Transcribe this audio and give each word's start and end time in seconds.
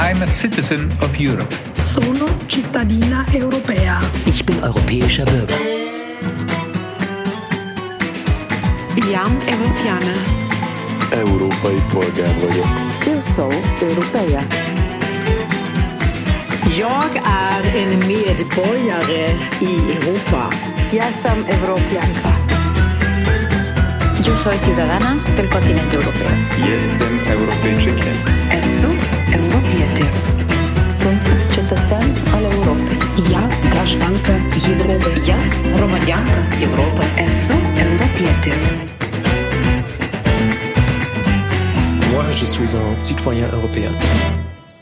I'm 0.00 0.22
a 0.22 0.26
citizen 0.28 0.92
of 1.02 1.18
Europe. 1.18 1.52
Sono 1.80 2.26
cittadina 2.46 3.26
europea. 3.32 3.98
Ich 4.26 4.44
bin 4.46 4.56
europäischer 4.62 5.24
Bürger. 5.26 5.58
Iam 8.94 9.32
Europeană. 9.54 10.14
Európai 11.10 11.82
polgár 11.92 12.34
vagyok. 12.40 12.66
Eu 13.06 13.20
sou 13.20 13.52
europeia. 13.88 14.42
Jag 16.78 17.12
är 17.50 17.62
en 17.82 17.98
medborgare 17.98 19.24
i 19.60 19.72
Europa. 19.96 20.48
Jag 20.92 21.12
som 21.22 21.38
europeanka. 21.56 22.32
Yo 24.26 24.36
soy 24.36 24.58
ciudadana 24.64 25.12
del 25.36 25.48
continente 25.48 25.96
europeo. 25.96 26.30
Jestem 26.68 27.18
Europejczykiem. 27.26 28.16
Esu 28.50 29.17
Европі. 29.34 30.04
Сумка 30.90 31.32
чи 31.54 31.60
але 32.32 32.48
Європи. 32.48 32.80
Я 33.30 33.50
гражданка 33.70 34.32
Європи. 34.68 35.10
Я 35.26 35.36
громадянка 35.74 36.42
Європи. 36.60 37.04
Есу 37.24 37.54
Европі. 37.80 38.52
Moi, 42.12 42.32
je 42.32 42.46
suis 42.46 42.74
un 42.74 42.98
citoyen 42.98 43.48
européen. 43.56 43.92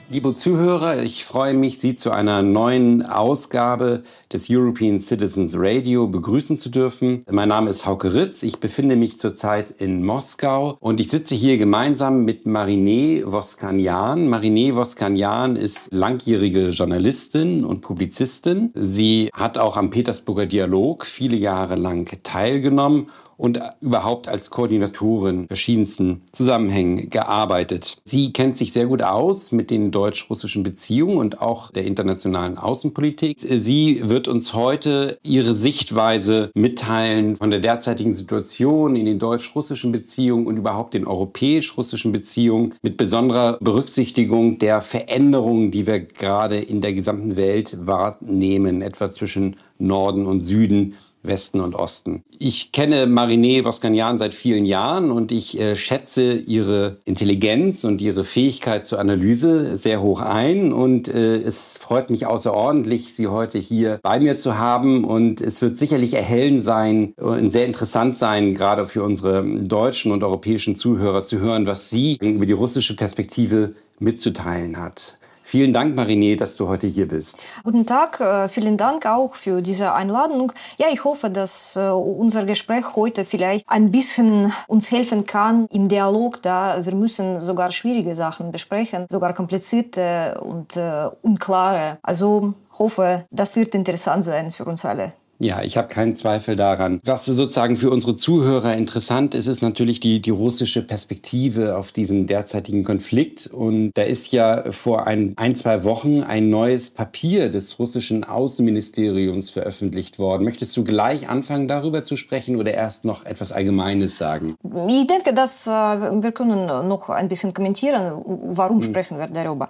Liebe 0.09 0.37
Zuhörer, 0.37 1.03
ich 1.03 1.25
freue 1.25 1.55
mich, 1.55 1.81
Sie 1.81 1.97
zu 1.97 2.13
einer 2.13 2.41
neuen 2.41 3.05
Ausgabe 3.05 4.05
des 4.33 4.47
European 4.49 5.01
Citizens 5.01 5.57
Radio 5.59 6.07
begrüßen 6.07 6.57
zu 6.57 6.69
dürfen. 6.69 7.25
Mein 7.29 7.49
Name 7.49 7.71
ist 7.71 7.87
Hauke 7.87 8.15
Ritz. 8.15 8.45
Ich 8.45 8.61
befinde 8.61 8.95
mich 8.95 9.19
zurzeit 9.19 9.73
in 9.73 10.07
Moskau 10.07 10.77
und 10.79 11.01
ich 11.01 11.11
sitze 11.11 11.35
hier 11.35 11.59
gemeinsam 11.59 12.25
mit 12.25 12.47
Marine 12.47 13.25
Voskanyan. 13.27 14.29
Marine 14.29 14.77
Voskanyan 14.77 15.57
ist 15.57 15.89
langjährige 15.91 16.69
Journalistin 16.69 17.65
und 17.65 17.81
Publizistin. 17.81 18.71
Sie 18.75 19.31
hat 19.33 19.59
auch 19.59 19.77
am 19.77 19.91
Petersburger 19.91 20.47
Dialog 20.47 21.05
viele 21.05 21.37
Jahre 21.37 21.75
lang 21.75 22.07
teilgenommen 22.23 23.09
und 23.37 23.61
überhaupt 23.81 24.29
als 24.29 24.51
Koordinatorin 24.51 25.47
verschiedensten 25.47 26.23
Zusammenhängen 26.33 27.11
gearbeitet. 27.11 27.99
Sie 28.05 28.33
kennt 28.33 28.57
sich 28.57 28.73
sehr 28.73 28.87
gut 28.87 29.03
aus 29.03 29.53
mit 29.53 29.71
den 29.71 29.91
deutsch-russischen 29.91 30.63
Beziehungen 30.63 31.19
und 31.19 31.41
auch 31.41 31.71
der 31.71 31.85
internationalen 31.85 32.59
Außenpolitik. 32.59 33.37
Sie 33.39 34.01
wird 34.05 34.29
uns 34.29 34.55
heute 34.55 35.19
ihre 35.23 35.53
Sichtweise 35.53 36.51
mitteilen 36.55 37.37
von 37.37 37.51
der 37.51 37.61
derzeitigen 37.61 38.13
Situation 38.13 38.97
in 38.97 39.07
den 39.07 39.19
deutsch-russischen 39.19 39.93
Beziehungen 39.93 40.47
und 40.47 40.57
überhaupt 40.57 40.95
den 40.95 41.07
europäisch-russischen 41.07 42.13
Beziehungen 42.13 42.75
mit 42.83 42.97
besonderer 42.97 43.59
Berücksichtigung 43.61 44.59
der 44.59 44.81
Veränderungen, 44.81 45.71
die 45.71 45.87
wir 45.87 46.01
gerade 46.01 46.59
in 46.59 46.81
der 46.81 46.95
gesamten 46.95 47.37
Welt 47.37 47.77
wahrnehmen, 47.81 48.83
etwa 48.83 49.11
zwischen 49.11 49.57
Norden 49.79 50.27
und 50.27 50.41
Süden 50.41 50.95
Westen 51.27 51.61
und 51.61 51.75
Osten. 51.75 52.23
Ich 52.39 52.73
kenne 52.73 53.07
Marinee 53.07 53.65
Voskanyan 53.65 54.19
seit 54.19 54.35
vielen 54.35 54.65
Jahren 54.65 55.11
und 55.11 55.33
ich 55.33 55.59
äh, 55.59 55.77
schätze 55.77 56.35
ihre 56.35 56.99
Intelligenz 57.05 57.85
und 57.85 58.01
ihre 58.01 58.25
Fähigkeit 58.25 58.87
zur 58.87 58.99
Analyse 58.99 59.77
sehr 59.77 60.03
hoch 60.03 60.21
ein 60.21 60.73
und 60.73 61.09
äh, 61.09 61.37
es 61.37 61.79
freut 61.79 62.11
mich 62.11 62.27
außerordentlich, 62.27 63.15
sie 63.15 63.29
heute 63.29 63.59
hier 63.59 63.99
bei 64.03 64.21
mir 64.21 64.39
zu 64.39 64.59
haben 64.59 65.05
und 65.05 65.41
es 65.41 65.63
wird 65.63 65.79
sicherlich 65.79 66.15
erhellend 66.15 66.65
sein 66.65 67.15
und 67.17 67.51
sehr 67.51 67.67
interessant 67.67 68.17
sein, 68.17 68.55
gerade 68.55 68.87
für 68.87 69.03
unsere 69.03 69.45
deutschen 69.45 70.13
und 70.13 70.23
europäischen 70.23 70.77
Zuhörer 70.77 71.25
zu 71.25 71.39
hören, 71.39 71.67
was 71.67 71.91
sie 71.91 72.19
über 72.21 72.47
die 72.47 72.53
russische 72.53 72.97
Perspektive 72.97 73.75
mitzuteilen 73.99 74.79
hat. 74.79 75.19
Vielen 75.49 75.73
Dank, 75.73 75.95
Marine, 75.95 76.35
dass 76.35 76.57
du 76.57 76.67
heute 76.67 76.89
hier 76.89 77.07
bist. 77.07 77.47
Guten 77.63 77.87
Tag, 77.87 78.51
vielen 78.51 78.77
Dank 78.77 79.07
auch 79.07 79.37
für 79.37 79.63
diese 79.63 79.95
Einladung. 79.95 80.51
Ja, 80.77 80.89
ich 80.93 81.05
hoffe, 81.05 81.31
dass 81.31 81.77
unser 81.77 82.45
Gespräch 82.45 82.97
heute 82.97 83.25
vielleicht 83.25 83.65
ein 83.69 83.93
bisschen 83.93 84.53
uns 84.67 84.91
helfen 84.91 85.25
kann 85.25 85.67
im 85.71 85.87
Dialog, 85.87 86.43
da 86.43 86.85
wir 86.85 86.97
müssen 86.97 87.39
sogar 87.39 87.71
schwierige 87.71 88.17
Sachen 88.17 88.51
besprechen, 88.51 89.07
sogar 89.09 89.35
komplizierte 89.35 90.41
und 90.41 90.77
äh, 90.77 91.11
unklare. 91.23 91.99
Also 92.03 92.55
hoffe, 92.77 93.27
das 93.31 93.55
wird 93.55 93.77
interessant 93.77 94.25
sein 94.25 94.51
für 94.51 94.65
uns 94.65 94.85
alle. 94.85 95.13
Ja, 95.39 95.63
ich 95.63 95.77
habe 95.77 95.89
keinen 95.89 96.17
Zweifel 96.17 96.57
daran. 96.57 97.01
Was 97.05 97.27
sozusagen 97.27 97.77
für 97.77 97.91
unsere 97.91 98.17
Zuhörer 98.17 98.75
interessant 98.75 99.35
ist, 99.35 99.47
ist 99.47 99.63
natürlich 99.63 100.01
die, 100.01 100.23
die 100.23 100.31
russische 100.31 100.83
Perspektive 100.83 101.77
auf 101.77 101.93
diesen 101.93 102.27
derzeitigen 102.27 102.85
Konflikt. 102.85 103.47
Und 103.47 103.91
da 103.95 104.03
ist 104.03 104.33
ja 104.33 104.71
vor 104.73 105.07
ein, 105.07 105.35
ein, 105.37 105.55
zwei 105.55 105.85
Wochen 105.85 106.23
ein 106.23 106.49
neues 106.49 106.91
Papier 106.91 107.51
des 107.51 107.79
russischen 107.79 108.25
Außenministeriums 108.25 109.51
veröffentlicht 109.51 110.19
worden. 110.19 110.45
Möchtest 110.45 110.77
du 110.77 110.85
gleich 110.85 111.29
anfangen, 111.29 111.69
darüber 111.69 112.03
zu 112.03 112.17
sprechen 112.17 112.57
oder 112.57 112.73
erst 112.73 113.05
noch 113.05 113.27
etwas 113.27 113.53
Allgemeines 113.53 114.17
sagen? 114.17 114.57
Ich 114.89 115.07
denke, 115.07 115.35
dass 115.35 115.67
äh, 115.67 115.71
wir 115.71 116.33
können 116.33 116.89
noch 116.89 117.11
ein 117.11 117.29
bisschen 117.29 117.53
kommentieren, 117.53 118.23
warum 118.25 118.79
hm. 118.79 118.83
sprechen 118.83 119.19
wir 119.19 119.27
darüber. 119.27 119.69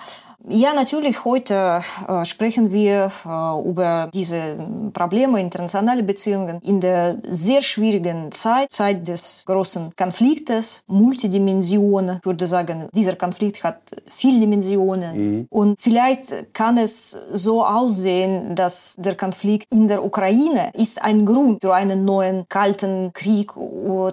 Ja, 0.49 0.75
natürlich, 0.75 1.25
heute 1.25 1.81
äh, 2.07 2.25
sprechen 2.25 2.71
wir 2.71 3.11
äh, 3.25 3.69
über 3.69 4.09
diese 4.15 4.57
Probleme 4.93 5.41
in 5.41 5.51
internationale 5.57 6.03
Beziehungen 6.03 6.61
in 6.63 6.81
der 6.81 7.17
sehr 7.23 7.63
schwierigen 7.63 8.31
Zeit, 8.31 8.71
Zeit 8.71 9.09
des 9.09 9.43
großen 9.47 9.95
Konfliktes, 9.97 10.83
Multidimensionen. 10.87 12.19
Ich 12.19 12.27
würde 12.27 12.47
sagen, 12.47 12.89
dieser 12.95 13.17
Konflikt 13.17 13.65
hat 13.65 13.79
viele 14.11 14.41
Dimensionen. 14.41 15.17
Mhm. 15.17 15.47
Und 15.49 15.81
vielleicht 15.81 16.53
kann 16.53 16.77
es 16.77 17.11
so 17.33 17.65
aussehen, 17.65 18.55
dass 18.55 18.97
der 18.99 19.17
Konflikt 19.17 19.73
in 19.73 19.89
der 19.89 20.05
Ukraine 20.05 20.71
ist 20.75 21.03
ein 21.03 21.25
Grund 21.25 21.63
für 21.63 21.75
einen 21.75 22.05
neuen 22.05 22.47
kalten 22.49 23.13
Krieg 23.15 23.53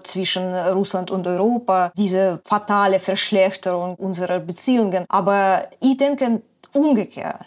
zwischen 0.03 0.53
Russland 0.53 1.11
und 1.11 1.27
Europa, 1.27 1.91
diese 1.97 2.39
fatale 2.45 2.99
Verschlechterung 2.99 3.95
unserer 3.95 4.39
Beziehungen. 4.39 5.03
Aber 5.09 5.67
ich 5.81 5.97
denke 5.97 6.41
umgekehrt. 6.73 7.45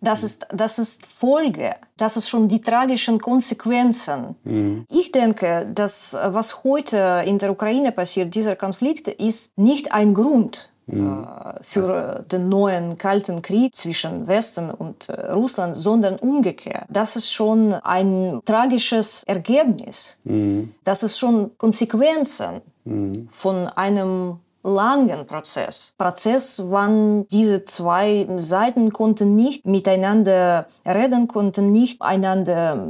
Das 0.00 0.22
ist, 0.22 0.46
das 0.52 0.78
ist 0.78 1.06
Folge. 1.06 1.74
Das 1.96 2.16
ist 2.16 2.28
schon 2.28 2.48
die 2.48 2.60
tragischen 2.60 3.20
Konsequenzen. 3.20 4.36
Mhm. 4.44 4.86
Ich 4.90 5.10
denke, 5.10 5.68
dass 5.74 6.16
was 6.24 6.62
heute 6.64 7.22
in 7.26 7.38
der 7.38 7.50
Ukraine 7.50 7.92
passiert, 7.92 8.34
dieser 8.34 8.56
Konflikt, 8.56 9.08
ist 9.08 9.58
nicht 9.58 9.92
ein 9.92 10.14
Grund 10.14 10.70
mhm. 10.86 11.26
für 11.62 12.24
den 12.30 12.48
neuen 12.48 12.96
Kalten 12.96 13.42
Krieg 13.42 13.74
zwischen 13.74 14.28
Westen 14.28 14.70
und 14.70 15.08
Russland, 15.32 15.76
sondern 15.76 16.16
umgekehrt. 16.16 16.84
Das 16.88 17.16
ist 17.16 17.32
schon 17.32 17.72
ein 17.74 18.40
tragisches 18.44 19.24
Ergebnis. 19.24 20.18
Mhm. 20.24 20.74
Das 20.84 21.02
ist 21.02 21.18
schon 21.18 21.56
Konsequenzen 21.58 22.60
mhm. 22.84 23.28
von 23.32 23.68
einem 23.68 24.38
langen 24.68 25.26
Prozess. 25.26 25.94
Prozess, 25.98 26.62
wann 26.68 27.26
diese 27.28 27.64
zwei 27.64 28.28
Seiten 28.36 28.92
konnten 28.92 29.34
nicht 29.34 29.66
miteinander 29.66 30.66
reden, 30.86 31.28
konnten 31.28 31.72
nicht 31.72 32.02
einander 32.02 32.86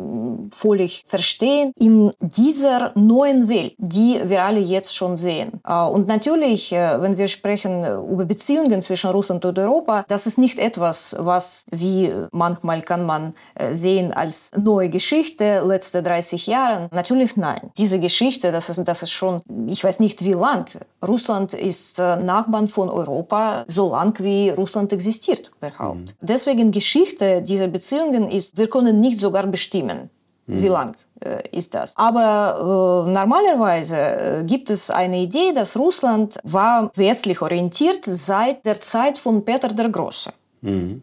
völlig 0.51 1.05
verstehen 1.09 1.73
in 1.77 2.13
dieser 2.21 2.93
neuen 2.95 3.49
Welt, 3.49 3.75
die 3.79 4.21
wir 4.25 4.43
alle 4.45 4.61
jetzt 4.61 4.97
schon 4.97 5.17
sehen. 5.17 5.61
Und 5.65 6.09
natürlich, 6.09 6.73
wenn 6.73 7.19
wir 7.19 7.29
sprechen 7.29 7.85
über 8.11 8.25
Beziehungen 8.25 8.81
zwischen 8.83 9.11
Russland 9.11 9.45
und 9.45 9.59
Europa, 9.59 10.05
das 10.09 10.27
ist 10.27 10.39
nicht 10.39 10.59
etwas, 10.59 11.15
was 11.19 11.65
wie 11.71 12.13
manchmal 12.33 12.83
kann 12.83 13.05
man 13.05 13.35
sehen 13.73 14.13
als 14.13 14.51
neue 14.57 14.89
Geschichte 14.89 15.63
letzte 15.65 16.03
30 16.03 16.47
Jahre. 16.47 16.89
Natürlich 16.93 17.37
nein. 17.37 17.71
Diese 17.77 18.01
Geschichte, 18.01 18.53
das 18.53 18.69
ist, 18.71 18.83
das 18.87 19.03
ist 19.03 19.11
schon, 19.13 19.41
ich 19.67 19.85
weiß 19.85 20.01
nicht 20.01 20.25
wie 20.25 20.33
lang. 20.33 20.65
Russland 21.07 21.55
ist 21.69 21.99
Nachbarn 21.99 22.67
von 22.67 22.89
Europa, 22.89 23.65
so 23.69 23.91
lang 23.91 24.19
wie 24.21 24.51
Russland 24.51 24.93
existiert 24.93 25.51
überhaupt. 25.59 25.99
Mhm. 25.99 26.07
Deswegen 26.21 26.71
Geschichte 26.71 27.43
dieser 27.43 27.69
Beziehungen 27.69 28.29
ist, 28.29 28.57
wir 28.59 28.69
können 28.69 29.01
nicht 29.01 29.19
sogar 29.19 29.47
bestimmen, 29.47 30.11
mhm. 30.47 30.63
wie 30.63 30.69
lang 30.69 30.97
äh, 31.21 31.43
ist 31.57 31.75
das. 31.75 31.95
Aber 31.97 33.07
äh, 33.07 33.11
normalerweise 33.11 33.97
äh, 33.97 34.45
gibt 34.45 34.71
es 34.71 34.91
eine 34.91 35.19
Idee, 35.19 35.53
dass 35.53 35.77
Russland 35.77 36.37
war 36.45 36.91
westlich 36.95 37.41
orientiert 37.43 38.05
seit 38.05 38.65
der 38.65 38.81
Zeit 38.81 39.19
von 39.19 39.45
Peter 39.45 39.69
der 39.69 39.89
Große. 39.89 40.31
Mhm. 40.61 41.03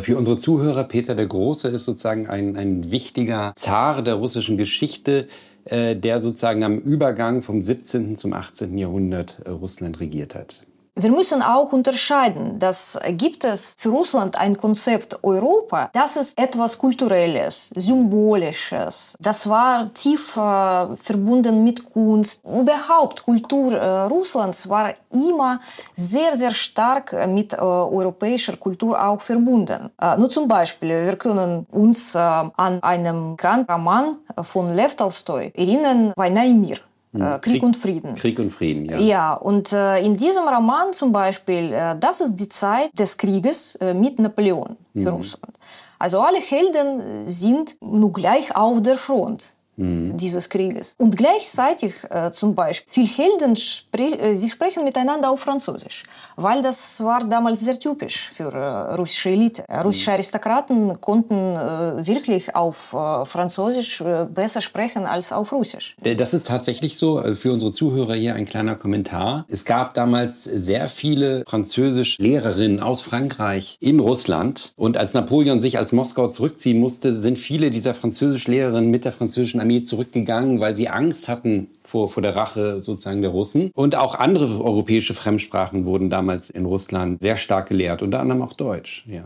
Für 0.00 0.16
unsere 0.16 0.38
Zuhörer, 0.38 0.84
Peter 0.84 1.14
der 1.14 1.26
Große 1.26 1.68
ist 1.68 1.84
sozusagen 1.84 2.26
ein, 2.26 2.56
ein 2.56 2.90
wichtiger 2.90 3.52
Zar 3.56 4.00
der 4.00 4.14
russischen 4.14 4.56
Geschichte, 4.56 5.26
äh, 5.26 5.26
der 5.70 6.20
sozusagen 6.20 6.64
am 6.64 6.78
Übergang 6.78 7.42
vom 7.42 7.62
17. 7.62 8.16
zum 8.16 8.32
18. 8.32 8.76
Jahrhundert 8.76 9.40
äh, 9.44 9.50
Russland 9.50 10.00
regiert 10.00 10.34
hat. 10.34 10.62
Wir 10.99 11.11
müssen 11.11 11.43
auch 11.43 11.73
unterscheiden, 11.73 12.57
dass 12.57 12.97
gibt 13.09 13.43
es 13.43 13.75
für 13.77 13.89
Russland 13.89 14.35
ein 14.35 14.57
Konzept 14.57 15.23
Europa, 15.23 15.91
das 15.93 16.17
ist 16.17 16.35
etwas 16.39 16.75
Kulturelles, 16.75 17.69
Symbolisches. 17.75 19.15
Das 19.19 19.47
war 19.47 19.93
tief 19.93 20.35
äh, 20.35 20.95
verbunden 20.95 21.63
mit 21.63 21.93
Kunst. 21.93 22.43
Überhaupt 22.43 23.23
Kultur 23.23 23.73
äh, 23.73 24.05
Russlands 24.05 24.67
war 24.67 24.95
immer 25.13 25.59
sehr, 25.93 26.35
sehr 26.35 26.49
stark 26.49 27.15
mit 27.27 27.53
äh, 27.53 27.57
europäischer 27.57 28.57
Kultur 28.57 28.99
auch 28.99 29.21
verbunden. 29.21 29.91
Äh, 30.01 30.17
nur 30.17 30.31
zum 30.31 30.47
Beispiel, 30.47 31.05
wir 31.05 31.15
können 31.15 31.67
uns 31.69 32.15
äh, 32.15 32.17
an 32.17 32.81
einem 32.81 33.37
Grand 33.37 33.69
Roman 33.69 34.17
von 34.41 34.71
Lev 34.71 34.95
Tolstoi 34.95 35.51
erinnern, 35.53 36.11
Война 36.15 36.43
и 36.43 36.53
мир. 36.53 36.79
Krieg, 37.12 37.42
Krieg, 37.42 37.62
und 37.62 37.76
Frieden. 37.76 38.14
Krieg 38.14 38.38
und 38.38 38.50
Frieden, 38.50 38.86
ja. 38.86 38.98
Ja, 38.98 39.34
und 39.34 39.72
äh, 39.72 39.98
in 39.98 40.16
diesem 40.16 40.44
Roman 40.48 40.94
zum 40.94 41.12
Beispiel, 41.12 41.72
äh, 41.72 41.94
das 41.98 42.22
ist 42.22 42.36
die 42.36 42.48
Zeit 42.48 42.98
des 42.98 43.18
Krieges 43.18 43.74
äh, 43.76 43.92
mit 43.92 44.18
Napoleon 44.18 44.76
für 44.94 45.00
mhm. 45.00 45.08
Russland. 45.08 45.58
Also 45.98 46.20
alle 46.20 46.38
Helden 46.38 47.26
sind 47.26 47.76
nur 47.82 48.12
gleich 48.12 48.56
auf 48.56 48.80
der 48.82 48.96
Front 48.96 49.51
mhm. 49.76 50.16
dieses 50.16 50.48
Krieges. 50.48 50.94
Und 50.98 51.16
gleichzeitig 51.16 51.94
äh, 52.10 52.30
zum 52.30 52.54
Beispiel, 52.54 52.92
viele 52.92 53.08
Helden, 53.08 53.56
spre 53.56 54.18
äh, 54.18 54.34
sie 54.34 54.48
sprechen 54.48 54.84
miteinander 54.84 55.30
auf 55.30 55.40
Französisch, 55.40 56.04
weil 56.36 56.62
das 56.62 57.02
war 57.02 57.24
damals 57.24 57.60
sehr 57.60 57.78
typisch 57.78 58.30
für 58.32 58.52
äh, 58.52 58.94
russische 58.94 59.30
Elite. 59.30 59.64
Äh, 59.68 59.80
russische 59.80 60.10
mhm. 60.10 60.14
Aristokraten 60.14 61.00
konnten 61.00 61.34
äh, 61.34 62.06
wirklich 62.06 62.54
auf 62.54 62.92
äh, 62.92 63.24
Französisch 63.24 64.02
besser 64.30 64.60
sprechen 64.60 65.06
als 65.06 65.32
auf 65.32 65.52
Russisch. 65.52 65.96
Das 66.02 66.34
ist 66.34 66.46
tatsächlich 66.46 66.96
so. 66.96 67.22
Für 67.34 67.52
unsere 67.52 67.72
Zuhörer 67.72 68.14
hier 68.14 68.34
ein 68.34 68.46
kleiner 68.46 68.74
Kommentar. 68.74 69.44
Es 69.48 69.64
gab 69.64 69.94
damals 69.94 70.44
sehr 70.44 70.88
viele 70.88 71.44
Französisch-Lehrerinnen 71.46 72.80
aus 72.80 73.02
Frankreich 73.02 73.76
in 73.80 74.00
Russland. 74.00 74.72
Und 74.76 74.96
als 74.96 75.14
Napoleon 75.14 75.60
sich 75.60 75.78
als 75.78 75.92
Moskau 75.92 76.28
zurückziehen 76.28 76.80
musste, 76.80 77.14
sind 77.14 77.38
viele 77.38 77.70
dieser 77.70 77.94
Französisch-Lehrerinnen 77.94 78.90
mit 78.90 79.04
der 79.04 79.12
französischen 79.12 79.60
Armee 79.62 79.82
zurückgegangen, 79.82 80.60
weil 80.60 80.74
sie 80.74 80.88
Angst 80.88 81.28
hatten 81.28 81.68
vor, 81.82 82.08
vor 82.08 82.22
der 82.22 82.36
Rache 82.36 82.82
sozusagen 82.82 83.22
der 83.22 83.30
Russen. 83.30 83.70
Und 83.74 83.96
auch 83.96 84.14
andere 84.14 84.62
europäische 84.62 85.14
Fremdsprachen 85.14 85.84
wurden 85.84 86.10
damals 86.10 86.50
in 86.50 86.66
Russland 86.66 87.20
sehr 87.22 87.36
stark 87.36 87.68
gelehrt, 87.68 88.02
unter 88.02 88.20
anderem 88.20 88.42
auch 88.42 88.52
Deutsch. 88.52 89.04
Ja. 89.08 89.24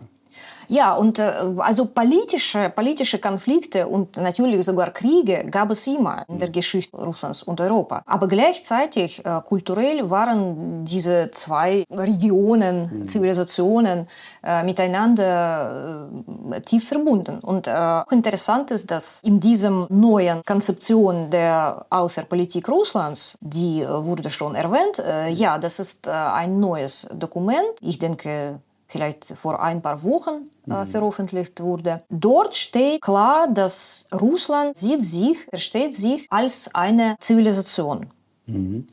Ja, 0.69 0.95
und 0.95 1.19
äh, 1.19 1.33
also 1.59 1.87
politische, 1.87 2.71
politische 2.71 3.19
Konflikte 3.19 3.87
und 3.87 4.17
natürlich 4.17 4.65
sogar 4.65 4.91
Kriege 4.91 5.47
gab 5.51 5.71
es 5.71 5.87
immer 5.87 6.25
in 6.29 6.39
der 6.39 6.51
Geschichte 6.51 6.97
Russlands 6.97 7.43
und 7.43 7.61
Europa. 7.61 8.03
Aber 8.07 8.27
gleichzeitig 8.27 9.25
äh, 9.25 9.41
kulturell 9.45 10.11
waren 10.11 10.85
diese 10.85 11.31
zwei 11.33 11.85
Regionen, 11.91 12.83
mhm. 12.83 13.09
Zivilisationen 13.09 14.09
äh, 14.43 14.63
miteinander 14.65 16.09
äh, 16.51 16.61
tief 16.61 16.89
verbunden. 16.89 17.39
Und 17.41 17.69
äh, 17.69 18.03
interessant 18.11 18.71
ist, 18.71 18.91
dass 18.91 19.21
in 19.23 19.39
diesem 19.39 19.87
neuen 19.89 20.43
Konzeption 20.45 21.31
der 21.31 21.87
Außenpolitik 21.91 22.69
Russlands, 22.69 23.39
die 23.41 23.83
äh, 23.83 23.89
wurde 23.89 24.31
schon 24.31 24.55
erwähnt, 24.55 25.03
ja, 25.31 25.59
das 25.59 25.79
ist 25.79 26.09
ein 26.09 26.59
neues 26.59 27.07
Dokument. 27.13 27.67
Ich 27.81 27.99
denke, 27.99 28.61
vielleicht 28.97 29.35
vor 29.37 29.63
ein 29.63 29.83
paar 29.83 30.03
Wochen 30.03 30.49
äh, 30.67 30.85
mhm. 30.85 30.87
veröffentlicht 30.89 31.61
wurde. 31.61 31.99
Dort 32.09 32.55
steht 32.55 33.01
klar, 33.03 33.47
dass 33.49 34.07
Russland 34.13 34.77
sieht 34.77 35.05
sich, 35.05 35.39
versteht 35.51 35.95
sich 35.95 36.27
als 36.31 36.71
eine 36.75 37.17
Zivilisation. 37.21 38.07
Mhm. 38.47 38.87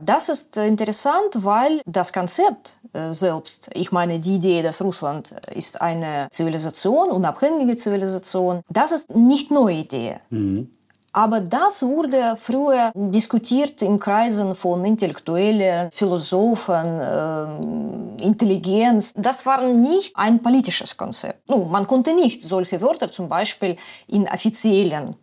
Das 0.00 0.28
ist 0.28 0.56
interessant, 0.56 1.32
weil 1.36 1.80
das 1.86 2.12
Konzept 2.12 2.76
äh, 2.92 3.12
selbst, 3.12 3.70
ich 3.74 3.92
meine 3.92 4.18
die 4.18 4.34
Idee, 4.34 4.62
dass 4.62 4.82
Russland 4.82 5.32
ist 5.54 5.80
eine 5.80 6.28
Zivilisation, 6.30 7.10
unabhängige 7.10 7.76
Zivilisation, 7.76 8.60
das 8.68 8.92
ist 8.92 9.14
nicht 9.14 9.50
neue 9.50 9.76
Idee. 9.76 10.16
Mhm. 10.30 10.70
Aber 11.14 11.40
das 11.40 11.82
wurde 11.82 12.36
früher 12.36 12.90
diskutiert 12.94 13.80
im 13.82 14.00
Kreisen 14.00 14.54
von 14.56 14.84
Intellektuellen, 14.84 15.90
Philosophen, 15.92 17.00
äh, 17.00 18.24
Intelligenz. 18.24 19.12
Das 19.16 19.46
war 19.46 19.62
nicht 19.62 20.16
ein 20.16 20.42
politisches 20.42 20.96
Konzept. 20.96 21.48
Nun, 21.48 21.70
man 21.70 21.86
konnte 21.86 22.12
nicht 22.14 22.42
solche 22.42 22.80
Wörter 22.80 23.10
zum 23.10 23.28
Beispiel 23.28 23.76
in 24.08 24.28
offiziellen 24.28 25.14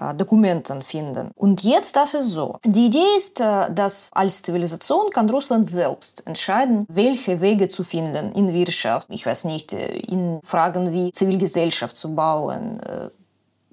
äh, 0.00 0.14
Dokumenten 0.14 0.80
finden. 0.84 1.32
Und 1.34 1.64
jetzt 1.64 1.96
das 1.96 2.14
ist 2.14 2.30
so. 2.30 2.58
Die 2.64 2.86
Idee 2.86 3.16
ist, 3.16 3.40
äh, 3.40 3.72
dass 3.72 4.10
als 4.12 4.42
Zivilisation 4.42 5.10
kann 5.10 5.28
Russland 5.28 5.68
selbst 5.68 6.24
entscheiden, 6.24 6.86
welche 6.88 7.40
Wege 7.40 7.66
zu 7.66 7.82
finden 7.82 8.30
in 8.30 8.54
Wirtschaft, 8.54 9.08
ich 9.10 9.26
weiß 9.26 9.44
nicht, 9.46 9.72
äh, 9.72 9.96
in 9.98 10.40
Fragen 10.44 10.92
wie 10.92 11.10
Zivilgesellschaft 11.10 11.96
zu 11.96 12.14
bauen, 12.14 12.80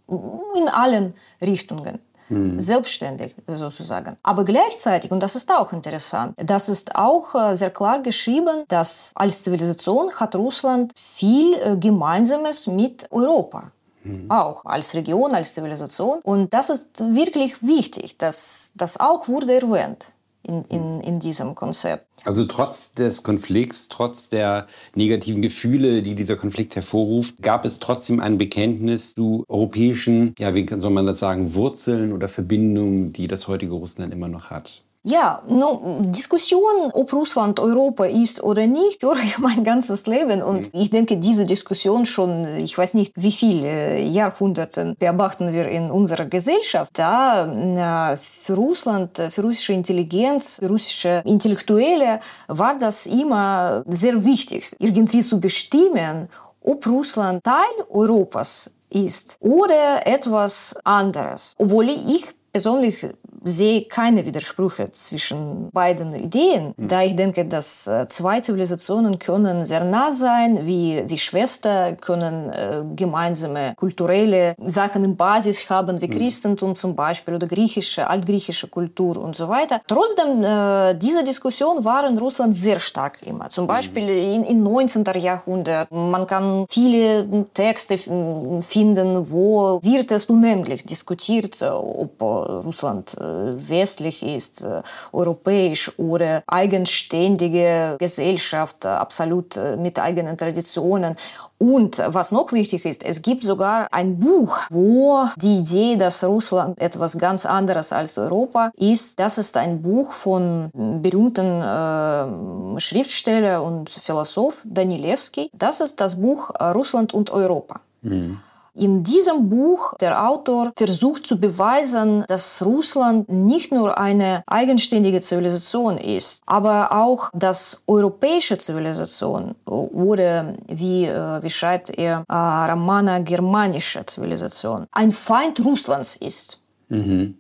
in 0.08 0.70
allen 0.70 1.14
Richtungen. 1.42 2.00
Mhm. 2.30 2.60
Selbstständig 2.60 3.36
sozusagen. 3.48 4.16
Aber 4.24 4.46
gleichzeitig, 4.46 5.12
und 5.12 5.22
das 5.22 5.36
ist 5.36 5.52
auch 5.52 5.74
interessant, 5.74 6.34
das 6.38 6.70
ist 6.70 6.96
auch 6.96 7.36
äh, 7.36 7.56
sehr 7.56 7.70
klar 7.70 8.02
geschrieben, 8.02 8.64
dass 8.70 9.12
als 9.16 9.44
Zivilisation 9.44 10.12
hat 10.16 10.36
Russland 10.36 10.94
viel 10.98 11.54
äh, 11.56 11.76
Gemeinsames 11.78 12.68
mit 12.68 13.12
Europa. 13.12 13.72
Mhm. 14.04 14.32
Auch 14.32 14.66
als 14.66 14.94
Region, 14.94 15.34
als 15.34 15.54
Zivilisation. 15.54 16.20
Und 16.24 16.54
das 16.54 16.70
ist 16.70 16.88
wirklich 17.00 17.62
wichtig. 17.62 18.18
Das, 18.18 18.72
das 18.76 19.00
auch 19.00 19.28
wurde 19.28 19.54
erwähnt 19.54 20.06
in, 20.44 20.64
in, 20.66 21.00
in 21.02 21.20
diesem 21.20 21.56
Konzept. 21.56 22.06
Also 22.26 22.46
trotz 22.46 22.94
des 22.94 23.24
Konflikts, 23.24 23.90
trotz 23.90 24.30
der 24.30 24.68
negativen 24.96 25.42
Gefühle, 25.42 26.02
die 26.02 26.16
dieser 26.16 26.36
Konflikt 26.36 26.76
hervorruft, 26.76 27.42
gab 27.42 27.66
es 27.66 27.80
trotzdem 27.80 28.20
ein 28.20 28.38
Bekenntnis 28.38 29.14
zu 29.14 29.44
europäischen, 29.48 30.34
ja, 30.38 30.56
wie 30.56 30.68
soll 30.70 30.92
man 30.92 31.06
das 31.06 31.20
sagen, 31.20 31.54
Wurzeln 31.56 32.14
oder 32.14 32.28
Verbindungen, 32.28 33.12
die 33.14 33.28
das 33.28 33.48
heutige 33.48 33.74
Russland 33.74 34.14
immer 34.14 34.28
noch 34.28 34.50
hat. 34.50 34.83
Ja, 35.06 35.44
no, 35.50 36.00
Diskussion, 36.00 36.90
ob 36.94 37.12
Russland 37.12 37.60
Europa 37.60 38.06
ist 38.06 38.42
oder 38.42 38.68
nicht, 38.68 39.04
höre 39.04 39.22
ich 39.22 39.38
mein 39.38 39.66
ganzes 39.66 40.08
Leben. 40.08 40.42
Und 40.42 40.74
mhm. 40.74 40.80
ich 40.80 40.90
denke, 40.90 41.18
diese 41.18 41.46
Diskussion 41.46 42.06
schon, 42.06 42.46
ich 42.58 42.78
weiß 42.78 42.94
nicht, 42.94 43.12
wie 43.18 43.34
viele 43.34 44.00
Jahrhunderte 44.00 44.96
beobachten 44.98 45.52
wir 45.52 45.68
in 45.68 45.92
unserer 45.92 46.26
Gesellschaft. 46.26 46.98
Da 46.98 48.16
für 48.16 48.54
Russland, 48.56 49.18
für 49.30 49.42
russische 49.42 49.74
Intelligenz, 49.74 50.60
für 50.62 50.70
russische 50.70 51.22
Intellektuelle 51.26 52.22
war 52.48 52.78
das 52.78 53.06
immer 53.06 53.84
sehr 53.88 54.24
wichtig, 54.24 54.74
irgendwie 54.80 55.22
zu 55.22 55.38
bestimmen, 55.38 56.30
ob 56.62 56.88
Russland 56.88 57.44
Teil 57.44 57.86
Europas 57.90 58.72
ist 58.90 59.38
oder 59.42 60.08
etwas 60.08 60.76
anderes. 60.86 61.56
Obwohl 61.58 61.90
ich 61.90 62.34
persönlich 62.54 63.06
sehe 63.44 63.84
keine 63.86 64.26
Widersprüche 64.26 64.92
zwischen 64.92 65.70
beiden 65.72 66.14
Ideen, 66.14 66.74
mhm. 66.78 66.88
da 66.88 67.02
ich 67.02 67.16
denke, 67.16 67.46
dass 67.46 67.88
äh, 67.88 68.08
zwei 68.08 68.40
Zivilisationen 68.40 69.20
können 69.20 69.66
sehr 69.66 69.84
nah 69.84 70.12
sein, 70.12 70.66
wie, 70.66 71.04
wie 71.08 71.18
Schwester, 71.18 71.94
können 71.94 72.50
äh, 72.50 72.84
gemeinsame 72.96 73.74
kulturelle 73.76 74.56
Sachen 74.66 75.04
in 75.04 75.16
Basis 75.16 75.70
haben, 75.70 76.02
wie 76.02 76.08
mhm. 76.08 76.12
Christentum 76.12 76.76
zum 76.76 76.96
Beispiel 76.96 77.36
oder 77.36 77.48
griechische, 77.48 78.08
altgriechische 78.08 78.68
Kultur 78.68 79.18
und 79.18 79.36
so 79.36 79.50
weiter. 79.50 79.82
Trotzdem, 79.88 80.44
äh, 80.44 80.96
diese 80.96 81.24
Diskussion 81.24 81.84
war 81.84 82.08
in 82.08 82.18
Russland 82.18 82.56
sehr 82.56 82.80
stark 82.80 83.20
immer. 83.26 83.50
Zum 83.50 83.68
Beispiel 83.68 84.04
mhm. 84.04 84.34
in, 84.34 84.44
im 84.46 84.64
19. 84.64 85.04
Jahrhundert. 85.20 85.92
Man 85.92 86.26
kann 86.28 86.66
viele 86.70 87.46
Texte 87.54 87.98
finden, 87.98 89.32
wo 89.32 89.80
wird 89.82 90.12
es 90.12 90.26
unendlich 90.26 90.86
diskutiert, 90.86 91.62
ob 91.62 92.22
Russland 92.22 93.16
westlich 93.56 94.24
ist, 94.24 94.66
europäisch 95.12 95.92
oder 95.98 96.44
eigenständige 96.48 97.96
Gesellschaft, 98.00 98.86
absolut 98.86 99.60
mit 99.78 100.00
eigenen 100.00 100.38
Traditionen. 100.38 101.16
Und 101.58 102.04
was 102.06 102.32
noch 102.32 102.52
wichtig 102.52 102.84
ist, 102.84 103.04
es 103.04 103.22
gibt 103.22 103.44
sogar 103.44 103.88
ein 103.92 104.20
Buch, 104.20 104.58
wo 104.70 105.26
die 105.38 105.60
Idee, 105.60 105.96
dass 105.96 106.24
Russland 106.24 106.80
etwas 106.82 107.18
ganz 107.18 107.46
anderes 107.46 107.94
als 107.94 108.18
Europa 108.18 108.72
ist, 108.76 109.20
das 109.20 109.38
ist 109.38 109.56
ein 109.56 109.82
Buch 109.82 110.12
von 110.12 110.70
berühmten 111.02 111.62
äh, 111.62 112.80
Schriftsteller 112.80 113.64
und 113.64 113.90
Philosoph 113.90 114.64
Danilewski. 114.66 115.50
Das 115.54 115.80
ist 115.80 116.02
das 116.02 116.20
Buch 116.20 116.50
Russland 116.60 117.14
und 117.14 117.30
Europa. 117.30 117.80
Mhm. 118.02 118.40
In 118.76 119.04
diesem 119.04 119.50
Buch 119.50 119.94
der 120.00 120.28
Autor 120.28 120.72
versucht 120.76 121.28
zu 121.28 121.40
beweisen, 121.40 122.26
dass 122.28 122.64
Russland 122.66 123.30
nicht 123.30 123.72
nur 123.72 124.00
eine 124.00 124.42
eigenständige 124.48 125.22
Zivilisation 125.22 126.00
ist, 126.00 126.42
aber 126.48 126.92
auch 126.92 127.30
dass 127.34 127.84
europäische 127.86 128.58
Zivilisation 128.58 129.54
oder 129.66 130.56
wie, 130.68 131.06
äh, 131.06 131.44
wie 131.44 131.50
schreibt 131.52 131.92
er, 131.98 132.24
äh, 132.28 132.34
Romana 132.34 133.20
germanische 133.20 134.04
Zivilisation 134.08 134.88
ein 134.92 135.12
Feind 135.12 135.64
Russlands 135.64 136.16
ist. 136.16 136.60
Mhm. 136.90 137.36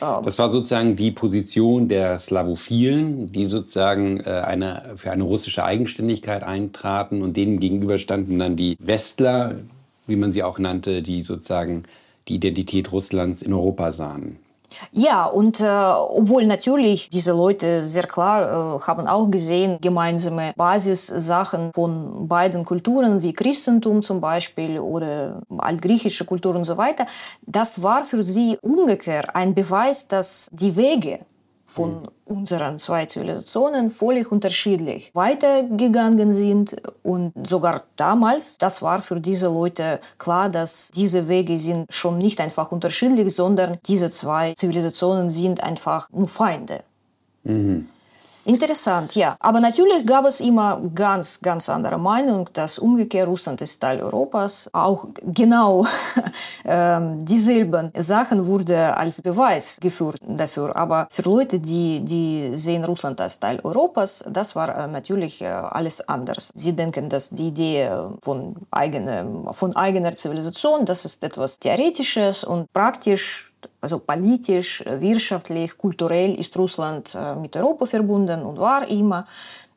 Das 0.00 0.38
war 0.38 0.48
sozusagen 0.48 0.96
die 0.96 1.12
Position 1.12 1.88
der 1.88 2.18
Slavophilen, 2.18 3.30
die 3.30 3.44
sozusagen 3.44 4.20
äh, 4.20 4.42
eine, 4.44 4.94
für 4.96 5.12
eine 5.12 5.22
russische 5.22 5.64
Eigenständigkeit 5.64 6.42
eintraten 6.42 7.22
und 7.22 7.36
denen 7.36 7.60
gegenüber 7.60 7.98
standen 7.98 8.38
dann 8.40 8.56
die 8.56 8.76
Westler, 8.80 9.58
wie 10.06 10.16
man 10.16 10.32
sie 10.32 10.42
auch 10.42 10.58
nannte, 10.58 11.02
die 11.02 11.22
sozusagen 11.22 11.84
die 12.28 12.36
Identität 12.36 12.92
Russlands 12.92 13.42
in 13.42 13.52
Europa 13.52 13.92
sahen. 13.92 14.38
Ja, 14.92 15.26
und 15.26 15.60
äh, 15.60 15.64
obwohl 15.66 16.46
natürlich 16.46 17.10
diese 17.10 17.32
Leute 17.32 17.82
sehr 17.82 18.04
klar 18.04 18.42
äh, 18.42 18.80
haben 18.80 19.06
auch 19.06 19.30
gesehen, 19.30 19.78
gemeinsame 19.80 20.52
Basissachen 20.56 21.70
von 21.72 22.26
beiden 22.28 22.64
Kulturen, 22.64 23.22
wie 23.22 23.32
Christentum 23.32 24.02
zum 24.02 24.20
Beispiel 24.20 24.78
oder 24.78 25.42
altgriechische 25.58 26.24
Kultur 26.24 26.56
und 26.56 26.64
so 26.64 26.76
weiter, 26.76 27.06
das 27.42 27.82
war 27.82 28.04
für 28.04 28.22
sie 28.22 28.58
umgekehrt 28.62 29.34
ein 29.34 29.54
Beweis, 29.54 30.08
dass 30.08 30.50
die 30.52 30.76
Wege 30.76 31.20
von 31.74 32.08
unseren 32.24 32.78
zwei 32.78 33.06
Zivilisationen 33.06 33.90
völlig 33.90 34.30
unterschiedlich 34.30 35.10
weitergegangen 35.12 36.32
sind. 36.32 36.76
Und 37.02 37.32
sogar 37.46 37.82
damals, 37.96 38.58
das 38.58 38.80
war 38.80 39.02
für 39.02 39.20
diese 39.20 39.46
Leute 39.46 39.98
klar, 40.18 40.48
dass 40.48 40.90
diese 40.94 41.26
Wege 41.26 41.58
sind 41.58 41.92
schon 41.92 42.18
nicht 42.18 42.40
einfach 42.40 42.70
unterschiedlich, 42.70 43.34
sondern 43.34 43.76
diese 43.86 44.08
zwei 44.10 44.54
Zivilisationen 44.54 45.30
sind 45.30 45.64
einfach 45.64 46.08
nur 46.10 46.28
Feinde. 46.28 46.84
Mhm. 47.42 47.88
Interessant, 48.46 49.14
ja. 49.16 49.36
Aber 49.40 49.58
natürlich 49.60 50.04
gab 50.06 50.26
es 50.26 50.40
immer 50.40 50.80
ganz, 50.94 51.40
ganz 51.40 51.68
andere 51.70 51.98
Meinung, 51.98 52.48
dass 52.52 52.78
umgekehrt 52.78 53.26
Russland 53.26 53.62
ist 53.62 53.80
Teil 53.80 54.02
Europas. 54.02 54.68
Auch 54.72 55.06
genau 55.22 55.86
ähm, 56.64 57.24
dieselben 57.24 57.90
Sachen 57.96 58.46
wurde 58.46 58.94
als 58.96 59.22
Beweis 59.22 59.78
geführt 59.80 60.18
dafür. 60.26 60.76
Aber 60.76 61.06
für 61.10 61.22
Leute, 61.22 61.58
die, 61.58 62.00
die 62.04 62.50
sehen 62.54 62.84
Russland 62.84 63.18
als 63.20 63.40
Teil 63.40 63.60
Europas, 63.62 64.22
das 64.30 64.54
war 64.54 64.76
äh, 64.76 64.88
natürlich 64.88 65.40
äh, 65.40 65.46
alles 65.46 66.06
anders. 66.06 66.50
Sie 66.54 66.74
denken, 66.74 67.08
dass 67.08 67.30
die 67.30 67.48
Idee 67.48 67.88
von 68.20 68.56
eigener, 68.70 69.52
von 69.52 69.74
eigener 69.74 70.12
Zivilisation, 70.12 70.84
das 70.84 71.06
ist 71.06 71.24
etwas 71.24 71.58
Theoretisches 71.58 72.44
und 72.44 72.70
praktisch 72.72 73.53
also 73.84 73.98
politisch, 73.98 74.82
wirtschaftlich, 74.86 75.76
kulturell 75.76 76.34
ist 76.34 76.56
Russland 76.56 77.14
äh, 77.14 77.34
mit 77.36 77.54
Europa 77.54 77.84
verbunden 77.84 78.42
und 78.42 78.58
war 78.58 78.88
immer. 78.88 79.26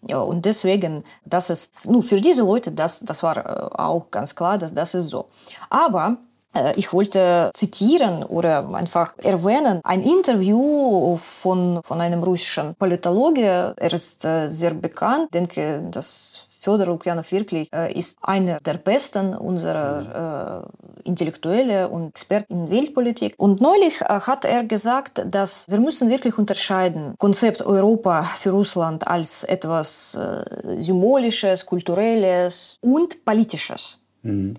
Ja, 0.07 0.19
und 0.19 0.45
deswegen, 0.45 1.03
das 1.25 1.49
ist, 1.49 1.85
nur 1.85 2.01
für 2.01 2.21
diese 2.21 2.41
Leute, 2.41 2.71
das, 2.71 3.01
das 3.01 3.21
war 3.21 3.37
äh, 3.37 3.81
auch 3.89 4.09
ganz 4.09 4.33
klar, 4.33 4.57
dass 4.57 4.73
das 4.73 4.93
ist 4.93 5.09
so. 5.09 5.25
Aber 5.69 6.17
äh, 6.53 6.73
ich 6.79 6.93
wollte 6.93 7.51
zitieren 7.53 8.23
oder 8.23 8.73
einfach 8.73 9.13
erwähnen 9.17 9.81
ein 9.83 10.01
Interview 10.01 11.17
von, 11.17 11.81
von 11.83 11.99
einem 11.99 12.23
russischen 12.23 12.75
Politologe. 12.75 13.73
Er 13.75 13.93
ist 13.93 14.21
sehr 14.21 14.73
bekannt, 14.73 15.33
denke, 15.33 15.83
dass 15.91 16.46
Fjodor 16.67 16.87
Lukjanov 16.87 17.31
wirklich 17.31 17.69
ist 17.93 18.17
einer 18.21 18.59
der 18.59 18.73
besten 18.73 19.33
unserer 19.33 20.67
Intellektuelle 21.07 21.87
und 21.87 22.09
Experten 22.09 22.53
in 22.53 22.69
Weltpolitik. 22.69 23.33
Und 23.37 23.61
neulich 23.61 24.01
äh, 24.01 24.19
hat 24.19 24.45
er 24.45 24.63
gesagt, 24.63 25.23
dass 25.25 25.65
wir 25.69 25.79
müssen 25.79 26.09
wirklich 26.09 26.37
unterscheiden 26.37 27.15
Konzept 27.17 27.65
Europa 27.65 28.23
für 28.23 28.51
Russland 28.51 29.07
als 29.07 29.43
etwas 29.43 30.15
äh, 30.15 30.81
symbolisches, 30.81 31.65
kulturelles 31.65 32.77
und 32.81 33.23
politisches. 33.25 33.99
Mhm. 34.23 34.55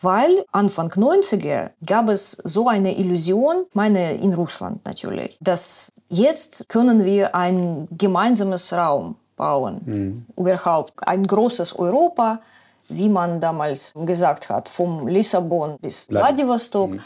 Weil 0.00 0.44
Anfang 0.50 0.88
90er 0.88 1.70
gab 1.86 2.08
es 2.08 2.32
so 2.42 2.68
eine 2.68 2.98
Illusion, 2.98 3.66
meine 3.72 4.14
in 4.14 4.34
Russland 4.34 4.84
natürlich, 4.84 5.38
dass 5.40 5.92
jetzt 6.08 6.68
können 6.68 7.04
wir 7.04 7.36
ein 7.36 7.86
gemeinsames 7.92 8.72
Raum 8.72 9.14
bauen. 9.36 9.80
Mhm. 9.84 10.26
Überhaupt 10.36 10.92
ein 11.06 11.22
großes 11.22 11.78
Europa, 11.78 12.40
wie 12.88 13.08
man 13.08 13.40
damals 13.40 13.94
gesagt 13.94 14.48
hat, 14.48 14.68
vom 14.68 15.08
Lissabon 15.08 15.76
bis 15.80 16.06
Vladivostok. 16.06 16.90
Mhm. 16.92 17.00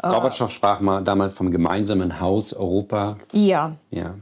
Gorbatschow 0.00 0.50
sprach 0.50 0.80
mal 0.80 1.02
damals 1.02 1.34
vom 1.34 1.50
gemeinsamen 1.50 2.20
Haus 2.20 2.52
Europa. 2.52 3.16
Ja. 3.32 3.72
ja. 3.90 4.14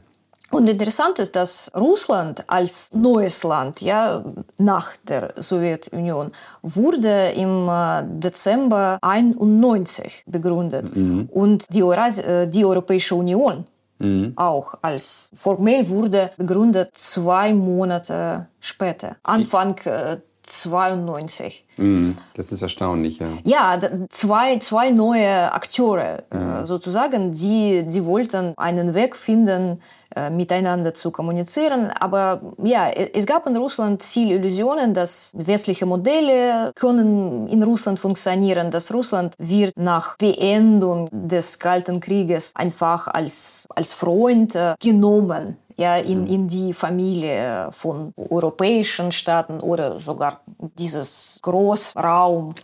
Und 0.51 0.69
interessant 0.69 1.19
ist, 1.19 1.35
dass 1.35 1.71
Russland 1.75 2.45
als 2.49 2.91
neues 2.95 3.43
Land, 3.43 3.81
ja, 3.83 4.25
nach 4.59 4.97
der 5.09 5.35
Sowjetunion, 5.37 6.31
wurde 6.63 7.33
im 7.35 7.69
äh, 7.69 8.03
Dezember 8.05 8.99
91 9.03 10.25
begründet. 10.27 10.95
Mhm. 10.95 11.29
Und 11.33 11.67
die, 11.75 11.83
Euras 11.83 12.19
äh, 12.19 12.49
die 12.49 12.65
Europäische 12.65 13.17
Union 13.17 13.65
Mhm. 13.99 14.33
Auch 14.37 14.75
als 14.83 15.31
formell 15.35 15.89
wurde 15.89 16.31
begründet 16.37 16.91
zwei 16.95 17.55
Monate 17.55 18.49
später, 18.61 19.17
Anfang 19.23 19.79
äh, 19.85 20.19
92. 20.47 21.65
Mhm. 21.77 22.17
Das 22.35 22.53
ist 22.53 22.63
erstaunlich, 22.63 23.19
ja. 23.19 23.29
Ja, 23.45 23.79
zwei, 24.09 24.59
zwei 24.59 24.91
neue 24.91 25.53
Akteure 25.53 26.25
äh, 26.31 26.63
äh, 26.63 26.67
sozusagen, 26.67 27.33
die, 27.33 27.85
die 27.87 28.05
wollten 28.05 28.55
einen 28.57 28.95
Weg 28.95 29.17
finden, 29.17 29.81
äh, 30.15 30.31
miteinander 30.31 30.95
zu 30.95 31.11
kommunizieren. 31.11 31.91
Aber 31.91 32.55
ja, 32.63 32.89
es 32.91 33.27
gab 33.27 33.47
in 33.47 33.57
Russland 33.57 34.03
viele 34.03 34.37
Illusionen, 34.37 34.95
dass 34.95 35.33
westliche 35.37 35.85
Modelle 35.85 36.73
können 36.75 37.49
in 37.49 37.63
Russland 37.63 37.99
funktionieren, 37.99 38.71
dass 38.71 38.95
Russland 38.95 39.35
wird 39.39 39.77
nach 39.77 40.17
Beendung 40.17 41.09
des 41.13 41.59
Kalten 41.59 42.01
Krieges 42.01 42.53
einfach 42.55 43.09
als, 43.09 43.67
als 43.75 43.93
Freund 43.93 44.55
äh, 44.55 44.75
genommen 44.81 45.59
ja, 45.77 45.97
in, 45.97 46.27
in 46.27 46.49
die 46.49 46.73
Familie 46.73 47.69
von 47.71 48.13
europäischen 48.17 49.13
Staaten 49.13 49.61
oder 49.61 49.99
sogar 49.99 50.41
dieses 50.79 51.39
Großraum 51.43 52.55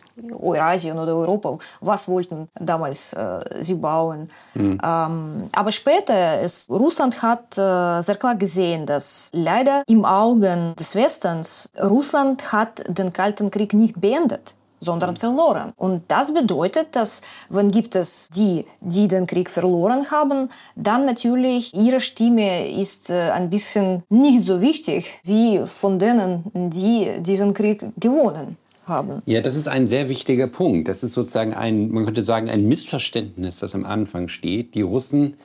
Eurasien 0.40 0.98
oder 0.98 1.14
Europa, 1.14 1.58
was 1.80 2.08
wollten 2.08 2.46
damals 2.54 3.12
äh, 3.12 3.40
sie 3.60 3.74
bauen. 3.74 4.30
Mhm. 4.54 4.78
Ähm, 4.82 5.48
aber 5.52 5.70
später, 5.70 6.40
ist, 6.40 6.70
Russland 6.70 7.22
hat 7.22 7.56
äh, 7.58 8.00
sehr 8.02 8.16
klar 8.16 8.34
gesehen, 8.34 8.86
dass 8.86 9.30
leider 9.32 9.82
im 9.86 10.04
Augen 10.04 10.74
des 10.76 10.94
Westens 10.94 11.70
Russland 11.80 12.52
hat 12.52 12.82
den 12.88 13.12
Kalten 13.12 13.50
Krieg 13.50 13.72
nicht 13.72 14.00
beendet 14.00 14.54
sondern 14.82 15.16
verloren. 15.16 15.72
Und 15.76 16.02
das 16.08 16.34
bedeutet, 16.34 16.94
dass 16.96 17.22
wenn 17.48 17.70
gibt 17.70 17.94
es 17.94 18.28
die, 18.28 18.64
die 18.80 19.08
den 19.08 19.26
Krieg 19.26 19.48
verloren 19.48 20.10
haben, 20.10 20.48
dann 20.76 21.06
natürlich 21.06 21.72
ihre 21.74 22.00
Stimme 22.00 22.68
ist 22.68 23.10
äh, 23.10 23.30
ein 23.30 23.48
bisschen 23.48 24.02
nicht 24.08 24.42
so 24.42 24.60
wichtig 24.60 25.06
wie 25.22 25.60
von 25.64 25.98
denen, 25.98 26.50
die 26.54 27.20
diesen 27.20 27.54
Krieg 27.54 27.84
gewonnen 27.98 28.56
haben. 28.86 29.22
Ja, 29.26 29.40
das 29.40 29.54
ist 29.54 29.68
ein 29.68 29.86
sehr 29.86 30.08
wichtiger 30.08 30.48
Punkt. 30.48 30.88
Das 30.88 31.02
ist 31.02 31.12
sozusagen 31.12 31.54
ein, 31.54 31.90
man 31.92 32.04
könnte 32.04 32.24
sagen, 32.24 32.50
ein 32.50 32.66
Missverständnis, 32.66 33.58
das 33.58 33.74
am 33.74 33.86
Anfang 33.86 34.28
steht. 34.28 34.74
Die 34.74 34.82
Russen 34.82 35.36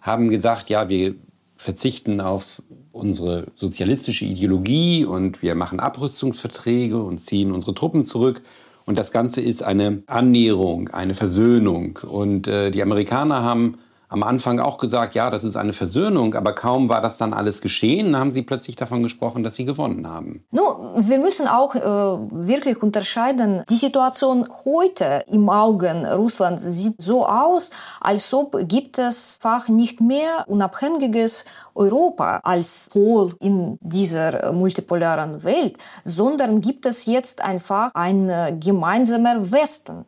haben 0.00 0.30
gesagt, 0.30 0.70
ja, 0.70 0.88
wir 0.88 1.16
verzichten 1.56 2.20
auf 2.20 2.62
unsere 2.92 3.48
sozialistische 3.54 4.24
Ideologie 4.24 5.04
und 5.04 5.42
wir 5.42 5.54
machen 5.54 5.80
Abrüstungsverträge 5.80 7.02
und 7.02 7.18
ziehen 7.18 7.52
unsere 7.52 7.74
Truppen 7.74 8.04
zurück. 8.04 8.42
Und 8.86 8.98
das 8.98 9.12
Ganze 9.12 9.40
ist 9.40 9.62
eine 9.62 10.02
Annäherung, 10.06 10.88
eine 10.90 11.14
Versöhnung. 11.14 11.98
Und 12.06 12.46
äh, 12.46 12.70
die 12.70 12.82
Amerikaner 12.82 13.42
haben 13.42 13.78
am 14.14 14.22
Anfang 14.22 14.60
auch 14.60 14.78
gesagt, 14.78 15.16
ja, 15.16 15.28
das 15.28 15.42
ist 15.42 15.56
eine 15.56 15.72
Versöhnung, 15.72 16.34
aber 16.34 16.52
kaum 16.52 16.88
war 16.88 17.00
das 17.00 17.18
dann 17.18 17.34
alles 17.34 17.60
geschehen, 17.60 18.16
haben 18.16 18.30
sie 18.30 18.42
plötzlich 18.42 18.76
davon 18.76 19.02
gesprochen, 19.02 19.42
dass 19.42 19.56
sie 19.56 19.64
gewonnen 19.64 20.08
haben. 20.08 20.44
No, 20.52 20.92
wir 20.96 21.18
müssen 21.18 21.48
auch 21.48 21.74
äh, 21.74 21.80
wirklich 21.80 22.80
unterscheiden. 22.80 23.64
Die 23.68 23.74
Situation 23.74 24.46
heute 24.64 25.24
im 25.26 25.50
Augen 25.50 26.06
Russland 26.06 26.60
sieht 26.60 26.94
so 27.02 27.26
aus, 27.26 27.72
als 28.00 28.32
ob 28.32 28.56
gibt 28.68 28.98
es 28.98 29.40
einfach 29.42 29.66
nicht 29.66 30.00
mehr 30.00 30.44
unabhängiges 30.46 31.44
Europa 31.74 32.38
als 32.44 32.90
Pol 32.92 33.34
in 33.40 33.78
dieser 33.80 34.52
multipolaren 34.52 35.42
Welt, 35.42 35.76
sondern 36.04 36.60
gibt 36.60 36.86
es 36.86 37.06
jetzt 37.06 37.42
einfach 37.42 37.90
ein 37.94 38.28
äh, 38.28 38.56
gemeinsamer 38.60 39.50
Westen. 39.50 40.04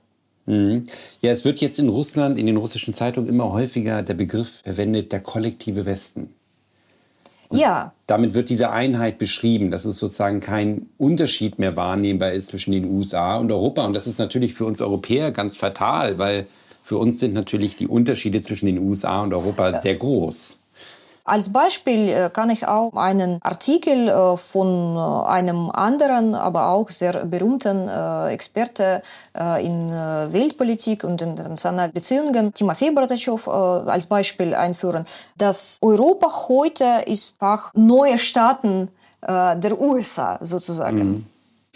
Mhm. 0.46 0.84
Ja, 1.20 1.32
es 1.32 1.44
wird 1.44 1.60
jetzt 1.60 1.78
in 1.78 1.88
Russland, 1.88 2.38
in 2.38 2.46
den 2.46 2.56
russischen 2.56 2.94
Zeitungen 2.94 3.28
immer 3.28 3.52
häufiger 3.52 4.02
der 4.02 4.14
Begriff 4.14 4.62
verwendet, 4.62 5.12
der 5.12 5.20
kollektive 5.20 5.84
Westen. 5.86 6.30
Und 7.48 7.58
ja. 7.58 7.92
Damit 8.06 8.34
wird 8.34 8.48
diese 8.48 8.70
Einheit 8.70 9.18
beschrieben, 9.18 9.70
dass 9.70 9.84
es 9.84 9.98
sozusagen 9.98 10.40
kein 10.40 10.88
Unterschied 10.98 11.58
mehr 11.58 11.76
wahrnehmbar 11.76 12.32
ist 12.32 12.48
zwischen 12.48 12.72
den 12.72 12.86
USA 12.86 13.36
und 13.36 13.52
Europa. 13.52 13.84
Und 13.84 13.94
das 13.94 14.06
ist 14.06 14.18
natürlich 14.18 14.54
für 14.54 14.64
uns 14.64 14.80
Europäer 14.80 15.30
ganz 15.30 15.56
fatal, 15.56 16.18
weil 16.18 16.46
für 16.82 16.98
uns 16.98 17.20
sind 17.20 17.34
natürlich 17.34 17.76
die 17.76 17.88
Unterschiede 17.88 18.42
zwischen 18.42 18.66
den 18.66 18.78
USA 18.78 19.22
und 19.22 19.34
Europa 19.34 19.80
sehr 19.80 19.96
groß. 19.96 20.58
Als 21.26 21.52
Beispiel 21.52 22.30
kann 22.33 22.50
ich 22.50 22.68
auch 22.68 22.95
einen 22.95 23.40
Artikel 23.42 24.37
von 24.37 24.97
einem 25.26 25.71
anderen, 25.71 26.37
aber 26.37 26.68
auch 26.68 26.88
sehr 26.88 27.25
berühmten 27.26 27.88
Experte 28.28 29.02
in 29.35 29.90
Weltpolitik 29.90 31.02
und 31.02 31.21
internationalen 31.21 31.92
Beziehungen, 31.92 32.54
Timofei 32.54 32.92
Bratachow, 32.92 33.49
als 33.49 34.06
Beispiel 34.06 34.54
einführen, 34.54 35.04
dass 35.37 35.78
Europa 35.83 36.49
heute 36.49 37.02
ist 37.06 37.42
auch 37.42 37.71
neue 37.75 38.18
Staaten 38.18 38.88
der 39.21 39.80
USA 39.80 40.38
sozusagen. 40.40 40.99
Mhm. 40.99 41.26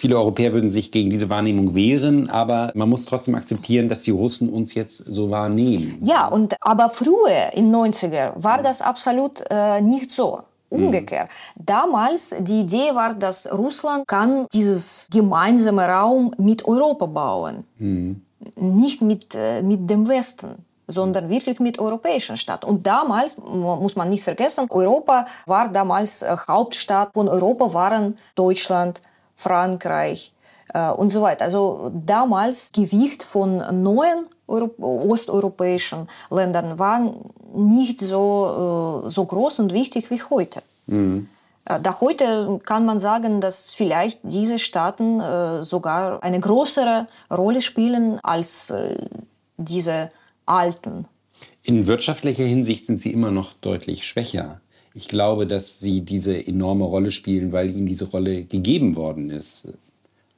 Viele 0.00 0.16
Europäer 0.16 0.54
würden 0.54 0.70
sich 0.70 0.90
gegen 0.90 1.10
diese 1.10 1.28
Wahrnehmung 1.28 1.74
wehren, 1.74 2.30
aber 2.30 2.72
man 2.74 2.88
muss 2.88 3.04
trotzdem 3.04 3.34
akzeptieren, 3.34 3.90
dass 3.90 4.00
die 4.02 4.12
Russen 4.12 4.48
uns 4.48 4.72
jetzt 4.72 5.04
so 5.06 5.30
wahrnehmen. 5.30 5.98
Ja, 6.00 6.26
und 6.26 6.56
aber 6.62 6.88
früher 6.88 7.52
in 7.52 7.70
90er 7.70 8.32
war 8.36 8.62
das 8.62 8.80
absolut 8.80 9.42
äh, 9.50 9.82
nicht 9.82 10.10
so. 10.10 10.40
Umgekehrt. 10.70 11.28
Mhm. 11.28 11.64
Damals 11.66 12.34
die 12.40 12.60
Idee 12.60 12.94
war, 12.94 13.12
dass 13.12 13.52
Russland 13.52 14.08
kann 14.08 14.46
dieses 14.54 15.06
gemeinsame 15.12 15.86
Raum 15.86 16.32
mit 16.38 16.64
Europa 16.64 17.04
bauen, 17.04 17.64
mhm. 17.76 18.22
nicht 18.56 19.02
mit, 19.02 19.34
äh, 19.34 19.60
mit 19.60 19.90
dem 19.90 20.08
Westen 20.08 20.64
sondern 20.86 21.28
wirklich 21.28 21.60
mit 21.60 21.78
europäischen 21.78 22.36
Staaten. 22.36 22.66
Und 22.66 22.84
damals, 22.84 23.38
muss 23.38 23.94
man 23.94 24.08
nicht 24.08 24.24
vergessen, 24.24 24.66
Europa 24.70 25.24
war 25.46 25.68
damals 25.70 26.22
äh, 26.22 26.36
Hauptstadt 26.48 27.10
von 27.14 27.28
Europa 27.28 27.72
waren 27.72 28.16
Deutschland, 28.34 29.00
Frankreich 29.40 30.32
äh, 30.74 30.90
und 30.90 31.10
so 31.10 31.22
weiter. 31.22 31.44
Also 31.44 31.90
damals 31.94 32.70
Gewicht 32.72 33.22
von 33.22 33.82
neuen 33.82 34.26
Euro 34.46 34.70
osteuropäischen 34.78 36.08
Ländern 36.30 36.78
war 36.78 37.14
nicht 37.54 38.00
so, 38.00 39.04
äh, 39.06 39.10
so 39.10 39.24
groß 39.24 39.60
und 39.60 39.72
wichtig 39.72 40.10
wie 40.10 40.22
heute. 40.30 40.62
Mhm. 40.86 41.28
Äh, 41.64 41.80
da 41.80 42.00
heute 42.00 42.58
kann 42.64 42.84
man 42.84 42.98
sagen, 42.98 43.40
dass 43.40 43.72
vielleicht 43.72 44.20
diese 44.22 44.58
Staaten 44.58 45.20
äh, 45.20 45.62
sogar 45.62 46.22
eine 46.22 46.40
größere 46.40 47.06
Rolle 47.30 47.62
spielen 47.62 48.20
als 48.22 48.70
äh, 48.70 48.96
diese 49.56 50.10
alten. 50.46 51.06
In 51.62 51.86
wirtschaftlicher 51.86 52.44
Hinsicht 52.44 52.86
sind 52.86 53.00
sie 53.00 53.12
immer 53.12 53.30
noch 53.30 53.52
deutlich 53.54 54.06
schwächer. 54.06 54.60
Ich 54.94 55.08
glaube, 55.08 55.46
dass 55.46 55.78
sie 55.80 56.00
diese 56.00 56.46
enorme 56.46 56.84
Rolle 56.84 57.10
spielen, 57.10 57.52
weil 57.52 57.70
ihnen 57.70 57.86
diese 57.86 58.10
Rolle 58.10 58.44
gegeben 58.44 58.96
worden 58.96 59.30
ist. 59.30 59.68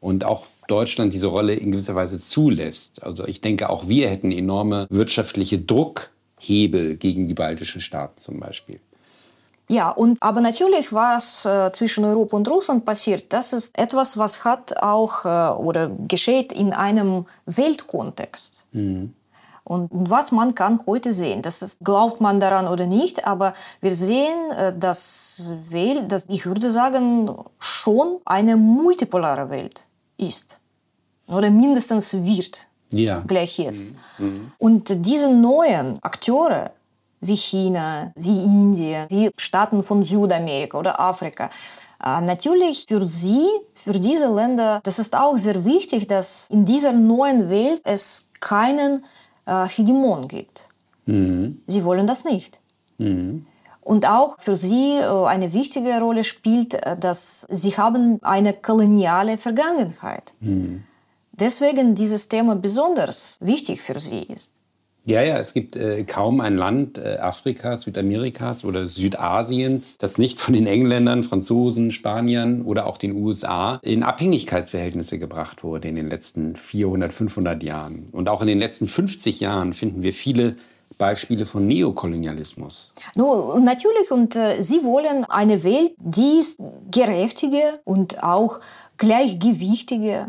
Und 0.00 0.24
auch 0.24 0.46
Deutschland 0.68 1.14
diese 1.14 1.28
Rolle 1.28 1.54
in 1.54 1.72
gewisser 1.72 1.94
Weise 1.94 2.20
zulässt. 2.20 3.02
Also 3.02 3.26
ich 3.26 3.40
denke, 3.40 3.70
auch 3.70 3.88
wir 3.88 4.10
hätten 4.10 4.32
enorme 4.32 4.86
wirtschaftliche 4.90 5.58
Druckhebel 5.58 6.96
gegen 6.96 7.28
die 7.28 7.34
baltischen 7.34 7.80
Staaten 7.80 8.18
zum 8.18 8.40
Beispiel. 8.40 8.80
Ja, 9.68 9.90
und 9.90 10.22
aber 10.22 10.40
natürlich, 10.40 10.92
was 10.92 11.46
äh, 11.46 11.70
zwischen 11.72 12.04
Europa 12.04 12.36
und 12.36 12.50
Russland 12.50 12.84
passiert, 12.84 13.32
das 13.32 13.52
ist 13.52 13.78
etwas, 13.78 14.18
was 14.18 14.44
hat 14.44 14.82
auch 14.82 15.24
äh, 15.24 15.54
oder 15.56 15.90
geschieht 16.08 16.52
in 16.52 16.72
einem 16.72 17.26
Weltkontext. 17.46 18.64
Mhm. 18.72 19.14
Und 19.64 19.90
was 19.92 20.32
man 20.32 20.54
kann 20.54 20.80
heute 20.86 21.12
sehen, 21.12 21.42
das 21.42 21.62
ist, 21.62 21.78
glaubt 21.84 22.20
man 22.20 22.40
daran 22.40 22.66
oder 22.66 22.86
nicht, 22.86 23.26
aber 23.26 23.54
wir 23.80 23.94
sehen, 23.94 24.50
äh, 24.50 24.76
dass, 24.76 25.52
Welt, 25.68 26.10
dass 26.10 26.28
ich 26.28 26.46
würde 26.46 26.70
sagen, 26.70 27.30
schon 27.58 28.18
eine 28.24 28.56
multipolare 28.56 29.50
Welt 29.50 29.84
ist. 30.16 30.58
Oder 31.28 31.50
mindestens 31.50 32.12
wird. 32.12 32.66
Ja. 32.92 33.20
Gleich 33.20 33.58
jetzt. 33.58 33.92
Mhm. 34.18 34.26
mhm. 34.26 34.52
Und 34.58 35.06
diese 35.06 35.28
neuen 35.32 35.98
Akteure, 36.02 36.72
wie 37.20 37.36
China, 37.36 38.12
wie 38.16 38.44
Indien, 38.44 39.06
wie 39.08 39.30
Staaten 39.36 39.84
von 39.84 40.02
Südamerika 40.02 40.76
oder 40.76 40.98
Afrika, 40.98 41.50
äh, 42.04 42.20
Natürlich 42.20 42.86
für 42.88 43.06
sie, 43.06 43.46
für 43.74 43.92
diese 43.92 44.26
Länder, 44.26 44.80
das 44.82 44.98
ist 44.98 45.16
auch 45.16 45.36
sehr 45.36 45.64
wichtig, 45.64 46.06
dass 46.06 46.50
in 46.50 46.64
dieser 46.64 46.92
neuen 46.92 47.48
Welt 47.48 47.80
es 47.84 48.30
keinen 48.40 49.04
äh, 49.46 49.66
Hegemon 49.68 50.28
gibt. 50.28 50.68
Mhm. 51.06 51.62
Sie 51.66 51.84
wollen 51.84 52.06
das 52.06 52.24
nicht. 52.24 52.60
Mhm. 52.98 53.46
Und 53.80 54.06
auch 54.06 54.36
für 54.38 54.54
sie 54.56 54.98
äh, 54.98 55.26
eine 55.26 55.52
wichtige 55.52 55.98
Rolle 55.98 56.24
spielt, 56.24 56.74
äh, 56.74 56.96
dass 56.96 57.46
sie 57.50 57.76
haben 57.76 58.22
eine 58.22 58.52
koloniale 58.52 59.38
Vergangenheit. 59.38 60.34
Mhm. 60.40 60.84
Deswegen 61.32 61.94
dieses 61.94 62.28
Thema 62.28 62.54
besonders 62.54 63.38
wichtig 63.40 63.82
für 63.82 63.98
sie 63.98 64.22
ist. 64.22 64.60
Ja, 65.04 65.20
ja, 65.22 65.36
es 65.38 65.52
gibt 65.52 65.74
äh, 65.74 66.04
kaum 66.04 66.40
ein 66.40 66.56
Land 66.56 66.96
äh, 66.96 67.18
Afrikas, 67.18 67.82
Südamerikas 67.82 68.64
oder 68.64 68.86
Südasiens, 68.86 69.98
das 69.98 70.16
nicht 70.16 70.40
von 70.40 70.54
den 70.54 70.68
Engländern, 70.68 71.24
Franzosen, 71.24 71.90
Spaniern 71.90 72.62
oder 72.62 72.86
auch 72.86 72.98
den 72.98 73.16
USA 73.16 73.80
in 73.82 74.04
Abhängigkeitsverhältnisse 74.04 75.18
gebracht 75.18 75.64
wurde 75.64 75.88
in 75.88 75.96
den 75.96 76.08
letzten 76.08 76.54
400, 76.54 77.12
500 77.12 77.62
Jahren. 77.64 78.10
Und 78.12 78.28
auch 78.28 78.42
in 78.42 78.46
den 78.46 78.60
letzten 78.60 78.86
50 78.86 79.40
Jahren 79.40 79.72
finden 79.72 80.02
wir 80.02 80.12
viele 80.12 80.54
Beispiele 80.98 81.46
von 81.46 81.66
Neokolonialismus. 81.66 82.94
No, 83.16 83.58
natürlich, 83.58 84.12
und 84.12 84.36
äh, 84.36 84.62
Sie 84.62 84.84
wollen 84.84 85.24
eine 85.24 85.64
Welt, 85.64 85.94
die 85.98 86.38
ist 86.38 86.60
gerechtige 86.92 87.80
und 87.82 88.22
auch 88.22 88.60
gleichgewichtige 88.98 90.28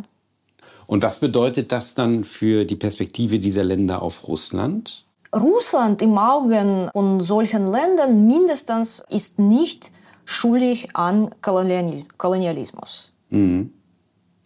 und 0.87 1.03
was 1.03 1.19
bedeutet 1.19 1.71
das 1.71 1.93
dann 1.93 2.23
für 2.23 2.65
die 2.65 2.75
Perspektive 2.75 3.39
dieser 3.39 3.63
Länder 3.63 4.01
auf 4.01 4.27
Russland? 4.27 5.05
Russland 5.35 6.01
im 6.01 6.17
Augen 6.17 6.89
von 6.91 7.19
solchen 7.19 7.65
Ländern 7.65 8.27
mindestens 8.27 9.03
ist 9.09 9.39
nicht 9.39 9.91
schuldig 10.25 10.95
an 10.95 11.29
Kolonialismus. 11.41 13.11
Mhm. 13.29 13.71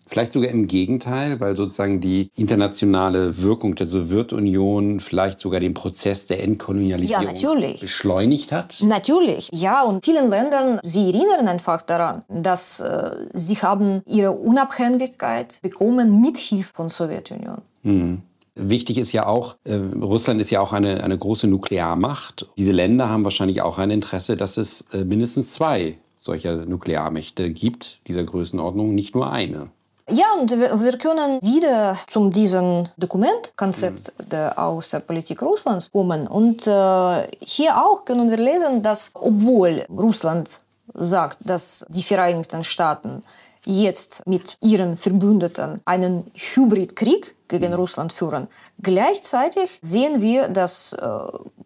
Vielleicht 0.08 0.34
sogar 0.34 0.50
im 0.50 0.68
Gegenteil, 0.68 1.40
weil 1.40 1.56
sozusagen 1.56 2.00
die 2.00 2.30
internationale 2.36 3.42
Wirkung 3.42 3.76
der 3.76 3.86
Sowjetunion 3.86 5.00
vielleicht 5.00 5.40
sogar 5.40 5.60
den 5.60 5.74
Prozess 5.74 6.26
der 6.26 6.44
Entkolonialisierung 6.44 7.62
ja, 7.62 7.74
beschleunigt 7.80 8.52
hat? 8.52 8.78
Natürlich, 8.82 9.50
ja. 9.54 9.84
Und 9.84 10.04
vielen 10.04 10.30
Ländern, 10.30 10.80
sie 10.84 11.08
erinnern 11.08 11.48
einfach 11.48 11.82
daran, 11.82 12.24
dass 12.30 12.80
äh, 12.80 13.12
sie 13.34 13.56
haben 13.56 14.02
ihre 14.06 14.32
Unabhängigkeit 14.32 15.60
bekommen 15.62 16.22
mit 16.22 16.38
Hilfe 16.38 16.74
von 16.74 16.90
Sowjetunion. 16.90 17.62
Mhm. 17.84 18.22
Wichtig 18.56 18.98
ist 18.98 19.12
ja 19.12 19.28
auch, 19.28 19.56
äh, 19.66 19.76
Russland 19.76 20.42
ist 20.42 20.50
ja 20.50 20.62
auch 20.62 20.74
eine, 20.74 21.04
eine 21.04 21.18
große 21.18 21.48
Nuklearmacht. 21.48 22.48
Diese 22.58 22.72
Länder 22.72 23.08
haben 23.10 23.24
wahrscheinlich 23.24 23.62
auch 23.62 23.78
ein 23.78 23.92
Interesse, 23.92 24.36
dass 24.36 24.58
es 24.58 24.86
äh, 24.92 25.04
mindestens 25.04 25.54
zwei 25.54 25.98
solcher 26.18 26.66
Nuklearmächte 26.66 27.52
gibt, 27.52 28.00
dieser 28.08 28.24
Größenordnung, 28.24 28.96
nicht 28.96 29.14
nur 29.14 29.32
eine. 29.32 29.66
Ja, 30.10 30.26
und 30.40 30.50
wir 30.52 30.98
können 30.98 31.42
wieder 31.42 31.98
zu 32.08 32.30
diesem 32.30 32.88
Dokument, 32.96 33.52
Konzept 33.58 34.14
mhm. 34.18 34.30
der 34.30 34.58
Außenpolitik 34.58 35.42
Russlands 35.42 35.92
kommen. 35.92 36.28
Und 36.28 36.66
äh, 36.66 37.28
hier 37.42 37.76
auch 37.76 38.06
können 38.06 38.30
wir 38.30 38.38
lesen, 38.38 38.82
dass 38.82 39.12
obwohl 39.14 39.86
Russland 39.90 40.62
sagt, 40.94 41.40
dass 41.42 41.86
die 41.90 42.04
Vereinigten 42.04 42.64
Staaten 42.64 43.22
jetzt 43.68 44.26
mit 44.26 44.58
ihren 44.62 44.96
Verbündeten 44.98 45.82
einen 45.86 46.32
Hybridkrieg 46.34 47.36
gegen 47.48 47.70
mhm. 47.70 47.76
Russland 47.76 48.14
führen. 48.14 48.48
Gleichzeitig 48.82 49.80
sehen 49.82 50.22
wir, 50.22 50.50
dass 50.50 50.94
äh, 50.94 51.06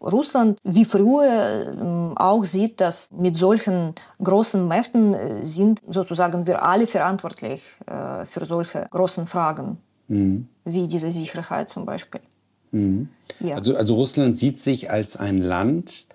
Russland 0.02 0.60
wie 0.64 0.86
früher 0.86 1.26
äh, 1.26 2.20
auch 2.20 2.44
sieht, 2.44 2.82
dass 2.82 3.10
mit 3.12 3.36
solchen 3.36 3.94
großen 4.24 4.68
Mächten 4.68 5.14
äh, 5.14 5.44
sind 5.44 5.82
sozusagen 5.88 6.48
wir 6.48 6.64
alle 6.64 6.88
verantwortlich 6.88 7.62
äh, 7.88 8.26
für 8.26 8.46
solche 8.46 8.88
großen 8.90 9.28
Fragen, 9.28 9.78
mhm. 10.08 10.48
wie 10.66 10.88
diese 10.88 11.12
Sicherheit 11.12 11.70
zum 11.70 11.86
Beispiel. 11.86 12.22
Mhm. 12.72 13.10
Ja. 13.40 13.56
Also, 13.56 13.76
also 13.76 13.96
Russland 13.96 14.38
sieht 14.38 14.60
sich 14.60 14.90
als 14.90 15.18
ein 15.18 15.38
Land, 15.38 16.06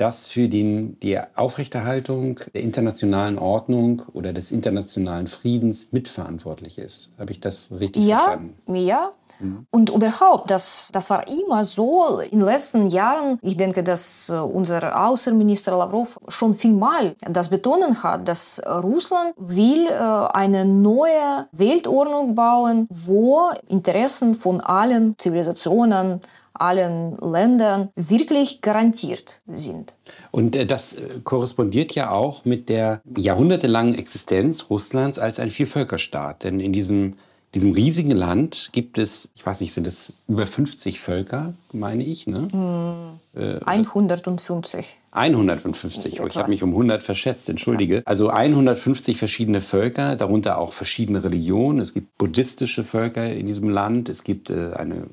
das 0.00 0.26
für 0.26 0.48
den, 0.48 0.98
die 1.00 1.18
Aufrechterhaltung 1.34 2.40
der 2.54 2.62
internationalen 2.62 3.38
Ordnung 3.38 4.02
oder 4.12 4.32
des 4.32 4.50
internationalen 4.50 5.26
Friedens 5.26 5.88
mitverantwortlich 5.92 6.78
ist. 6.78 7.12
Habe 7.18 7.32
ich 7.32 7.40
das 7.40 7.70
richtig 7.78 8.04
ja, 8.06 8.18
verstanden? 8.18 8.74
Ja, 8.74 9.12
mhm. 9.40 9.66
und 9.70 9.90
überhaupt, 9.90 10.50
das, 10.50 10.90
das 10.92 11.10
war 11.10 11.24
immer 11.28 11.64
so 11.64 12.20
in 12.20 12.38
den 12.38 12.46
letzten 12.46 12.86
Jahren. 12.86 13.38
Ich 13.42 13.56
denke, 13.56 13.82
dass 13.82 14.30
äh, 14.30 14.34
unser 14.34 15.06
Außenminister 15.06 15.76
Lavrov 15.76 16.18
schon 16.28 16.54
vielmal 16.54 17.14
das 17.28 17.50
betonen 17.50 18.02
hat, 18.02 18.26
dass 18.26 18.60
Russland 18.66 19.34
will 19.36 19.86
äh, 19.86 19.92
eine 19.92 20.64
neue 20.64 21.46
Weltordnung 21.52 22.34
bauen, 22.34 22.86
wo 22.90 23.50
Interessen 23.68 24.34
von 24.34 24.60
allen 24.60 25.14
Zivilisationen 25.18 26.20
allen 26.54 27.16
Ländern 27.18 27.90
wirklich 27.96 28.60
garantiert 28.60 29.40
sind. 29.46 29.94
Und 30.30 30.56
äh, 30.56 30.66
das 30.66 30.92
äh, 30.92 31.20
korrespondiert 31.24 31.94
ja 31.94 32.10
auch 32.10 32.44
mit 32.44 32.68
der 32.68 33.00
jahrhundertelangen 33.16 33.94
Existenz 33.94 34.66
Russlands 34.70 35.18
als 35.18 35.38
ein 35.38 35.50
Vielvölkerstaat. 35.50 36.44
Denn 36.44 36.60
in 36.60 36.72
diesem 36.72 37.14
diesem 37.54 37.72
riesigen 37.72 38.12
Land 38.12 38.70
gibt 38.72 38.96
es, 38.98 39.30
ich 39.34 39.44
weiß 39.44 39.60
nicht, 39.60 39.72
sind 39.72 39.86
es 39.86 40.12
über 40.28 40.46
50 40.46 41.00
Völker, 41.00 41.54
meine 41.72 42.04
ich? 42.04 42.26
Ne? 42.26 42.48
Hm, 42.52 43.42
äh, 43.42 43.58
150. 43.64 44.86
150. 45.12 46.20
Oh, 46.20 46.26
ich 46.28 46.36
habe 46.36 46.48
mich 46.48 46.62
um 46.62 46.70
100 46.70 47.02
verschätzt, 47.02 47.48
entschuldige. 47.48 48.02
Also 48.04 48.28
150 48.28 49.16
verschiedene 49.16 49.60
Völker, 49.60 50.14
darunter 50.14 50.58
auch 50.58 50.72
verschiedene 50.72 51.24
Religionen. 51.24 51.80
Es 51.80 51.92
gibt 51.92 52.16
buddhistische 52.18 52.84
Völker 52.84 53.28
in 53.28 53.46
diesem 53.48 53.68
Land. 53.68 54.08
Es 54.08 54.22
gibt 54.22 54.50
äh, 54.50 54.72
eine 54.74 55.08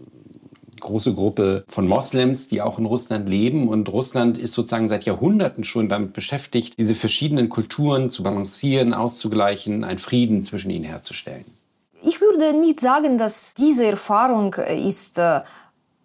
große 0.88 1.14
Gruppe 1.14 1.64
von 1.68 1.88
Moslems, 1.88 2.48
die 2.48 2.62
auch 2.62 2.80
in 2.80 2.86
Russland 2.86 3.30
leben. 3.30 3.68
Und 3.68 3.92
Russland 3.92 4.38
ist 4.38 4.54
sozusagen 4.54 4.88
seit 4.88 5.04
Jahrhunderten 5.04 5.64
schon 5.64 5.90
damit 5.90 6.14
beschäftigt, 6.14 6.78
diese 6.78 6.96
verschiedenen 6.96 7.50
Kulturen 7.50 8.10
zu 8.10 8.24
balancieren, 8.24 8.94
auszugleichen, 8.94 9.84
einen 9.84 10.00
Frieden 10.00 10.44
zwischen 10.44 10.72
ihnen 10.72 10.86
herzustellen. 10.86 11.46
Ich 12.04 12.22
würde 12.22 12.58
nicht 12.58 12.80
sagen, 12.80 13.18
dass 13.18 13.54
diese 13.54 13.86
Erfahrung 13.86 14.54
ist 14.54 15.18
äh, 15.18 15.42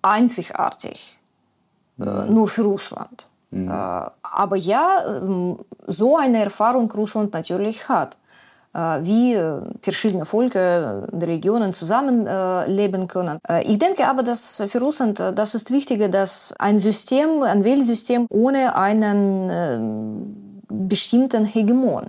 einzigartig, 0.03 1.17
mhm. 1.97 2.35
nur 2.35 2.49
für 2.49 2.63
Russland. 2.63 3.27
Mhm. 3.51 3.69
Äh, 3.69 3.73
aber 3.73 4.57
ja, 4.57 5.05
ähm, 5.19 5.59
so 5.87 6.17
eine 6.17 6.43
Erfahrung 6.43 6.91
Russland 6.91 7.33
natürlich 7.35 7.89
hat 7.89 8.17
wie 8.75 9.39
verschiedene 9.83 10.25
Völker, 10.25 11.07
Regionen 11.13 11.73
zusammenleben 11.73 13.07
können. 13.07 13.39
Ich 13.65 13.79
denke 13.79 14.07
aber, 14.07 14.23
dass 14.23 14.63
für 14.67 14.81
Russland 14.81 15.21
das 15.21 15.55
ist 15.55 15.71
wichtiger, 15.71 16.09
dass 16.09 16.55
ein 16.59 16.79
System, 16.79 17.43
ein 17.43 17.65
Wählsystem 17.65 18.27
ohne 18.31 18.75
einen 18.77 20.63
bestimmten 20.69 21.45
Hegemon 21.45 22.07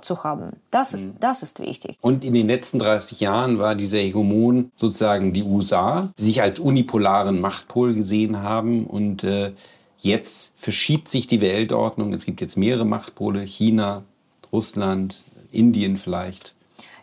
zu 0.00 0.24
haben. 0.24 0.52
Das 0.70 0.94
ist, 0.94 1.14
das 1.20 1.42
ist 1.42 1.60
wichtig. 1.60 1.98
Und 2.00 2.24
in 2.24 2.32
den 2.32 2.46
letzten 2.46 2.78
30 2.78 3.20
Jahren 3.20 3.58
war 3.58 3.74
dieser 3.74 3.98
Hegemon 3.98 4.70
sozusagen 4.74 5.32
die 5.32 5.42
USA, 5.42 6.10
die 6.18 6.22
sich 6.22 6.40
als 6.40 6.58
unipolaren 6.58 7.40
Machtpol 7.40 7.94
gesehen 7.94 8.42
haben. 8.42 8.86
Und 8.86 9.24
äh, 9.24 9.52
jetzt 9.98 10.52
verschiebt 10.56 11.08
sich 11.08 11.26
die 11.26 11.40
Weltordnung. 11.40 12.14
Es 12.14 12.24
gibt 12.24 12.40
jetzt 12.40 12.56
mehrere 12.56 12.86
Machtpole, 12.86 13.42
China, 13.42 14.04
Russland, 14.52 15.22
Indien 15.50 15.96
vielleicht. 15.96 16.54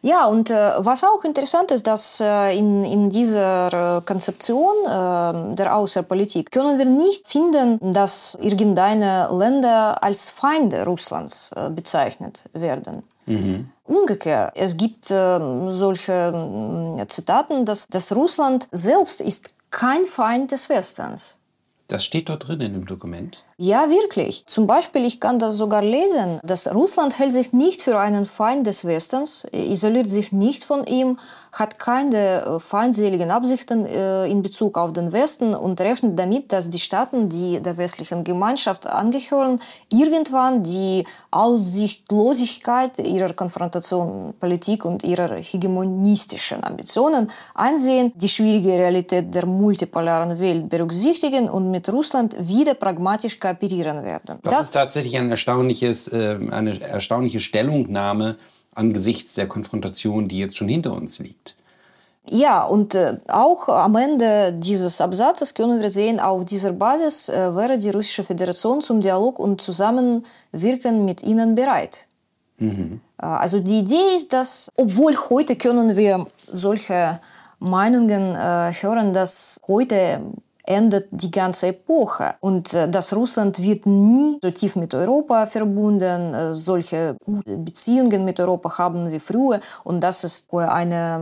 Ja, 0.01 0.27
und 0.27 0.51
äh, 0.51 0.71
was 0.77 1.03
auch 1.03 1.23
interessant 1.23 1.71
ist, 1.71 1.87
dass 1.87 2.19
äh, 2.21 2.55
in, 2.55 2.83
in 2.83 3.09
dieser 3.09 4.03
Konzeption 4.05 4.75
äh, 4.85 5.55
der 5.55 5.75
Außenpolitik 5.75 6.51
können 6.51 6.77
wir 6.77 6.85
nicht 6.85 7.27
finden, 7.27 7.91
dass 7.91 8.37
irgendeine 8.39 9.27
Länder 9.31 10.03
als 10.03 10.29
Feinde 10.29 10.85
Russlands 10.85 11.49
äh, 11.55 11.71
bezeichnet 11.71 12.43
werden. 12.53 13.01
Mhm. 13.25 13.69
Umgekehrt, 13.85 14.53
es 14.55 14.77
gibt 14.77 15.09
ähm, 15.09 15.71
solche 15.71 16.97
äh, 16.99 17.07
Zitaten, 17.07 17.65
dass, 17.65 17.87
dass 17.87 18.15
Russland 18.15 18.67
selbst 18.71 19.21
ist 19.21 19.53
kein 19.71 20.05
Feind 20.05 20.51
des 20.51 20.69
Westens. 20.69 21.37
Das 21.87 22.05
steht 22.05 22.29
dort 22.29 22.47
drin 22.47 22.61
in 22.61 22.73
dem 22.73 22.85
Dokument. 22.85 23.43
Ja, 23.57 23.89
wirklich. 23.89 24.43
Zum 24.47 24.67
Beispiel, 24.67 25.05
ich 25.05 25.21
kann 25.21 25.39
das 25.39 25.55
sogar 25.55 25.81
lesen, 25.81 26.41
dass 26.43 26.73
Russland 26.73 27.17
hält 27.17 27.31
sich 27.31 27.53
nicht 27.53 27.81
für 27.81 27.97
einen 27.97 28.25
Feind 28.25 28.67
des 28.67 28.83
Westens, 28.83 29.45
isoliert 29.53 30.09
sich 30.09 30.33
nicht 30.33 30.65
von 30.65 30.85
ihm, 30.85 31.17
hat 31.55 31.79
keine 31.79 32.41
äh, 32.41 32.59
feindseligen 32.59 33.31
Absichten 33.31 33.85
äh, 33.85 34.27
in 34.27 34.41
Bezug 34.41 34.77
auf 34.77 34.91
den 34.91 35.13
Westen 35.13 35.55
und 35.55 35.79
rechnet 35.79 36.19
damit, 36.19 36.51
dass 36.51 36.69
die 36.69 36.79
Staaten, 36.79 37.29
die 37.29 37.61
der 37.61 37.77
westlichen 37.77 38.25
Gemeinschaft 38.25 38.85
angehören, 38.85 39.61
irgendwann 39.89 40.63
die 40.63 41.05
Aussichtlosigkeit 41.31 42.99
ihrer 42.99 43.33
Konfrontation 43.33 44.33
Politik 44.37 44.83
und 44.83 45.03
ihrer 45.03 45.37
hegemonistischen 45.37 46.61
Ambitionen 46.61 47.31
einsehen, 47.53 48.11
die 48.15 48.27
schwierige 48.27 48.73
Realität 48.73 49.33
der 49.33 49.45
multipolaren 49.45 50.37
Welt 50.37 50.69
berücksichtigen 50.69 51.49
und 51.49 51.71
mit 51.71 51.91
Russland 51.91 52.35
wieder 52.37 52.73
pragmatisch 52.73 53.39
kooperieren 53.39 54.03
werden. 54.03 54.39
Das, 54.43 54.53
das 54.53 54.61
ist 54.63 54.73
tatsächlich 54.73 55.17
ein 55.17 55.31
erstaunliches, 55.31 56.09
äh, 56.09 56.37
eine 56.51 56.81
erstaunliche 56.81 57.39
Stellungnahme 57.39 58.35
angesichts 58.75 59.33
der 59.33 59.47
Konfrontation, 59.47 60.27
die 60.27 60.39
jetzt 60.39 60.57
schon 60.57 60.67
hinter 60.67 60.93
uns 60.93 61.19
liegt. 61.19 61.55
Ja, 62.27 62.63
und 62.63 62.95
äh, 62.95 63.13
auch 63.27 63.69
am 63.69 63.95
Ende 63.95 64.51
dieses 64.53 64.99
Absatzes 64.99 65.53
können 65.53 65.81
wir 65.81 65.91
sehen, 65.91 66.19
auf 66.19 66.43
dieser 66.43 66.71
Basis 66.71 67.29
äh, 67.29 67.55
wäre 67.55 67.77
die 67.77 67.91
Russische 67.91 68.23
Föderation 68.23 68.81
zum 68.81 68.99
Dialog 68.99 69.37
und 69.37 69.61
Zusammenwirken 69.61 71.05
mit 71.05 71.21
ihnen 71.21 71.53
bereit. 71.53 72.05
Mhm. 72.57 72.99
Äh, 73.21 73.25
also 73.25 73.59
die 73.59 73.79
Idee 73.79 74.15
ist, 74.15 74.33
dass, 74.33 74.71
obwohl 74.75 75.15
heute 75.29 75.55
können 75.55 75.95
wir 75.95 76.25
solche 76.47 77.19
Meinungen 77.59 78.35
äh, 78.35 78.73
hören, 78.73 79.13
dass 79.13 79.61
heute 79.67 80.21
endet 80.65 81.07
die 81.11 81.31
ganze 81.31 81.67
Epoche. 81.67 82.35
Und 82.39 82.73
äh, 82.73 82.89
das 82.89 83.15
Russland 83.15 83.61
wird 83.61 83.85
nie 83.85 84.39
so 84.41 84.51
tief 84.51 84.75
mit 84.75 84.93
Europa 84.93 85.45
verbunden, 85.45 86.33
äh, 86.33 86.53
solche 86.53 87.15
Beziehungen 87.45 88.25
mit 88.25 88.39
Europa 88.39 88.77
haben 88.77 89.11
wie 89.11 89.19
früher. 89.19 89.59
Und 89.83 90.01
das 90.01 90.23
ist 90.23 90.53
eine, 90.53 91.21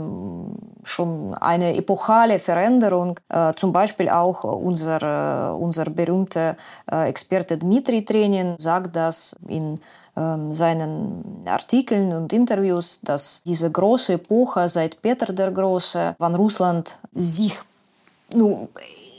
schon 0.84 1.34
eine 1.36 1.76
epochale 1.76 2.40
Veränderung. 2.40 3.20
Äh, 3.30 3.54
zum 3.56 3.72
Beispiel 3.72 4.10
auch 4.10 4.44
unser, 4.44 5.58
unser 5.58 5.86
berühmter 5.86 6.56
Experte 6.88 7.58
Dmitri 7.58 8.06
Trenin 8.06 8.56
sagt 8.58 8.96
das 8.96 9.36
in 9.48 9.80
ähm, 10.16 10.54
seinen 10.54 11.42
Artikeln 11.46 12.14
und 12.14 12.32
Interviews, 12.34 13.02
dass 13.02 13.42
diese 13.44 13.72
große 13.72 14.14
Epoche 14.14 14.70
seit 14.70 15.02
Peter 15.02 15.34
der 15.34 15.52
Große, 15.52 16.16
wann 16.20 16.36
Russland 16.36 17.00
sich 17.14 17.60
nun, 18.36 18.68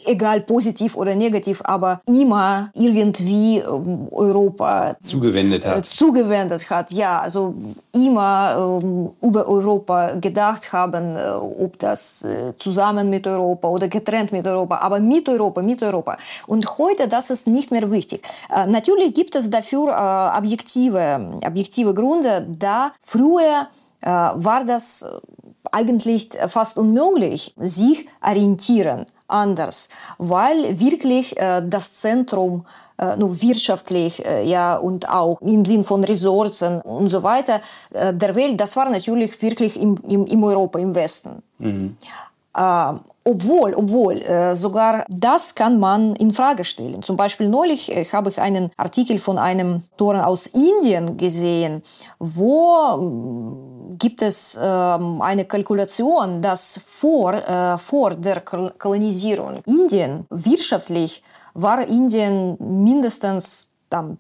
egal 0.07 0.40
positiv 0.40 0.97
oder 0.97 1.14
negativ, 1.14 1.61
aber 1.64 2.01
immer 2.07 2.71
irgendwie 2.75 3.59
ähm, 3.59 4.09
Europa 4.11 4.97
zugewendet 5.01 5.64
hat. 5.64 5.79
Äh, 5.79 5.83
zugewendet 5.83 6.69
hat. 6.71 6.93
Ja, 6.93 7.21
also 7.21 7.55
immer 7.93 8.81
äh, 8.83 9.27
über 9.27 9.47
Europa 9.49 10.12
gedacht 10.21 10.73
haben, 10.73 11.17
äh, 11.17 11.31
ob 11.31 11.79
das 11.79 12.25
äh, 12.25 12.53
zusammen 12.59 13.11
mit 13.11 13.27
Europa 13.27 13.69
oder 13.69 13.88
getrennt 13.88 14.33
mit 14.33 14.47
Europa, 14.47 14.79
aber 14.79 15.01
mit 15.01 15.29
Europa, 15.29 15.62
mit 15.62 15.83
Europa. 15.83 16.17
Und 16.47 16.79
heute, 16.79 17.09
das 17.09 17.31
ist 17.31 17.47
nicht 17.47 17.71
mehr 17.71 17.90
wichtig. 17.90 18.23
Äh, 18.55 18.67
natürlich 18.67 19.14
gibt 19.14 19.35
es 19.37 19.51
dafür 19.51 19.88
äh, 19.88 20.38
objektive, 20.38 21.31
objektive 21.47 21.95
Gründe, 21.95 22.47
da 22.59 22.93
früher 23.03 23.69
war 24.07 24.67
das 24.67 25.07
eigentlich 25.73 26.29
fast 26.49 26.77
unmöglich, 26.77 27.55
sich 27.57 28.07
orientieren 28.21 29.07
anders, 29.29 29.89
weil 30.19 30.79
wirklich 30.79 31.37
äh, 31.39 31.63
das 31.67 31.95
Zentrum 31.97 32.67
äh, 32.99 33.17
nur 33.17 33.41
wirtschaftlich 33.41 34.25
äh, 34.25 34.45
ja 34.45 34.77
und 34.77 35.09
auch 35.09 35.41
im 35.41 35.65
Sinn 35.65 35.85
von 35.85 36.05
Ressourcen 36.05 36.81
und 36.81 37.09
so 37.09 37.23
weiter 37.23 37.61
äh, 37.93 38.15
der 38.15 38.35
Welt, 38.35 38.61
das 38.61 38.77
war 38.77 38.89
natürlich 38.89 39.41
wirklich 39.43 39.81
im, 39.81 39.97
im, 40.07 40.27
im 40.27 40.45
Europa, 40.45 40.79
im 40.79 40.95
Westen. 40.95 41.43
Mhm. 41.59 41.97
Obwohl, 43.27 43.75
obwohl, 43.75 44.19
äh, 44.21 44.55
sogar 44.55 45.07
das 45.09 45.55
kann 45.55 45.81
man 45.81 46.15
in 46.17 46.31
Frage 46.31 46.63
stellen. 46.63 47.01
Zum 47.01 47.17
Beispiel 47.17 47.49
neulich 47.49 47.91
äh, 47.91 48.05
habe 48.05 48.29
ich 48.29 48.39
einen 48.39 48.71
Artikel 48.77 49.19
von 49.19 49.39
einem 49.39 49.83
Toren 49.97 50.21
aus 50.21 50.47
Indien 50.47 51.17
gesehen, 51.17 51.83
wo 52.19 53.95
gibt 53.99 54.21
es 54.21 54.59
ähm, 54.63 55.23
eine 55.23 55.47
Kalkulation, 55.47 56.43
dass 56.43 56.79
vor, 56.85 57.33
äh, 57.33 57.79
vor 57.79 58.11
der 58.11 58.43
Kolonisierung 58.43 59.63
Indien 59.65 60.27
wirtschaftlich 60.29 61.23
war 61.55 61.87
Indien 61.87 62.57
mindestens 62.59 63.71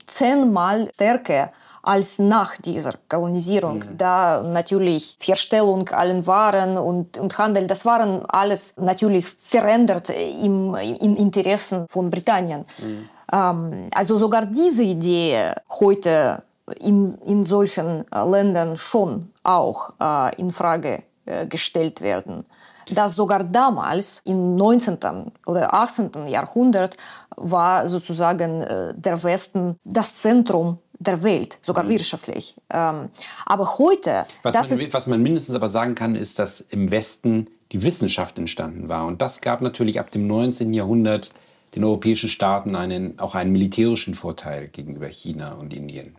zehnmal 0.06 0.88
stärker 0.94 1.50
als 1.84 2.18
nach 2.18 2.56
dieser 2.56 2.94
Kolonisierung. 3.08 3.78
Mhm. 3.78 3.98
Da 3.98 4.42
natürlich 4.42 5.16
Verstellung 5.20 5.88
allen 5.90 6.26
Waren 6.26 6.78
und, 6.78 7.18
und 7.18 7.38
Handel, 7.38 7.66
das 7.66 7.84
waren 7.84 8.24
alles 8.26 8.74
natürlich 8.76 9.26
verändert 9.26 10.10
im, 10.10 10.74
in 10.74 11.16
Interessen 11.16 11.86
von 11.88 12.10
Britannien. 12.10 12.64
Mhm. 12.78 13.08
Ähm, 13.32 13.88
also 13.94 14.18
sogar 14.18 14.46
diese 14.46 14.82
Idee 14.82 15.52
heute 15.80 16.42
in, 16.80 17.14
in 17.26 17.44
solchen 17.44 18.04
äh, 18.10 18.24
Ländern 18.24 18.76
schon 18.76 19.30
auch 19.42 19.92
äh, 20.00 20.34
in 20.36 20.50
Frage 20.50 21.02
äh, 21.26 21.46
gestellt 21.46 22.00
werden. 22.00 22.44
Dass 22.90 23.16
sogar 23.16 23.44
damals 23.44 24.20
im 24.26 24.56
19. 24.56 24.98
oder 25.46 25.72
18. 25.72 26.26
Jahrhundert 26.26 26.96
war 27.36 27.88
sozusagen 27.88 28.60
äh, 28.60 28.94
der 28.94 29.22
Westen 29.22 29.76
das 29.84 30.20
Zentrum 30.20 30.76
der 30.98 31.22
Welt, 31.22 31.58
sogar 31.60 31.84
mhm. 31.84 31.90
wirtschaftlich. 31.90 32.54
Ähm, 32.70 33.10
aber 33.46 33.78
heute... 33.78 34.26
Was 34.42 34.54
man, 34.54 34.78
ist, 34.78 34.94
was 34.94 35.06
man 35.06 35.22
mindestens 35.22 35.54
aber 35.54 35.68
sagen 35.68 35.94
kann, 35.94 36.16
ist, 36.16 36.38
dass 36.38 36.60
im 36.60 36.90
Westen 36.90 37.48
die 37.72 37.82
Wissenschaft 37.82 38.38
entstanden 38.38 38.88
war. 38.88 39.06
Und 39.06 39.20
das 39.20 39.40
gab 39.40 39.60
natürlich 39.60 39.98
ab 40.00 40.10
dem 40.10 40.26
19. 40.26 40.72
Jahrhundert 40.72 41.30
den 41.74 41.84
europäischen 41.84 42.28
Staaten 42.28 42.76
einen, 42.76 43.18
auch 43.18 43.34
einen 43.34 43.52
militärischen 43.52 44.14
Vorteil 44.14 44.68
gegenüber 44.68 45.08
China 45.08 45.54
und 45.54 45.74
Indien. 45.74 46.16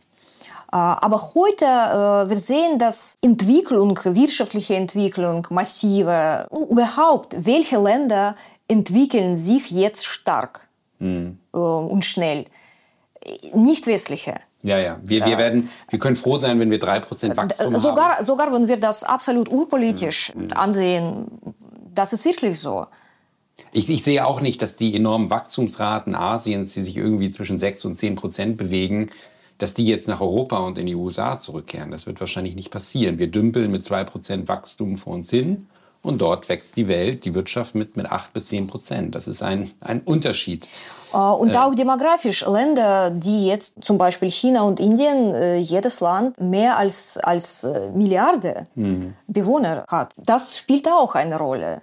Aber 0.68 1.22
heute, 1.36 1.66
wir 1.66 2.36
sehen, 2.36 2.78
dass 2.80 3.18
Entwicklung, 3.22 3.98
wirtschaftliche 4.04 4.76
Entwicklung, 4.76 5.48
massive, 5.50 6.48
überhaupt, 6.52 7.46
welche 7.46 7.82
Länder 7.82 8.36
entwickeln 8.68 9.38
sich 9.38 9.72
jetzt 9.72 10.06
stark 10.06 10.68
mhm. 11.00 11.40
und 11.52 12.04
schnell? 12.04 12.46
Nicht 13.54 13.88
westliche. 13.88 14.36
Ja, 14.66 14.80
ja. 14.80 15.00
Wir, 15.04 15.24
wir, 15.26 15.38
werden, 15.38 15.70
wir 15.90 16.00
können 16.00 16.16
froh 16.16 16.40
sein, 16.40 16.60
wenn 16.60 16.72
wir 16.72 16.80
3% 16.80 17.38
Wachstum 17.38 17.76
sogar, 17.76 18.16
haben. 18.16 18.26
Sogar 18.26 18.52
wenn 18.52 18.68
wir 18.68 18.78
das 18.78 19.04
absolut 19.04 19.48
unpolitisch 19.48 20.34
mhm. 20.34 20.52
ansehen, 20.54 21.28
das 21.94 22.14
ist 22.14 22.26
wirklich 22.26 22.58
so. 22.60 22.88
Ich, 23.72 23.90
ich, 23.92 24.04
sehe 24.04 24.26
auch 24.26 24.42
nicht, 24.42 24.64
dass 24.64 24.76
die 24.76 24.96
enormen 24.96 25.30
Wachstumsraten 25.30 26.16
Asiens, 26.16 26.74
die 26.74 26.82
sich 26.82 26.98
irgendwie 26.98 27.30
zwischen 27.30 27.60
6 27.60 27.86
und 27.86 27.96
10 27.96 28.16
Prozent 28.16 28.58
bewegen, 28.58 29.12
dass 29.60 29.76
die 29.76 29.86
jetzt 29.86 30.08
nach 30.08 30.20
Europa 30.20 30.58
und 30.58 30.80
in 30.80 30.88
die 30.88 30.96
USA 30.96 31.38
zurückkehren. 31.38 31.92
Das 31.92 32.08
wird 32.08 32.20
wahrscheinlich 32.20 32.56
nicht 32.56 32.72
passieren. 32.72 33.20
Wir 33.20 33.28
dümpeln 33.28 33.72
mit 33.72 33.86
2 33.86 34.04
Prozent 34.04 34.48
Wachstum 34.48 34.96
vor 34.96 35.14
uns 35.14 35.30
hin 35.30 35.68
und 36.02 36.22
dort 36.22 36.50
wächst 36.50 36.76
die 36.76 36.88
Welt, 36.88 37.24
die 37.24 37.36
Wirtschaft 37.36 37.76
mit, 37.76 37.98
mit 37.98 38.08
8 38.08 38.34
bis 38.34 38.48
10 38.48 38.66
Prozent. 38.66 39.16
Das 39.16 39.28
ist 39.28 39.44
ein, 39.44 39.72
ein 39.80 40.02
Unterschied. 40.02 40.68
Äh, 41.16 41.18
und 41.18 41.52
äh. 41.52 41.58
auch 41.58 41.74
demografisch 41.74 42.46
Länder, 42.46 43.10
die 43.10 43.48
jetzt 43.48 43.84
zum 43.84 43.98
Beispiel 43.98 44.30
China 44.30 44.64
und 44.64 44.80
Indien, 44.80 45.34
äh, 45.34 45.58
jedes 45.58 46.02
Land 46.02 46.40
mehr 46.40 46.78
als, 46.78 47.18
als 47.18 47.66
Milliarde 47.94 48.66
mhm. 48.76 49.14
Bewohner 49.28 49.86
hat. 49.88 50.14
Das 50.18 50.58
spielt 50.58 50.88
auch 50.88 51.16
eine 51.16 51.38
Rolle. 51.38 51.82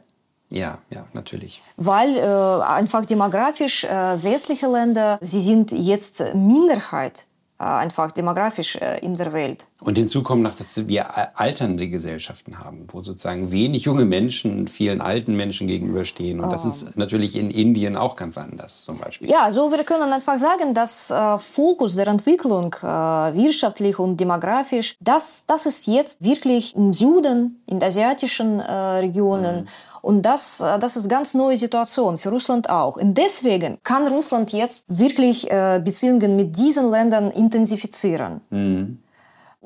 Ja, 0.50 0.78
ja, 0.90 1.06
natürlich. 1.14 1.62
Weil 1.78 2.14
äh, 2.14 2.62
einfach 2.62 3.06
demografisch 3.06 3.84
äh, 3.84 4.22
westliche 4.22 4.66
Länder, 4.66 5.18
sie 5.22 5.40
sind 5.40 5.72
jetzt 5.72 6.22
Minderheit 6.34 7.20
äh, 7.20 7.31
einfach 7.64 8.12
demografisch 8.12 8.76
äh, 8.76 8.98
in 9.00 9.14
der 9.14 9.32
Welt. 9.32 9.66
Und 9.80 9.98
hinzu 9.98 10.22
kommt 10.22 10.42
noch, 10.42 10.54
dass 10.54 10.86
wir 10.86 11.38
alternde 11.38 11.88
Gesellschaften 11.88 12.60
haben, 12.60 12.86
wo 12.92 13.02
sozusagen 13.02 13.50
wenig 13.50 13.82
junge 13.82 14.04
Menschen 14.04 14.68
vielen 14.68 15.00
alten 15.00 15.36
Menschen 15.36 15.66
gegenüberstehen. 15.66 16.40
Und 16.40 16.52
das 16.52 16.64
ist 16.64 16.96
natürlich 16.96 17.34
in 17.34 17.50
Indien 17.50 17.96
auch 17.96 18.14
ganz 18.14 18.38
anders 18.38 18.84
zum 18.84 18.98
Beispiel. 18.98 19.28
Ja, 19.28 19.50
so 19.50 19.72
wir 19.72 19.82
können 19.82 20.12
einfach 20.12 20.38
sagen, 20.38 20.72
dass 20.72 21.10
äh, 21.10 21.38
Fokus 21.38 21.96
der 21.96 22.06
Entwicklung 22.06 22.74
äh, 22.80 22.86
wirtschaftlich 22.86 23.98
und 23.98 24.18
demografisch, 24.18 24.96
das, 25.00 25.44
das 25.46 25.66
ist 25.66 25.88
jetzt 25.88 26.22
wirklich 26.22 26.76
im 26.76 26.92
Süden, 26.92 27.60
in 27.66 27.82
asiatischen 27.82 28.60
äh, 28.60 28.72
Regionen. 28.72 29.62
Mhm. 29.62 29.66
Und 30.02 30.22
das, 30.22 30.60
äh, 30.60 30.78
das 30.78 30.96
ist 30.96 31.08
ganz 31.08 31.32
neue 31.32 31.56
Situation 31.56 32.18
für 32.18 32.28
Russland 32.28 32.68
auch. 32.68 32.96
Und 32.96 33.16
deswegen 33.16 33.78
kann 33.82 34.06
Russland 34.08 34.52
jetzt 34.52 34.84
wirklich 34.88 35.50
äh, 35.50 35.80
Beziehungen 35.82 36.36
mit 36.36 36.58
diesen 36.58 36.90
Ländern 36.90 37.30
intensifizieren. 37.30 38.42
Mhm. 38.50 38.98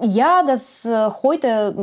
Ja, 0.03 0.42
das 0.46 0.85
äh, 0.85 1.09
heute, 1.22 1.75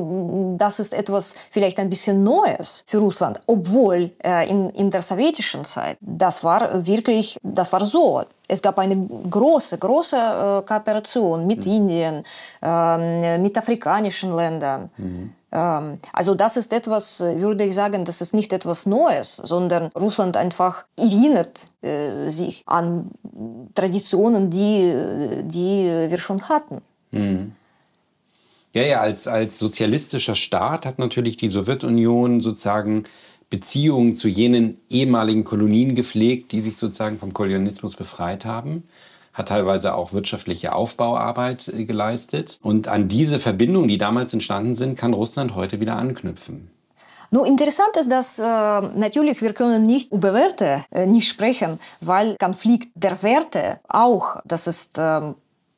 das 0.60 0.80
ist 0.80 0.94
etwas 0.94 1.34
vielleicht 1.50 1.80
ein 1.80 1.90
bisschen 1.90 2.24
Neues 2.24 2.84
für 2.86 3.00
Russland, 3.00 3.40
obwohl 3.48 4.12
äh, 4.24 4.48
in, 4.48 4.70
in 4.70 4.92
der 4.92 5.02
sowjetischen 5.02 5.66
Zeit, 5.66 5.98
das 6.00 6.44
war 6.44 6.86
wirklich, 6.86 7.40
das 7.42 7.74
war 7.74 7.84
so. 7.86 8.22
Es 8.48 8.62
gab 8.62 8.78
eine 8.78 9.08
große, 9.30 9.80
große 9.80 10.16
äh, 10.16 10.62
Kooperation 10.62 11.48
mit 11.48 11.66
mhm. 11.66 11.72
Indien, 11.72 12.24
ähm, 12.62 13.42
mit 13.42 13.58
afrikanischen 13.58 14.36
Ländern. 14.36 14.92
Mhm. 14.98 15.34
Ähm, 15.54 16.00
also 16.12 16.34
das 16.34 16.58
ist 16.58 16.74
etwas, 16.74 17.22
würde 17.22 17.64
ich 17.64 17.76
sagen, 17.76 18.04
das 18.04 18.22
ist 18.22 18.34
nicht 18.34 18.52
etwas 18.52 18.86
Neues, 18.86 19.36
sondern 19.36 19.92
Russland 19.96 20.36
einfach 20.36 20.86
erinnert 20.98 21.68
äh, 21.82 22.30
sich 22.30 22.64
an 22.66 23.12
Traditionen, 23.76 24.50
die, 24.50 24.94
die 25.44 26.08
wir 26.10 26.18
schon 26.18 26.50
hatten. 26.50 26.82
Mhm. 27.12 27.54
Ja, 28.74 28.82
ja, 28.82 29.02
als, 29.02 29.28
als 29.28 29.60
sozialistischer 29.60 30.34
Staat 30.34 30.88
hat 30.88 30.98
natürlich 30.98 31.38
die 31.38 31.48
Sowjetunion 31.48 32.42
sozusagen 32.42 33.04
Beziehungen 33.52 34.16
zu 34.16 34.28
jenen 34.28 34.80
ehemaligen 34.90 35.44
Kolonien 35.44 35.94
gepflegt, 35.94 36.52
die 36.52 36.62
sich 36.62 36.76
sozusagen 36.76 37.20
vom 37.20 37.34
Kolonialismus 37.34 37.96
befreit 37.96 38.46
haben 38.46 38.84
hat 39.34 39.50
teilweise 39.50 39.96
auch 39.96 40.14
wirtschaftliche 40.14 40.74
Aufbauarbeit 40.74 41.68
äh, 41.68 41.86
geleistet. 41.86 42.60
Und 42.62 42.88
an 42.88 43.08
diese 43.08 43.40
Verbindungen, 43.40 43.88
die 43.88 43.98
damals 43.98 44.34
entstanden 44.34 44.76
sind, 44.76 44.98
kann 44.98 45.14
Russland 45.14 45.56
heute 45.56 45.80
wieder 45.80 45.96
anknüpfen. 45.96 46.70
Nur 47.32 47.48
interessant 47.48 47.98
ist, 47.98 48.12
dass 48.12 48.38
äh, 48.38 48.44
natürlich 48.44 49.42
wir 49.42 49.54
können 49.54 49.82
nicht 49.82 50.12
über 50.12 50.36
Werte 50.36 50.86
äh, 50.92 51.08
nicht 51.08 51.28
sprechen, 51.28 51.80
weil 52.00 52.38
Konflikt 52.38 52.90
der 52.94 53.24
Werte 53.24 53.80
auch, 53.88 54.40
das 54.46 54.68
ist 54.68 55.00
äh, 55.00 55.34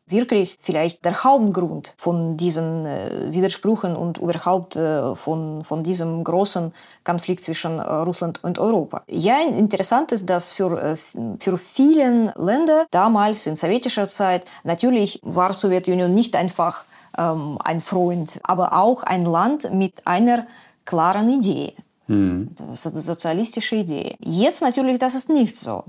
wirklich 0.08 0.58
vielleicht 0.62 1.04
der 1.04 1.24
Hauptgrund 1.24 1.94
von 1.98 2.38
diesen 2.38 2.86
äh, 2.86 3.32
Widersprüchen 3.32 3.96
und 3.96 4.18
überhaupt 4.20 4.76
äh, 4.76 5.16
von, 5.16 5.64
von 5.64 5.84
diesem 5.84 6.24
großen 6.24 6.74
Konflikt 7.04 7.44
zwischen 7.44 7.80
äh, 7.80 7.82
Russland 7.82 8.44
und 8.44 8.60
Europa. 8.60 9.04
Ja, 9.08 9.42
interessant 9.42 10.12
ist, 10.12 10.30
dass 10.30 10.52
für, 10.52 10.80
äh, 10.80 10.96
für 11.40 11.58
viele 11.58 12.34
Länder 12.38 12.86
damals 12.92 13.48
in 13.48 13.56
sowjetischer 13.56 14.08
Zeit 14.08 14.46
natürlich 14.64 15.20
war 15.24 15.54
Sowjetunion 15.54 16.14
nicht 16.14 16.36
einfach 16.36 16.86
ähm, 17.18 17.58
ein 17.64 17.80
Freund, 17.80 18.40
aber 18.44 18.74
auch 18.74 19.04
ein 19.04 19.26
Land 19.26 19.74
mit 19.74 20.06
einer 20.06 20.46
klaren 20.86 21.30
Idee. 21.30 21.74
Hm. 22.08 22.50
Das 22.56 22.86
ist 22.86 22.94
eine 22.94 23.02
sozialistische 23.02 23.78
Idee. 23.78 24.16
Jetzt 24.20 24.62
natürlich, 24.62 25.00
das 25.00 25.16
ist 25.16 25.30
nicht 25.30 25.56
so. 25.56 25.84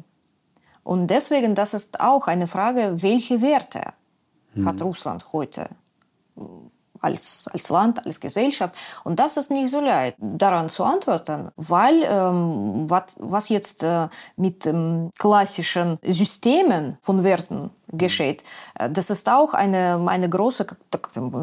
Und 0.83 1.09
deswegen, 1.09 1.55
das 1.55 1.75
ist 1.75 2.01
auch 2.01 2.29
eine 2.29 2.47
Frage, 2.47 3.03
welche 3.03 3.43
Werte 3.43 3.81
hm. 4.56 4.66
hat 4.66 4.82
Russland 4.82 5.32
heute 5.34 5.70
als, 7.02 7.50
als 7.52 7.70
Land, 7.70 8.06
als 8.06 8.20
Gesellschaft. 8.20 8.76
Und 9.04 9.20
das 9.20 9.38
ist 9.38 9.52
nicht 9.52 9.70
so 9.70 9.82
leicht, 9.82 10.18
daran 10.20 10.70
zu 10.70 10.84
antworten, 10.84 11.50
weil 11.56 12.04
ähm, 12.04 12.90
was, 12.90 13.04
was 13.18 13.50
jetzt 13.50 13.84
äh, 13.84 14.08
mit 14.38 14.66
ähm, 14.66 15.10
klassischen 15.18 15.98
Systemen 16.04 16.98
von 17.02 17.24
Werten 17.24 17.72
geschieht, 17.88 18.44
äh, 18.76 18.90
das 18.90 19.10
ist 19.10 19.28
auch 19.30 19.54
eine, 19.54 20.00
eine 20.06 20.30
große, 20.30 20.68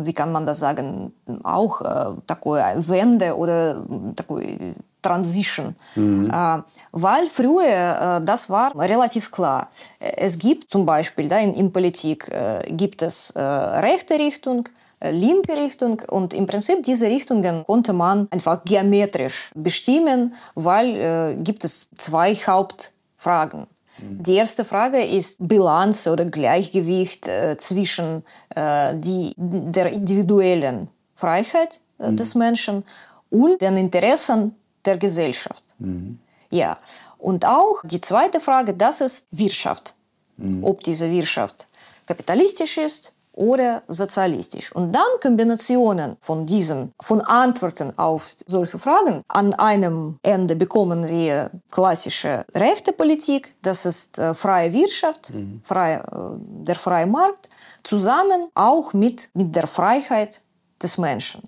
wie 0.05 0.15
kann 0.15 0.33
man 0.33 0.47
das 0.47 0.61
sagen, 0.61 1.13
auch 1.43 1.81
äh, 1.83 2.89
Wende 2.89 3.37
oder 3.37 3.85
такой 4.15 4.75
Transition. 5.04 5.76
Mhm. 5.96 6.32
Äh, 6.32 6.62
weil 6.92 7.28
früher, 7.28 8.20
äh, 8.22 8.26
das 8.26 8.50
war 8.50 8.76
relativ 8.76 9.30
klar. 9.30 9.70
Es 10.00 10.40
gibt 10.40 10.72
zum 10.72 10.86
Beispiel 10.86 11.28
da 11.28 11.38
in, 11.38 11.54
in 11.54 11.72
Politik 11.72 12.28
äh, 12.30 12.64
gibt 12.72 13.02
es 13.04 13.34
rechte 13.36 14.16
Richtung, 14.18 14.70
linke 15.02 15.54
Richtung 15.58 16.02
und 16.10 16.34
im 16.34 16.48
Prinzip 16.48 16.82
diese 16.84 17.08
Richtungen 17.08 17.66
konnte 17.66 17.94
man 17.94 18.26
einfach 18.32 18.64
geometrisch 18.64 19.52
bestimmen, 19.54 20.34
weil 20.56 21.36
gibt 21.44 21.66
es 21.66 21.90
zwei 21.98 22.34
Hauptfragen. 22.36 23.68
Die 23.98 24.36
erste 24.36 24.64
Frage 24.64 25.04
ist 25.04 25.46
Bilanz 25.46 26.08
oder 26.08 26.24
Gleichgewicht 26.24 27.30
zwischen 27.58 28.24
die, 28.56 29.34
der 29.36 29.92
individuellen 29.92 30.88
Freiheit 31.16 31.82
mhm. 31.98 32.16
des 32.16 32.36
Menschen 32.36 32.84
und 33.30 33.62
den 33.62 33.78
Interessen 33.78 34.56
der 34.86 34.98
Gesellschaft. 34.98 35.64
Mhm. 35.80 36.20
Ja. 36.50 36.78
Und 37.18 37.46
auch 37.46 37.82
die 37.84 38.02
zweite 38.02 38.40
Frage, 38.40 38.74
das 38.74 39.02
ist 39.02 39.28
Wirtschaft. 39.32 39.96
Mhm. 40.38 40.64
Ob 40.64 40.84
diese 40.84 41.10
Wirtschaft 41.10 41.68
kapitalistisch 42.06 42.78
ist 42.78 43.14
oder 43.34 43.84
sozialistisch. 43.88 44.72
Und 44.74 44.92
dann 44.92 45.04
Kombinationen 45.22 46.18
von 46.22 46.46
diesen, 46.46 46.94
von 47.02 47.22
Antworten 47.22 47.98
auf 47.98 48.36
solche 48.46 48.78
Fragen. 48.78 49.22
An 49.28 49.54
einem 49.56 50.20
Ende 50.22 50.56
bekommen 50.56 51.08
wir 51.08 51.50
klassische 51.72 52.46
rechte 52.54 52.94
Politik, 52.94 53.56
das 53.62 53.86
ist 53.86 54.20
äh, 54.20 54.34
freie 54.34 54.72
Wirtschaft, 54.72 55.34
mhm. 55.34 55.62
freie, 55.64 55.98
äh, 56.00 56.38
der 56.66 56.76
freie 56.76 57.08
Markt, 57.08 57.50
zusammen 57.84 58.50
auch 58.54 58.94
mit, 58.94 59.30
mit 59.34 59.56
der 59.56 59.68
Freiheit 59.68 60.42
des 60.82 60.98
Menschen. 60.98 61.42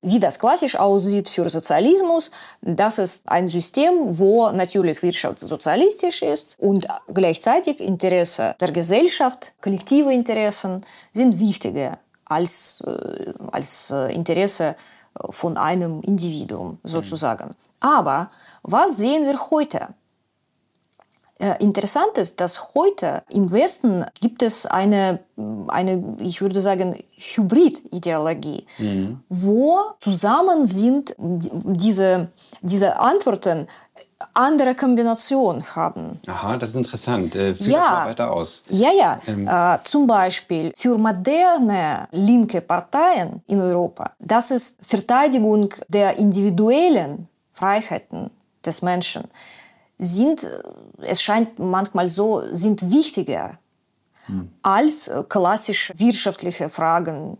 Wie 0.00 0.20
das 0.20 0.38
klassisch 0.38 0.76
aussieht 0.76 1.28
für 1.28 1.50
Sozialismus, 1.50 2.30
das 2.60 2.98
ist 2.98 3.28
ein 3.28 3.48
System, 3.48 3.92
wo 4.18 4.50
natürlich 4.50 5.02
Wirtschaft 5.02 5.40
sozialistisch 5.40 6.22
ist 6.22 6.56
und 6.60 6.86
gleichzeitig 7.12 7.80
Interesse 7.80 8.54
der 8.60 8.70
Gesellschaft, 8.70 9.54
kollektive 9.60 10.12
Interessen 10.12 10.82
sind 11.12 11.40
wichtiger 11.40 11.98
als, 12.26 12.80
äh, 12.86 13.32
als 13.50 13.90
äh, 13.90 14.14
Interesse 14.14 14.76
von 15.30 15.56
einem 15.56 16.00
Individuum 16.02 16.78
sozusagen. 16.84 17.50
Aber 17.80 18.30
was 18.62 18.98
sehen 18.98 19.24
wir 19.26 19.50
heute? 19.50 19.88
Äh, 21.40 21.62
interessant 21.62 22.18
ist, 22.18 22.40
dass 22.40 22.74
heute 22.74 23.22
im 23.28 23.52
Westen 23.52 24.04
gibt 24.20 24.42
es 24.42 24.66
eine, 24.66 25.20
eine 25.68 26.16
ich 26.18 26.40
würde 26.40 26.60
sagen, 26.60 26.96
Hybrid-Ideologie, 27.16 28.66
mhm. 28.78 29.20
wo 29.28 29.78
zusammen 30.00 30.64
sind 30.64 31.14
diese, 31.18 32.28
diese 32.62 32.98
Antworten 32.98 33.68
andere 34.34 34.74
Kombination 34.74 35.64
haben. 35.76 36.20
Aha, 36.26 36.56
das 36.56 36.70
ist 36.70 36.76
interessant. 36.76 37.36
Äh, 37.36 37.54
führ 37.54 37.74
ja. 37.74 37.80
das 37.80 37.90
mal 37.90 38.06
weiter 38.06 38.32
aus. 38.32 38.62
Ja, 38.70 38.90
ja. 38.90 39.18
Ähm. 39.26 39.46
Äh, 39.46 39.78
zum 39.84 40.06
Beispiel 40.06 40.72
für 40.76 40.98
moderne 40.98 42.08
linke 42.10 42.60
Parteien 42.60 43.42
in 43.46 43.60
Europa, 43.60 44.12
das 44.18 44.50
ist 44.50 44.78
Verteidigung 44.84 45.72
der 45.88 46.16
individuellen 46.16 47.28
Freiheiten 47.52 48.30
des 48.64 48.82
Menschen, 48.82 49.24
sind, 49.98 50.48
es 51.00 51.22
scheint 51.22 51.58
manchmal 51.58 52.08
so, 52.08 52.42
sind 52.52 52.90
wichtiger 52.90 53.58
hm. 54.26 54.50
als 54.62 55.10
klassisch 55.28 55.92
wirtschaftliche 55.96 56.68
Fragen 56.68 57.38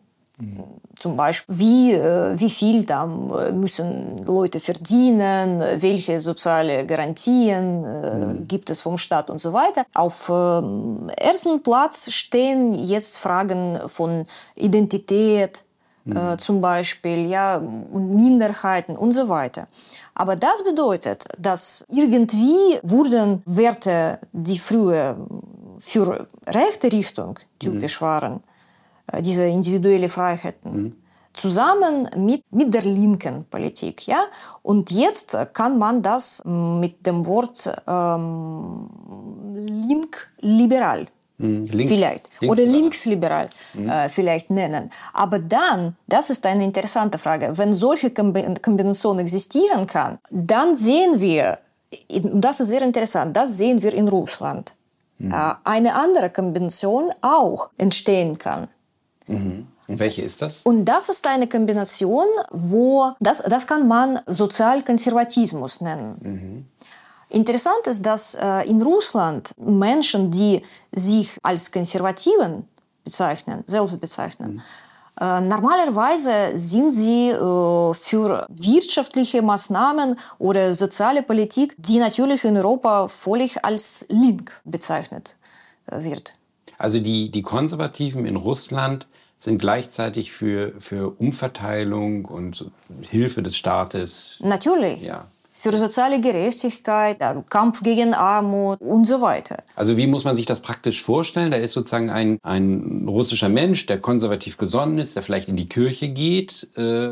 zum 0.98 1.16
Beispiel, 1.16 1.58
wie, 1.58 1.92
äh, 1.92 2.38
wie 2.38 2.50
viel 2.50 2.84
da 2.84 3.06
müssen 3.06 4.24
Leute 4.24 4.60
verdienen, 4.60 5.60
welche 5.80 6.20
soziale 6.20 6.86
Garantien 6.86 7.82
mhm. 7.82 8.48
gibt 8.48 8.70
es 8.70 8.80
vom 8.80 8.98
Staat 8.98 9.30
und 9.30 9.40
so 9.40 9.52
weiter. 9.52 9.84
Auf 9.94 10.30
ähm, 10.32 11.10
ersten 11.16 11.62
Platz 11.62 12.10
stehen 12.12 12.72
jetzt 12.72 13.18
Fragen 13.18 13.80
von 13.86 14.24
Identität, 14.54 15.64
mhm. 16.04 16.16
äh, 16.16 16.36
zum 16.36 16.60
Beispiel, 16.60 17.26
ja, 17.26 17.58
Minderheiten 17.58 18.96
und 18.96 19.12
so 19.12 19.28
weiter. 19.28 19.66
Aber 20.18 20.34
das 20.34 20.64
bedeutet, 20.64 21.24
dass 21.38 21.86
irgendwie 21.88 22.80
wurden 22.82 23.40
Werte, 23.46 24.18
die 24.32 24.58
früher 24.58 25.16
für 25.78 26.26
rechte 26.44 26.90
Richtung 26.92 27.38
typisch 27.60 28.00
mhm. 28.00 28.04
waren, 28.04 28.42
äh, 29.12 29.22
diese 29.22 29.46
individuelle 29.46 30.08
Freiheiten. 30.08 30.82
Mhm. 30.82 30.96
Zusammen 31.32 32.10
mit, 32.16 32.42
mit 32.50 32.74
der 32.74 32.82
linken 32.82 33.44
Politik. 33.44 34.08
Ja? 34.08 34.24
Und 34.62 34.90
jetzt 34.90 35.38
kann 35.52 35.78
man 35.78 36.02
das 36.02 36.42
mit 36.44 37.06
dem 37.06 37.24
Wort 37.24 37.72
ähm, 37.86 38.90
link-liberal. 39.88 41.06
Links, 41.38 41.88
vielleicht 41.88 42.28
links 42.40 42.52
oder 42.52 42.66
linksliberal 42.66 43.48
mhm. 43.74 43.88
äh, 43.88 44.08
vielleicht 44.08 44.50
nennen. 44.50 44.90
Aber 45.12 45.38
dann, 45.38 45.96
das 46.08 46.30
ist 46.30 46.44
eine 46.44 46.64
interessante 46.64 47.16
Frage, 47.16 47.56
wenn 47.56 47.72
solche 47.72 48.10
Kombination 48.10 49.20
existieren 49.20 49.86
kann, 49.86 50.18
dann 50.30 50.74
sehen 50.74 51.20
wir, 51.20 51.58
und 52.10 52.40
das 52.40 52.58
ist 52.58 52.68
sehr 52.68 52.82
interessant, 52.82 53.36
das 53.36 53.56
sehen 53.56 53.80
wir 53.82 53.94
in 53.94 54.08
Russland, 54.08 54.72
mhm. 55.18 55.32
äh, 55.32 55.54
eine 55.62 55.94
andere 55.94 56.30
Kombination 56.30 57.12
auch 57.20 57.70
entstehen 57.78 58.36
kann. 58.36 58.66
Mhm. 59.28 59.68
Und 59.86 59.98
welche 60.00 60.22
ist 60.22 60.42
das? 60.42 60.62
Und 60.64 60.84
das 60.84 61.08
ist 61.08 61.26
eine 61.26 61.46
Kombination, 61.46 62.26
wo 62.50 63.12
das, 63.20 63.42
das 63.42 63.66
kann 63.66 63.86
man 63.86 64.20
Sozialkonservatismus 64.26 65.80
nennen. 65.80 66.66
Interessant 67.30 67.86
ist, 67.86 68.04
dass 68.04 68.34
äh, 68.34 68.68
in 68.68 68.80
Russland 68.82 69.54
Menschen, 69.58 70.30
die 70.30 70.62
sich 70.92 71.36
als 71.42 71.70
Konservativen 71.70 72.66
bezeichnen, 73.04 73.64
selbst 73.66 74.00
bezeichnen, 74.00 74.62
mhm. 75.20 75.48
normalerweise 75.48 76.56
sind 76.56 76.92
sie 76.92 77.30
äh, 77.30 77.94
für 77.94 78.46
wirtschaftliche 78.48 79.42
Maßnahmen 79.42 80.16
oder 80.38 80.72
soziale 80.72 81.22
Politik, 81.22 81.74
die 81.78 81.98
natürlich 81.98 82.44
in 82.44 82.56
Europa 82.56 83.08
völlig 83.08 83.64
als 83.64 84.06
link 84.08 84.60
bezeichnet 84.64 85.36
wird. 85.90 86.32
Also 86.78 87.00
die, 87.00 87.30
die 87.30 87.42
Konservativen 87.42 88.24
in 88.24 88.36
Russland 88.36 89.06
sind 89.36 89.60
gleichzeitig 89.60 90.32
für, 90.32 90.72
für 90.78 91.10
Umverteilung 91.18 92.24
und 92.24 92.70
Hilfe 93.02 93.42
des 93.42 93.56
Staates. 93.56 94.38
Natürlich. 94.40 95.02
Ja. 95.02 95.26
Für 95.60 95.76
soziale 95.76 96.20
Gerechtigkeit, 96.20 97.18
Kampf 97.50 97.82
gegen 97.82 98.14
Armut 98.14 98.80
und 98.80 99.06
so 99.06 99.20
weiter. 99.20 99.56
Also 99.74 99.96
wie 99.96 100.06
muss 100.06 100.22
man 100.22 100.36
sich 100.36 100.46
das 100.46 100.60
praktisch 100.60 101.02
vorstellen? 101.02 101.50
Da 101.50 101.56
ist 101.56 101.72
sozusagen 101.72 102.10
ein, 102.10 102.38
ein 102.42 103.06
russischer 103.08 103.48
Mensch, 103.48 103.86
der 103.86 103.98
konservativ 103.98 104.56
gesonnen 104.56 104.98
ist, 104.98 105.16
der 105.16 105.22
vielleicht 105.22 105.48
in 105.48 105.56
die 105.56 105.66
Kirche 105.66 106.10
geht, 106.10 106.68
äh, 106.76 107.10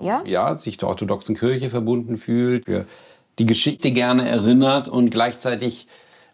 ja? 0.00 0.22
ja, 0.24 0.54
sich 0.54 0.76
der 0.76 0.88
orthodoxen 0.88 1.34
Kirche 1.34 1.70
verbunden 1.70 2.18
fühlt, 2.18 2.66
für 2.66 2.86
die 3.40 3.46
Geschichte 3.46 3.90
gerne 3.90 4.28
erinnert 4.28 4.88
und 4.88 5.10
gleichzeitig 5.10 5.88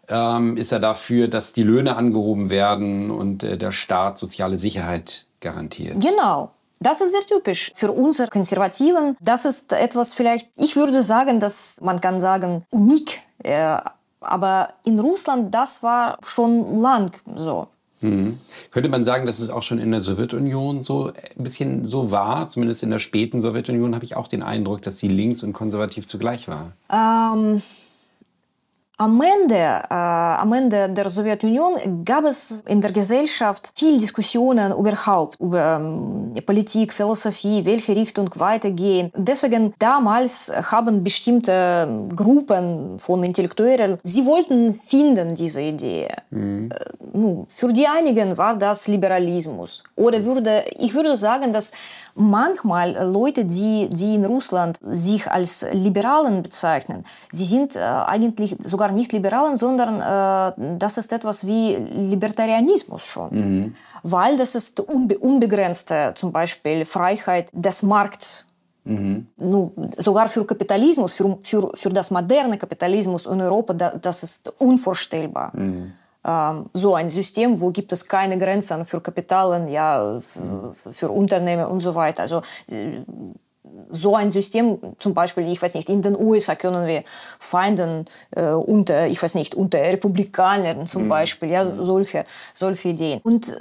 ähm, 0.07 0.55
ist 0.55 0.71
er 0.71 0.79
dafür, 0.79 1.27
dass 1.27 1.53
die 1.53 1.63
Löhne 1.63 1.95
angehoben 1.95 2.49
werden 2.49 3.09
und 3.09 3.43
äh, 3.43 3.57
der 3.57 3.71
Staat 3.71 4.17
soziale 4.17 4.57
Sicherheit 4.57 5.25
garantiert. 5.39 5.99
Genau. 5.99 6.51
Das 6.79 7.01
ist 7.01 7.11
sehr 7.11 7.21
typisch 7.21 7.71
für 7.75 7.91
unsere 7.91 8.29
Konservativen. 8.29 9.17
Das 9.19 9.45
ist 9.45 9.73
etwas 9.73 10.13
vielleicht, 10.13 10.49
ich 10.55 10.75
würde 10.75 11.01
sagen, 11.03 11.39
dass 11.39 11.77
man 11.81 11.99
kann 11.99 12.21
sagen, 12.21 12.63
unik. 12.69 13.19
Äh, 13.43 13.77
aber 14.21 14.69
in 14.83 14.99
Russland, 14.99 15.53
das 15.53 15.83
war 15.83 16.17
schon 16.25 16.77
lang 16.77 17.11
so. 17.35 17.67
Mhm. 18.01 18.39
Könnte 18.71 18.89
man 18.89 19.03
sagen, 19.03 19.25
dass 19.25 19.39
es 19.39 19.49
auch 19.49 19.61
schon 19.61 19.77
in 19.79 19.91
der 19.91 20.01
Sowjetunion 20.01 20.83
so 20.83 21.07
ein 21.07 21.43
bisschen 21.43 21.85
so 21.85 22.11
war? 22.11 22.47
Zumindest 22.47 22.83
in 22.83 22.91
der 22.91 22.99
späten 22.99 23.41
Sowjetunion 23.41 23.93
habe 23.93 24.05
ich 24.05 24.15
auch 24.15 24.27
den 24.27 24.41
Eindruck, 24.41 24.81
dass 24.81 24.99
sie 24.99 25.09
links 25.09 25.43
und 25.43 25.53
konservativ 25.53 26.07
zugleich 26.07 26.47
war. 26.47 26.71
Ähm, 26.89 27.61
Ende, 29.21 29.55
äh, 29.55 29.93
am 29.93 30.51
Ende 30.51 30.89
der 30.89 31.09
Sowjetunion 31.09 32.03
gab 32.03 32.25
es 32.25 32.63
in 32.67 32.81
der 32.81 32.91
Gesellschaft 32.91 33.71
viel 33.73 33.97
Diskussionen 33.97 34.73
überhaupt 34.73 35.39
über 35.39 35.77
ähm, 35.77 36.33
Politik, 36.45 36.91
Philosophie, 36.91 37.63
welche 37.63 37.95
Richtung 37.95 38.29
weitergehen. 38.35 39.09
Deswegen 39.15 39.73
damals 39.79 40.51
haben 40.69 41.01
bestimmte 41.01 42.07
Gruppen 42.13 42.99
von 42.99 43.23
Intellektuellen, 43.23 43.99
sie 44.03 44.25
wollten 44.25 44.79
finden 44.85 45.33
diese 45.33 45.61
Idee. 45.61 46.09
Mhm. 46.31 46.69
Äh, 46.69 47.17
nun, 47.17 47.45
für 47.47 47.71
die 47.71 47.87
einigen 47.87 48.37
war 48.37 48.57
das 48.57 48.87
Liberalismus. 48.87 49.83
Oder 49.95 50.23
würde, 50.25 50.63
ich 50.77 50.93
würde 50.93 51.15
sagen, 51.15 51.53
dass 51.53 51.71
manchmal 52.15 52.91
Leute, 53.11 53.45
die, 53.45 53.89
die 53.89 54.15
in 54.15 54.25
Russland 54.25 54.77
sich 54.91 55.29
als 55.29 55.65
Liberalen 55.71 56.43
bezeichnen, 56.43 57.05
sie 57.31 57.45
sind 57.45 57.75
äh, 57.75 57.79
eigentlich 57.79 58.57
sogar 58.63 58.88
nicht 58.91 59.11
Liberalen, 59.11 59.55
sondern 59.55 59.99
äh, 59.99 60.77
das 60.77 60.97
ist 60.97 61.11
etwas 61.11 61.45
wie 61.45 61.75
Libertarianismus 61.75 63.05
schon. 63.05 63.29
Mhm. 63.31 63.75
Weil 64.03 64.37
das 64.37 64.55
ist 64.55 64.79
unbe 64.79 65.17
unbegrenzte 65.17 66.13
zum 66.15 66.31
Beispiel 66.31 66.85
Freiheit 66.85 67.49
des 67.53 67.83
Markts. 67.83 68.45
Mhm. 68.85 69.27
Nu, 69.37 69.71
sogar 69.97 70.29
für 70.29 70.45
Kapitalismus, 70.45 71.13
für, 71.13 71.37
für, 71.43 71.69
für 71.73 71.89
das 71.89 72.11
moderne 72.11 72.57
Kapitalismus 72.57 73.25
in 73.25 73.41
Europa, 73.41 73.73
da, 73.73 73.89
das 73.91 74.23
ist 74.23 74.51
unvorstellbar. 74.59 75.51
Mhm 75.55 75.93
so 76.73 76.95
ein 76.95 77.09
System, 77.09 77.59
wo 77.61 77.71
gibt 77.71 77.93
es 77.93 78.07
keine 78.07 78.37
Grenzen 78.37 78.83
für 78.85 78.99
Kapitalen, 78.99 79.67
ja, 79.69 80.19
für 80.19 81.09
Unternehmen 81.09 81.65
und 81.65 81.79
so 81.79 81.95
weiter. 81.95 82.23
Also 82.23 82.41
so 83.89 84.15
ein 84.15 84.31
System, 84.31 84.79
zum 84.99 85.13
Beispiel, 85.13 85.47
ich 85.47 85.61
weiß 85.61 85.73
nicht, 85.75 85.89
in 85.89 86.01
den 86.01 86.15
USA 86.17 86.55
können 86.55 86.87
wir 86.87 87.03
Feinden 87.39 88.05
äh, 88.31 88.51
unter, 88.51 89.07
ich 89.07 89.21
weiß 89.21 89.35
nicht, 89.35 89.55
unter 89.55 89.79
Republikanern 89.79 90.87
zum 90.87 91.05
mhm. 91.05 91.09
Beispiel, 91.09 91.49
ja, 91.49 91.65
solche, 91.77 92.23
solche 92.53 92.89
Ideen. 92.89 93.19
Und 93.23 93.53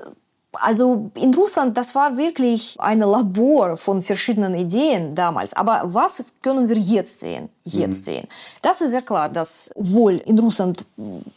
also 0.53 1.11
in 1.15 1.35
Russland, 1.35 1.77
das 1.77 1.95
war 1.95 2.17
wirklich 2.17 2.77
ein 2.79 3.01
Labor 3.01 3.77
von 3.77 4.01
verschiedenen 4.01 4.55
Ideen 4.55 5.15
damals. 5.15 5.53
Aber 5.55 5.83
was 5.85 6.25
können 6.43 6.69
wir 6.69 6.79
jetzt 6.79 7.21
sehen? 7.21 7.49
Jetzt 7.65 8.01
mhm. 8.01 8.05
sehen. 8.05 8.29
Das 8.63 8.81
ist 8.81 8.93
sehr 8.93 9.03
klar, 9.03 9.29
dass 9.29 9.71
wohl 9.77 10.17
in 10.19 10.39
Russland 10.39 10.87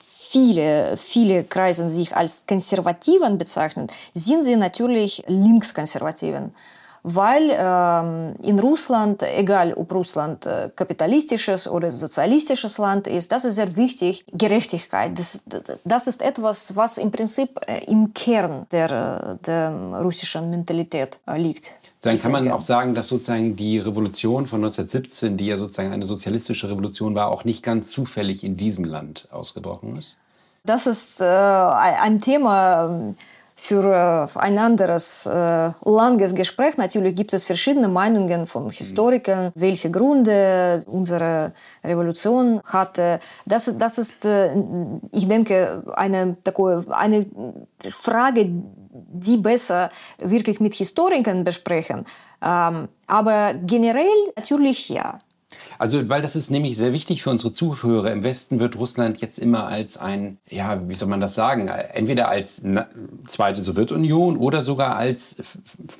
viele, 0.05 0.95
viele 0.97 1.43
Kreise 1.43 1.89
sich 1.89 2.15
als 2.15 2.45
Konservativen 2.47 3.37
bezeichnen, 3.37 3.87
sind 4.13 4.43
sie 4.43 4.55
natürlich 4.55 5.23
Linkskonservativen. 5.27 6.53
Weil 7.03 7.49
ähm, 7.57 8.35
in 8.43 8.59
Russland, 8.59 9.23
egal 9.23 9.73
ob 9.73 9.91
Russland 9.93 10.45
äh, 10.45 10.69
kapitalistisches 10.75 11.67
oder 11.67 11.89
sozialistisches 11.91 12.77
Land 12.77 13.07
ist, 13.07 13.31
das 13.31 13.43
ist 13.43 13.55
sehr 13.55 13.75
wichtig, 13.75 14.23
Gerechtigkeit. 14.31 15.17
Das, 15.17 15.41
das 15.83 16.07
ist 16.07 16.21
etwas, 16.21 16.75
was 16.75 16.99
im 16.99 17.11
Prinzip 17.11 17.59
äh, 17.65 17.83
im 17.85 18.13
Kern 18.13 18.67
der, 18.71 18.91
äh, 19.41 19.45
der 19.45 19.71
russischen 19.99 20.51
Mentalität 20.51 21.17
äh, 21.25 21.37
liegt. 21.37 21.71
Dann 22.01 22.19
kann 22.19 22.31
man 22.31 22.51
auch 22.51 22.61
sagen, 22.61 22.95
dass 22.95 23.07
sozusagen 23.07 23.55
die 23.55 23.77
Revolution 23.79 24.47
von 24.47 24.63
1917, 24.63 25.37
die 25.37 25.47
ja 25.47 25.57
sozusagen 25.57 25.93
eine 25.93 26.05
sozialistische 26.05 26.69
Revolution 26.69 27.13
war, 27.13 27.29
auch 27.29 27.45
nicht 27.45 27.63
ganz 27.63 27.91
zufällig 27.91 28.43
in 28.43 28.57
diesem 28.57 28.85
Land 28.85 29.27
ausgebrochen 29.31 29.97
ist. 29.97 30.17
Das 30.63 30.85
ist 30.85 31.21
äh, 31.21 31.25
ein 31.25 32.21
Thema 32.21 32.85
ähm, 32.85 33.15
für 33.63 34.27
ein 34.35 34.57
anderes 34.57 35.27
äh, 35.27 35.71
langes 35.85 36.33
Gespräch. 36.33 36.77
Natürlich 36.77 37.13
gibt 37.15 37.31
es 37.31 37.45
verschiedene 37.45 37.87
Meinungen 37.87 38.47
von 38.47 38.71
Historikern, 38.71 39.51
welche 39.53 39.91
Gründe 39.91 40.83
unsere 40.87 41.53
Revolution 41.83 42.59
hatte. 42.65 43.19
Das, 43.45 43.71
das 43.77 43.99
ist, 43.99 44.25
äh, 44.25 44.55
ich 45.11 45.27
denke, 45.27 45.83
eine, 45.93 46.37
eine 46.89 47.25
Frage, 47.91 48.49
die 48.49 49.37
besser 49.37 49.89
wirklich 50.17 50.59
mit 50.59 50.73
Historikern 50.73 51.43
besprechen. 51.43 52.05
Ähm, 52.43 52.87
aber 53.05 53.53
generell 53.53 54.33
natürlich 54.35 54.89
ja. 54.89 55.19
Also, 55.81 56.09
weil 56.09 56.21
das 56.21 56.35
ist 56.35 56.51
nämlich 56.51 56.77
sehr 56.77 56.93
wichtig 56.93 57.23
für 57.23 57.31
unsere 57.31 57.53
Zuhörer. 57.53 58.11
Im 58.11 58.21
Westen 58.21 58.59
wird 58.59 58.77
Russland 58.77 59.19
jetzt 59.19 59.39
immer 59.39 59.65
als 59.65 59.97
ein, 59.97 60.37
ja, 60.47 60.87
wie 60.87 60.93
soll 60.93 61.07
man 61.07 61.19
das 61.19 61.33
sagen, 61.33 61.69
entweder 61.69 62.29
als 62.29 62.61
zweite 63.25 63.63
Sowjetunion 63.63 64.37
oder 64.37 64.61
sogar 64.61 64.95
als 64.95 65.35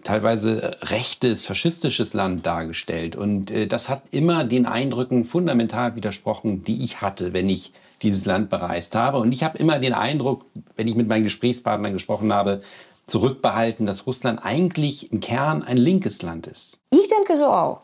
teilweise 0.03 0.77
rechtes, 0.84 1.43
faschistisches 1.47 2.13
Land 2.13 2.45
dargestellt. 2.45 3.15
Und 3.15 3.49
äh, 3.49 3.65
das 3.65 3.89
hat 3.89 4.03
immer 4.11 4.43
den 4.43 4.67
Eindrücken 4.67 5.25
fundamental 5.25 5.95
widersprochen, 5.95 6.63
die 6.63 6.84
ich 6.84 7.01
hatte, 7.01 7.34
wenn 7.34 7.49
ich 7.49 7.73
dieses 8.03 8.25
Land 8.25 8.51
bereist 8.51 8.93
habe. 8.93 9.17
Und 9.17 9.32
ich 9.32 9.43
habe 9.43 9.57
immer 9.57 9.79
den 9.79 9.93
Eindruck, 9.95 10.45
wenn 10.75 10.88
ich 10.88 10.93
mit 10.93 11.07
meinen 11.07 11.23
Gesprächspartnern 11.23 11.93
gesprochen 11.93 12.32
habe, 12.32 12.61
zurückbehalten, 13.07 13.88
dass 13.88 14.05
Russland 14.05 14.45
eigentlich 14.45 15.11
im 15.11 15.21
Kern 15.21 15.63
ein 15.63 15.77
linkes 15.77 16.21
Land 16.21 16.45
ist. 16.45 16.77
Ich 16.91 17.07
denke 17.07 17.36
so 17.36 17.45
auch. 17.45 17.82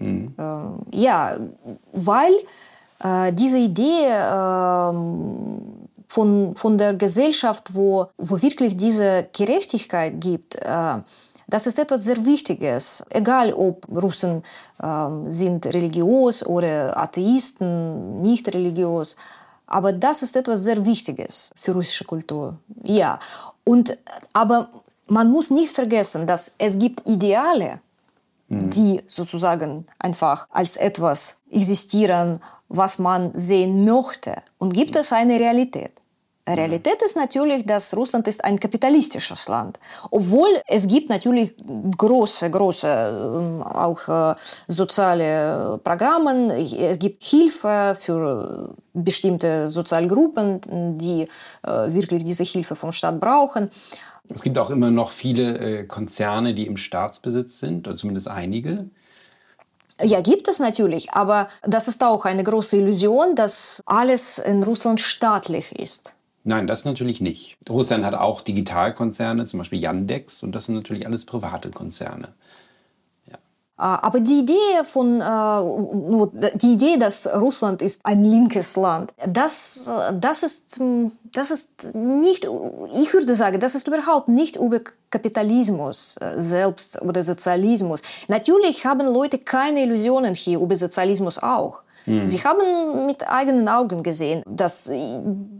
Mhm. 0.00 0.34
ja, 0.92 1.36
weil 1.92 2.32
äh, 3.02 3.32
diese 3.32 3.58
Idee 3.58 4.06
äh, 4.06 4.92
von, 6.08 6.56
von 6.56 6.78
der 6.78 6.94
Gesellschaft, 6.94 7.74
wo, 7.74 8.06
wo 8.18 8.42
wirklich 8.42 8.76
diese 8.76 9.28
Gerechtigkeit 9.32 10.20
gibt, 10.20 10.56
äh, 10.56 10.98
das 11.46 11.66
ist 11.66 11.78
etwas 11.78 12.04
sehr 12.04 12.24
Wichtiges. 12.24 13.04
Egal, 13.10 13.52
ob 13.52 13.86
Russen 13.88 14.42
ähm, 14.80 15.32
sind 15.32 15.66
religiös 15.66 16.46
oder 16.46 16.96
Atheisten, 16.96 18.22
nicht 18.22 18.46
religiös. 18.54 19.16
Aber 19.66 19.92
das 19.92 20.22
ist 20.22 20.36
etwas 20.36 20.60
sehr 20.60 20.84
Wichtiges 20.84 21.52
für 21.56 21.72
russische 21.72 22.04
Kultur. 22.04 22.56
Ja. 22.84 23.18
Und, 23.64 23.98
aber 24.32 24.68
man 25.06 25.30
muss 25.30 25.50
nicht 25.50 25.74
vergessen, 25.74 26.26
dass 26.26 26.54
es 26.56 26.78
gibt 26.78 27.06
Ideale, 27.08 27.80
die 28.50 29.00
sozusagen 29.06 29.86
einfach 29.98 30.48
als 30.50 30.76
etwas 30.76 31.38
existieren, 31.50 32.40
was 32.68 32.98
man 32.98 33.30
sehen 33.34 33.84
möchte. 33.84 34.42
Und 34.58 34.74
gibt 34.74 34.96
es 34.96 35.12
eine 35.12 35.38
Realität. 35.38 35.92
Realität 36.48 37.00
ist 37.02 37.16
natürlich, 37.16 37.64
dass 37.64 37.94
Russland 37.96 38.26
ist 38.26 38.44
ein 38.44 38.58
kapitalistisches 38.58 39.46
Land, 39.46 39.78
obwohl 40.10 40.48
es 40.66 40.88
gibt 40.88 41.08
natürlich 41.08 41.54
große, 41.96 42.50
große 42.50 42.88
ähm, 42.88 43.62
auch 43.62 44.08
äh, 44.08 44.34
soziale 44.66 45.78
Programme. 45.84 46.54
Es 46.56 46.98
gibt 46.98 47.22
Hilfe 47.22 47.96
für 47.98 48.74
bestimmte 48.92 49.68
Sozialgruppen, 49.68 50.98
die 50.98 51.22
äh, 51.22 51.92
wirklich 51.92 52.24
diese 52.24 52.44
Hilfe 52.44 52.74
vom 52.74 52.90
Staat 52.90 53.20
brauchen. 53.20 53.70
Es 54.32 54.42
gibt 54.42 54.58
auch 54.58 54.70
immer 54.70 54.90
noch 54.90 55.10
viele 55.10 55.58
äh, 55.58 55.84
Konzerne, 55.84 56.54
die 56.54 56.66
im 56.66 56.76
Staatsbesitz 56.76 57.58
sind, 57.58 57.86
oder 57.86 57.96
zumindest 57.96 58.28
einige. 58.28 58.88
Ja, 60.02 60.20
gibt 60.20 60.48
es 60.48 60.58
natürlich, 60.58 61.12
aber 61.12 61.48
das 61.62 61.88
ist 61.88 62.02
auch 62.02 62.24
eine 62.24 62.42
große 62.42 62.78
Illusion, 62.78 63.34
dass 63.34 63.82
alles 63.84 64.38
in 64.38 64.62
Russland 64.62 65.00
staatlich 65.00 65.72
ist. 65.78 66.14
Nein, 66.42 66.66
das 66.66 66.86
natürlich 66.86 67.20
nicht. 67.20 67.58
Russland 67.68 68.04
hat 68.04 68.14
auch 68.14 68.40
Digitalkonzerne, 68.40 69.44
zum 69.44 69.58
Beispiel 69.58 69.78
Yandex, 69.78 70.42
und 70.42 70.52
das 70.52 70.66
sind 70.66 70.74
natürlich 70.74 71.06
alles 71.06 71.26
private 71.26 71.70
Konzerne. 71.70 72.28
Aber 73.80 74.20
die 74.20 74.40
Idee 74.40 74.84
von 74.84 75.20
die 76.54 76.72
Idee, 76.72 76.96
dass 76.98 77.26
Russland 77.26 77.82
ist 77.82 78.04
ein 78.04 78.24
linkes 78.24 78.76
Land, 78.76 79.12
das, 79.26 79.90
das 80.20 80.42
ist 80.42 80.80
das 81.32 81.50
ist 81.50 81.94
nicht, 81.94 82.44
ich 82.44 83.12
würde 83.12 83.34
sagen, 83.34 83.60
das 83.60 83.74
ist 83.74 83.86
überhaupt 83.86 84.28
nicht 84.28 84.56
über 84.56 84.80
Kapitalismus 85.10 86.16
äh, 86.20 86.40
selbst 86.40 87.00
oder 87.02 87.22
Sozialismus. 87.22 88.02
Natürlich 88.28 88.84
haben 88.84 89.06
Leute 89.06 89.38
keine 89.38 89.82
Illusionen 89.82 90.34
hier 90.34 90.58
über 90.60 90.76
Sozialismus 90.76 91.38
auch. 91.38 91.80
Mhm. 92.06 92.26
Sie 92.26 92.42
haben 92.42 93.06
mit 93.06 93.28
eigenen 93.28 93.68
Augen 93.68 94.02
gesehen, 94.02 94.42
dass 94.46 94.90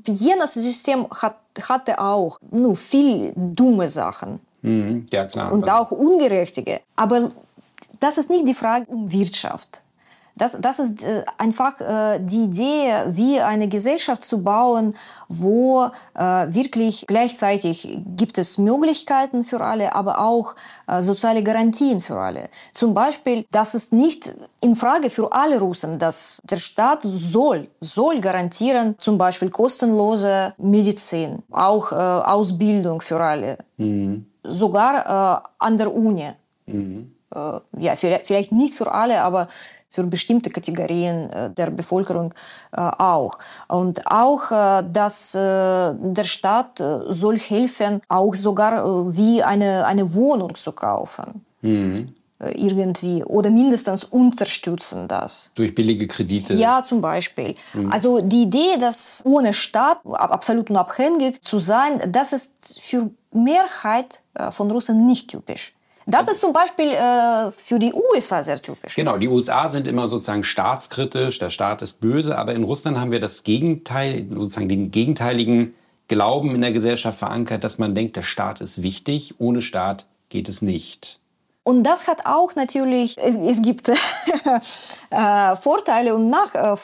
jenes 0.06 0.54
System 0.54 1.06
hat, 1.10 1.36
hatte 1.68 1.98
auch 2.00 2.38
nur 2.50 2.74
viel 2.76 3.32
dumme 3.36 3.88
Sachen. 3.88 4.40
Mhm. 4.62 5.06
Ja, 5.10 5.26
klar. 5.26 5.52
Und 5.52 5.70
auch 5.70 5.90
ungerechtige. 5.90 6.80
Aber 6.96 7.30
das 8.00 8.18
ist 8.18 8.30
nicht 8.30 8.48
die 8.48 8.54
Frage 8.54 8.86
um 8.86 9.10
Wirtschaft. 9.10 9.82
Das, 10.36 10.56
das 10.58 10.78
ist 10.78 11.02
äh, 11.02 11.22
einfach 11.36 11.80
äh, 11.80 12.18
die 12.20 12.44
Idee, 12.44 12.94
wie 13.08 13.40
eine 13.40 13.68
Gesellschaft 13.68 14.24
zu 14.24 14.42
bauen, 14.42 14.94
wo 15.28 15.90
äh, 16.14 16.22
wirklich 16.22 17.04
gleichzeitig 17.06 17.98
gibt 18.16 18.38
es 18.38 18.56
Möglichkeiten 18.56 19.44
für 19.44 19.60
alle, 19.60 19.94
aber 19.94 20.18
auch 20.20 20.54
soziale 21.00 21.42
Garantien 21.42 22.00
für 22.00 22.18
alle. 22.18 22.48
Zum 22.72 22.94
Beispiel, 22.94 23.46
das 23.50 23.74
ist 23.74 23.92
nicht 23.92 24.34
in 24.60 24.74
Frage 24.74 25.10
für 25.10 25.30
alle 25.32 25.60
Russen, 25.60 25.98
dass 25.98 26.40
der 26.42 26.56
Staat 26.56 27.00
soll, 27.02 27.68
soll 27.80 28.20
garantieren, 28.20 28.96
zum 28.98 29.16
Beispiel 29.16 29.50
kostenlose 29.50 30.54
Medizin, 30.58 31.42
auch 31.50 31.92
Ausbildung 31.92 33.00
für 33.00 33.20
alle, 33.20 33.58
mhm. 33.76 34.26
sogar 34.42 35.52
an 35.58 35.76
der 35.76 35.94
Uni. 35.94 36.32
Mhm 36.66 37.12
ja, 37.78 37.96
vielleicht 37.96 38.52
nicht 38.52 38.74
für 38.74 38.92
alle, 38.92 39.22
aber 39.22 39.46
für 39.90 40.04
bestimmte 40.04 40.50
Kategorien 40.50 41.30
äh, 41.30 41.50
der 41.50 41.70
Bevölkerung 41.70 42.32
äh, 42.72 42.80
auch. 42.80 43.38
Und 43.68 44.06
auch, 44.06 44.50
dass 44.50 45.32
der 45.32 46.24
Staat 46.24 46.82
soll 47.08 47.38
helfen, 47.38 48.00
auch 48.08 48.34
sogar 48.34 48.84
wie 49.16 49.42
eine, 49.42 49.84
eine 49.84 50.14
Wohnung 50.14 50.54
zu 50.54 50.72
kaufen. 50.72 51.44
Mhm 51.62 52.14
irgendwie 52.42 53.22
oder 53.24 53.50
mindestens 53.50 54.04
unterstützen 54.04 55.06
das. 55.08 55.50
Durch 55.54 55.74
billige 55.74 56.06
Kredite? 56.06 56.54
Ja, 56.54 56.82
zum 56.82 57.00
Beispiel. 57.02 57.54
Mhm. 57.74 57.92
Also 57.92 58.20
die 58.22 58.44
Idee, 58.44 58.78
dass 58.78 59.22
ohne 59.26 59.52
Staat 59.52 59.98
absolut 60.06 60.70
unabhängig 60.70 61.40
zu 61.42 61.58
sein, 61.58 62.00
das 62.10 62.32
ist 62.32 62.80
für 62.80 63.10
Mehrheit 63.32 64.22
von 64.52 64.70
Russen 64.70 65.04
nicht 65.04 65.28
typisch. 65.28 65.74
Das 66.10 66.28
ist 66.28 66.40
zum 66.40 66.52
Beispiel 66.52 66.88
äh, 66.88 67.50
für 67.52 67.78
die 67.78 67.92
USA 67.92 68.42
sehr 68.42 68.60
typisch. 68.60 68.96
Genau, 68.96 69.16
die 69.16 69.28
USA 69.28 69.68
sind 69.68 69.86
immer 69.86 70.08
sozusagen 70.08 70.42
staatskritisch, 70.42 71.38
der 71.38 71.50
Staat 71.50 71.82
ist 71.82 72.00
böse, 72.00 72.36
aber 72.36 72.54
in 72.54 72.64
Russland 72.64 72.98
haben 72.98 73.12
wir 73.12 73.20
das 73.20 73.44
Gegenteil, 73.44 74.26
sozusagen 74.28 74.68
den 74.68 74.90
gegenteiligen 74.90 75.74
Glauben 76.08 76.54
in 76.56 76.60
der 76.60 76.72
Gesellschaft 76.72 77.20
verankert, 77.20 77.62
dass 77.62 77.78
man 77.78 77.94
denkt, 77.94 78.16
der 78.16 78.22
Staat 78.22 78.60
ist 78.60 78.82
wichtig, 78.82 79.34
ohne 79.38 79.60
Staat 79.60 80.06
geht 80.28 80.48
es 80.48 80.60
nicht. 80.62 81.19
Und 81.70 81.84
das 81.84 82.08
hat 82.08 82.26
auch 82.26 82.56
natürlich, 82.56 83.16
es, 83.16 83.36
es 83.36 83.62
gibt 83.62 83.88
äh, 83.88 85.56
Vorteile 85.56 86.16
und 86.16 86.28
Nach, 86.28 86.52
äh, 86.52 86.74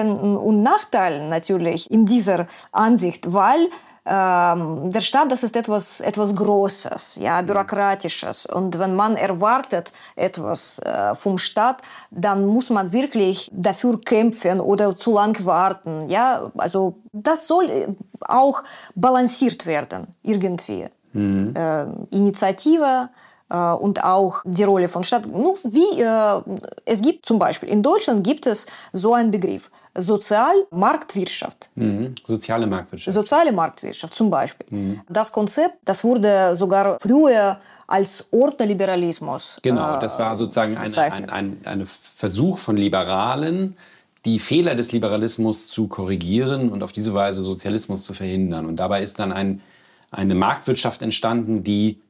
und 0.00 0.62
Nachteile 0.62 1.28
natürlich 1.28 1.90
in 1.90 2.06
dieser 2.06 2.46
Ansicht, 2.70 3.32
weil 3.32 3.68
ähm, 4.06 4.90
der 4.90 5.00
Staat, 5.00 5.32
das 5.32 5.42
ist 5.42 5.56
etwas, 5.56 6.00
etwas 6.00 6.36
Großes, 6.36 7.18
ja, 7.20 7.42
Bürokratisches. 7.42 8.46
Und 8.46 8.78
wenn 8.78 8.94
man 8.94 9.16
erwartet 9.16 9.92
etwas 10.14 10.78
äh, 10.78 11.16
vom 11.16 11.36
Staat, 11.36 11.82
dann 12.12 12.46
muss 12.46 12.70
man 12.70 12.92
wirklich 12.92 13.50
dafür 13.52 14.00
kämpfen 14.00 14.60
oder 14.60 14.94
zu 14.94 15.14
lang 15.14 15.44
warten. 15.46 16.06
Ja, 16.06 16.52
also 16.56 16.94
das 17.12 17.48
soll 17.48 17.96
auch 18.20 18.62
balanciert 18.94 19.66
werden, 19.66 20.06
irgendwie. 20.22 20.86
Mhm. 21.12 21.56
Äh, 21.56 21.86
Initiative, 22.10 23.08
äh, 23.10 23.27
und 23.54 24.04
auch 24.04 24.42
die 24.44 24.64
Rolle 24.64 24.88
von 24.88 25.02
Staat. 25.04 25.26
Nur 25.26 25.54
wie, 25.64 26.00
äh, 26.00 26.58
es 26.84 27.00
gibt 27.00 27.24
zum 27.24 27.38
Beispiel, 27.38 27.68
in 27.68 27.82
Deutschland 27.82 28.24
gibt 28.24 28.46
es 28.46 28.66
so 28.92 29.14
einen 29.14 29.30
Begriff, 29.30 29.70
Sozialmarktwirtschaft. 29.94 31.70
Mhm. 31.74 32.14
Soziale 32.24 32.66
Marktwirtschaft. 32.66 33.14
Soziale 33.14 33.52
Marktwirtschaft 33.52 34.14
zum 34.14 34.30
Beispiel. 34.30 34.66
Mhm. 34.70 35.00
Das 35.08 35.32
Konzept, 35.32 35.76
das 35.84 36.04
wurde 36.04 36.54
sogar 36.56 36.98
früher 37.00 37.58
als 37.86 38.28
Ordnoliberalismus 38.30 39.60
Genau, 39.62 39.96
äh, 39.96 40.00
das 40.00 40.18
war 40.18 40.36
sozusagen 40.36 40.76
ein, 40.76 40.94
ein, 40.94 41.30
ein, 41.30 41.56
ein 41.64 41.86
Versuch 41.86 42.58
von 42.58 42.76
Liberalen, 42.76 43.76
die 44.24 44.38
Fehler 44.38 44.74
des 44.74 44.92
Liberalismus 44.92 45.68
zu 45.68 45.88
korrigieren 45.88 46.70
und 46.70 46.82
auf 46.82 46.92
diese 46.92 47.14
Weise 47.14 47.42
Sozialismus 47.42 48.04
zu 48.04 48.12
verhindern. 48.12 48.66
Und 48.66 48.76
dabei 48.76 49.02
ist 49.02 49.18
dann 49.18 49.32
ein, 49.32 49.62
eine 50.10 50.34
Marktwirtschaft 50.34 51.02
entstanden, 51.02 51.64
die 51.64 52.00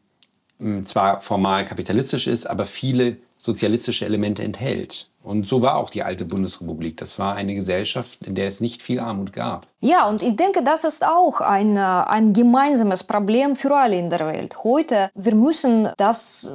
zwar 0.85 1.21
formal 1.21 1.65
kapitalistisch 1.65 2.27
ist, 2.27 2.49
aber 2.49 2.65
viele 2.65 3.19
sozialistische 3.39 4.05
Elemente 4.05 4.43
enthält. 4.43 5.09
Und 5.23 5.47
so 5.47 5.61
war 5.63 5.77
auch 5.77 5.91
die 5.91 6.03
alte 6.03 6.25
Bundesrepublik. 6.25 6.97
Das 6.97 7.19
war 7.19 7.35
eine 7.35 7.55
Gesellschaft, 7.55 8.25
in 8.27 8.35
der 8.35 8.47
es 8.47 8.61
nicht 8.61 8.83
viel 8.83 8.99
Armut 8.99 9.33
gab. 9.33 9.67
Ja, 9.81 10.09
und 10.09 10.23
ich 10.23 10.37
denke, 10.37 10.63
das 10.63 10.85
ist 10.85 11.05
auch 11.05 11.41
ein, 11.41 11.77
äh, 11.77 11.81
ein 11.81 12.33
gemeinsames 12.33 13.05
Problem 13.05 13.55
für 13.55 13.77
alle 13.77 13.97
in 13.97 14.11
der 14.11 14.21
Welt. 14.21 14.65
Heute, 14.65 15.11
wir 15.15 15.35
müssen 15.35 15.91
das 15.99 16.55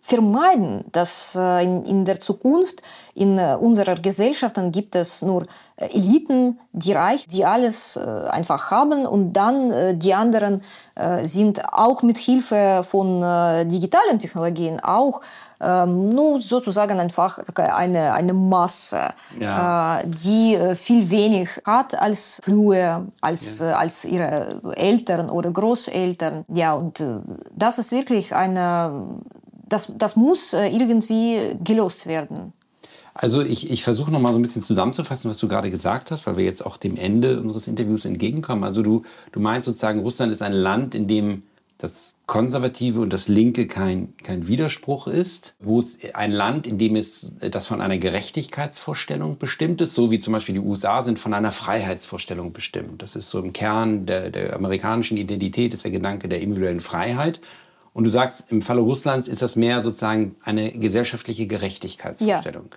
vermeiden, 0.00 0.84
dass 0.92 1.34
in, 1.34 2.04
der 2.04 2.20
Zukunft 2.20 2.82
in 3.14 3.38
unserer 3.38 3.94
Gesellschaft 3.94 4.56
dann 4.56 4.72
gibt 4.72 4.94
es 4.94 5.22
nur 5.22 5.46
Eliten, 5.76 6.58
die 6.72 6.92
Reich, 6.92 7.26
die 7.26 7.44
alles 7.44 7.96
einfach 7.96 8.70
haben 8.70 9.06
und 9.06 9.32
dann 9.32 9.98
die 9.98 10.14
anderen 10.14 10.62
sind 11.22 11.64
auch 11.72 12.02
mit 12.02 12.18
Hilfe 12.18 12.82
von 12.84 13.20
digitalen 13.68 14.18
Technologien 14.18 14.80
auch 14.80 15.20
nur 15.60 16.40
sozusagen 16.40 17.00
einfach 17.00 17.40
eine, 17.56 18.12
eine 18.12 18.32
Masse, 18.32 19.08
ja. 19.40 20.00
die 20.04 20.56
viel 20.76 21.10
wenig 21.10 21.48
hat 21.64 22.00
als 22.00 22.40
früher, 22.42 23.06
als, 23.20 23.58
ja. 23.58 23.76
als 23.76 24.04
ihre 24.04 24.60
Eltern 24.76 25.30
oder 25.30 25.50
Großeltern. 25.50 26.44
Ja, 26.48 26.74
und 26.74 27.02
das 27.54 27.78
ist 27.78 27.90
wirklich 27.92 28.34
eine, 28.34 29.20
das, 29.68 29.92
das 29.96 30.16
muss 30.16 30.52
äh, 30.52 30.68
irgendwie 30.68 31.56
gelöst 31.62 32.06
werden. 32.06 32.52
Also 33.14 33.42
ich, 33.42 33.70
ich 33.70 33.82
versuche 33.82 34.12
noch 34.12 34.20
mal 34.20 34.32
so 34.32 34.38
ein 34.38 34.42
bisschen 34.42 34.62
zusammenzufassen, 34.62 35.28
was 35.28 35.38
du 35.38 35.48
gerade 35.48 35.70
gesagt 35.70 36.12
hast, 36.12 36.26
weil 36.26 36.36
wir 36.36 36.44
jetzt 36.44 36.64
auch 36.64 36.76
dem 36.76 36.96
Ende 36.96 37.40
unseres 37.40 37.66
Interviews 37.66 38.04
entgegenkommen. 38.04 38.62
Also 38.62 38.82
du, 38.82 39.02
du 39.32 39.40
meinst 39.40 39.66
sozusagen, 39.66 40.00
Russland 40.00 40.32
ist 40.32 40.40
ein 40.40 40.52
Land, 40.52 40.94
in 40.94 41.08
dem 41.08 41.42
das 41.78 42.16
Konservative 42.26 43.00
und 43.00 43.12
das 43.12 43.28
Linke 43.28 43.66
kein, 43.66 44.12
kein 44.22 44.48
Widerspruch 44.48 45.06
ist, 45.06 45.54
wo 45.60 45.78
es 45.78 45.98
ein 46.12 46.32
Land, 46.32 46.66
in 46.66 46.76
dem 46.76 46.96
es 46.96 47.32
das 47.40 47.66
von 47.66 47.80
einer 47.80 47.98
Gerechtigkeitsvorstellung 47.98 49.38
bestimmt 49.38 49.80
ist, 49.80 49.94
so 49.94 50.10
wie 50.10 50.18
zum 50.18 50.32
Beispiel 50.32 50.54
die 50.54 50.60
USA 50.60 51.02
sind 51.02 51.18
von 51.18 51.34
einer 51.34 51.52
Freiheitsvorstellung 51.52 52.52
bestimmt. 52.52 53.00
Das 53.02 53.16
ist 53.16 53.30
so 53.30 53.38
im 53.38 53.52
Kern 53.52 54.06
der, 54.06 54.30
der 54.30 54.56
amerikanischen 54.56 55.16
Identität, 55.16 55.72
ist 55.72 55.84
der 55.84 55.92
Gedanke 55.92 56.28
der 56.28 56.40
individuellen 56.40 56.80
Freiheit. 56.80 57.40
Und 57.98 58.04
du 58.04 58.10
sagst, 58.10 58.44
im 58.50 58.62
Falle 58.62 58.80
Russlands 58.80 59.26
ist 59.26 59.42
das 59.42 59.56
mehr 59.56 59.82
sozusagen 59.82 60.36
eine 60.44 60.70
gesellschaftliche 60.70 61.48
Gerechtigkeitsvorstellung. 61.48 62.68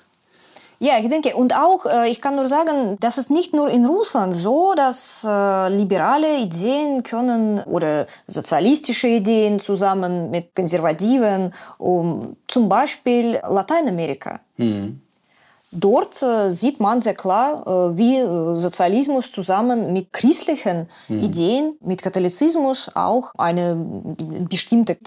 Ja. 0.80 0.94
Ja, 0.94 1.00
ich 1.00 1.10
denke, 1.10 1.36
und 1.36 1.56
auch, 1.56 1.86
äh, 1.86 2.10
ich 2.10 2.22
kann 2.22 2.36
nur 2.36 2.48
sagen, 2.48 2.98
das 3.00 3.20
ist 3.20 3.30
nicht 3.30 3.54
nur 3.54 3.70
in 3.70 3.86
Russland 3.86 4.34
so, 4.34 4.74
dass 4.76 5.24
äh, 5.24 5.70
liberale 5.70 6.40
Ideen 6.40 7.04
können 7.04 7.60
oder 7.60 8.08
sozialistische 8.26 9.10
Ideen 9.10 9.60
zusammen 9.60 10.32
mit 10.32 10.56
konservativen, 10.56 11.54
um, 11.78 12.36
zum 12.48 12.68
Beispiel 12.68 13.40
Lateinamerika. 13.48 14.40
Mhm. 14.58 15.02
Dort 15.72 16.22
äh, 16.22 16.52
sieht 16.52 16.82
man 16.82 17.00
sehr 17.00 17.14
klar, 17.14 17.66
äh, 17.66 17.98
wie 17.98 18.18
äh, 18.18 18.56
Sozialismus 18.56 19.32
zusammen 19.32 19.94
mit 19.94 20.12
christlichen 20.12 20.90
mhm. 21.08 21.24
Ideen, 21.24 21.78
mit 21.80 22.02
Katholizismus 22.02 22.92
auch 22.94 23.32
eine 23.38 23.78
bestimmte 24.50 24.98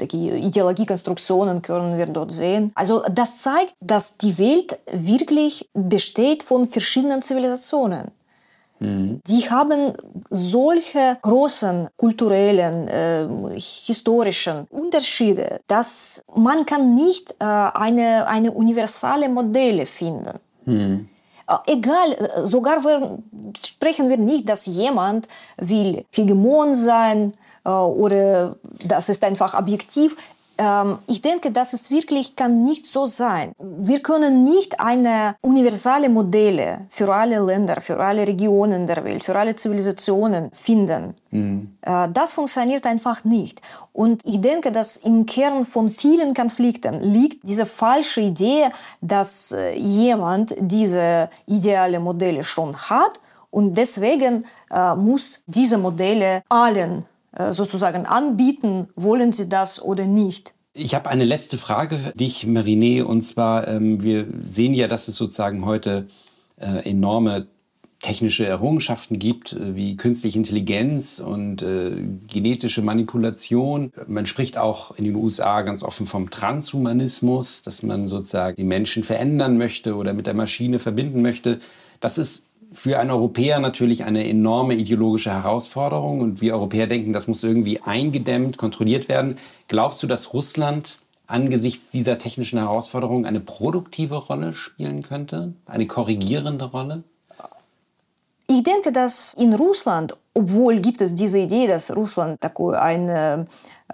Ideologiekonstruktionen 0.00 1.60
können 1.60 1.98
wir 1.98 2.06
dort 2.06 2.30
sehen. 2.30 2.70
Also 2.76 3.02
das 3.10 3.38
zeigt, 3.38 3.74
dass 3.80 4.16
die 4.16 4.38
Welt 4.38 4.78
wirklich 4.92 5.68
besteht 5.74 6.44
von 6.44 6.66
verschiedenen 6.66 7.22
Zivilisationen. 7.22 8.12
Mhm. 8.82 9.20
Die 9.26 9.48
haben 9.48 9.92
solche 10.30 11.16
großen 11.22 11.88
kulturellen, 11.96 12.88
äh, 12.88 13.28
historischen 13.58 14.66
Unterschiede, 14.70 15.60
dass 15.68 16.24
man 16.34 16.66
kann 16.66 16.94
nicht 16.94 17.30
äh, 17.38 17.44
eine, 17.44 18.26
eine 18.26 18.50
universale 18.50 19.28
Modelle 19.28 19.86
finden. 19.86 20.38
Mhm. 20.64 21.08
Egal, 21.66 22.12
äh, 22.12 22.46
sogar 22.46 22.82
wir, 22.82 23.18
sprechen 23.64 24.08
wir 24.08 24.16
nicht, 24.16 24.48
dass 24.48 24.66
jemand 24.66 25.28
will 25.58 26.04
Hegemon 26.10 26.72
sein 26.74 27.32
äh, 27.64 27.70
oder 27.70 28.56
das 28.84 29.08
ist 29.08 29.22
einfach 29.22 29.54
objektiv. 29.54 30.16
Ähm, 30.62 30.98
ich 31.08 31.20
denke, 31.20 31.50
das 31.50 31.74
ist 31.74 31.90
wirklich, 31.90 32.36
kann 32.36 32.60
nicht 32.60 32.86
so 32.86 33.06
sein. 33.06 33.52
Wir 33.58 34.00
können 34.00 34.44
nicht 34.44 34.78
eine 34.78 35.34
universale 35.40 36.08
Modelle 36.08 36.86
für 36.88 37.12
alle 37.12 37.40
Länder, 37.40 37.80
für 37.80 37.98
alle 37.98 38.26
Regionen 38.26 38.86
der 38.86 39.04
Welt, 39.04 39.24
für 39.24 39.36
alle 39.36 39.56
Zivilisationen 39.56 40.50
finden. 40.52 41.14
Mhm. 41.30 41.76
Äh, 41.82 42.08
das 42.12 42.32
funktioniert 42.32 42.86
einfach 42.86 43.24
nicht. 43.24 43.60
Und 43.92 44.22
ich 44.24 44.40
denke, 44.40 44.70
dass 44.70 44.98
im 44.98 45.26
Kern 45.26 45.66
von 45.66 45.88
vielen 45.88 46.32
Konflikten 46.32 47.00
liegt 47.00 47.48
diese 47.48 47.66
falsche 47.66 48.20
Idee, 48.20 48.68
dass 49.00 49.50
äh, 49.50 49.74
jemand 49.74 50.54
diese 50.60 51.28
ideale 51.46 51.98
Modelle 51.98 52.44
schon 52.44 52.76
hat 52.76 53.18
und 53.50 53.74
deswegen 53.74 54.46
äh, 54.70 54.94
muss 54.94 55.42
diese 55.46 55.76
Modelle 55.76 56.42
allen 56.48 57.04
sozusagen 57.50 58.06
anbieten, 58.06 58.88
wollen 58.94 59.32
sie 59.32 59.48
das 59.48 59.80
oder 59.82 60.06
nicht. 60.06 60.54
Ich 60.74 60.94
habe 60.94 61.10
eine 61.10 61.24
letzte 61.24 61.58
Frage 61.58 61.98
für 61.98 62.12
dich, 62.12 62.46
Marine, 62.46 63.06
und 63.06 63.22
zwar, 63.22 63.68
ähm, 63.68 64.02
wir 64.02 64.26
sehen 64.42 64.72
ja, 64.72 64.88
dass 64.88 65.06
es 65.08 65.16
sozusagen 65.16 65.66
heute 65.66 66.08
äh, 66.56 66.88
enorme 66.88 67.46
technische 68.00 68.46
Errungenschaften 68.46 69.18
gibt, 69.18 69.52
äh, 69.52 69.76
wie 69.76 69.96
künstliche 69.96 70.38
Intelligenz 70.38 71.20
und 71.20 71.60
äh, 71.60 71.96
genetische 72.26 72.80
Manipulation. 72.80 73.92
Man 74.06 74.24
spricht 74.24 74.56
auch 74.56 74.96
in 74.96 75.04
den 75.04 75.14
USA 75.14 75.60
ganz 75.60 75.82
offen 75.82 76.06
vom 76.06 76.30
Transhumanismus, 76.30 77.62
dass 77.62 77.82
man 77.82 78.08
sozusagen 78.08 78.56
die 78.56 78.64
Menschen 78.64 79.04
verändern 79.04 79.58
möchte 79.58 79.94
oder 79.94 80.14
mit 80.14 80.26
der 80.26 80.34
Maschine 80.34 80.78
verbinden 80.78 81.20
möchte. 81.20 81.60
Das 82.00 82.16
ist 82.16 82.44
für 82.72 82.98
einen 82.98 83.10
Europäer 83.10 83.58
natürlich 83.58 84.04
eine 84.04 84.28
enorme 84.28 84.74
ideologische 84.74 85.32
Herausforderung 85.32 86.20
und 86.20 86.40
wir 86.40 86.54
Europäer 86.54 86.86
denken, 86.86 87.12
das 87.12 87.28
muss 87.28 87.42
irgendwie 87.42 87.80
eingedämmt, 87.80 88.56
kontrolliert 88.56 89.08
werden. 89.08 89.36
Glaubst 89.68 90.02
du, 90.02 90.06
dass 90.06 90.32
Russland 90.32 91.00
angesichts 91.26 91.90
dieser 91.90 92.18
technischen 92.18 92.58
Herausforderung 92.58 93.26
eine 93.26 93.40
produktive 93.40 94.16
Rolle 94.16 94.54
spielen 94.54 95.02
könnte, 95.02 95.54
eine 95.66 95.86
korrigierende 95.86 96.66
Rolle? 96.66 97.04
Ich 98.48 98.62
denke, 98.62 98.92
dass 98.92 99.34
in 99.34 99.54
Russland, 99.54 100.16
obwohl 100.34 100.80
gibt 100.80 101.00
es 101.00 101.14
diese 101.14 101.38
Idee, 101.38 101.66
dass 101.66 101.94
Russland 101.96 102.38
ein, 102.42 103.08
äh, 103.08 103.44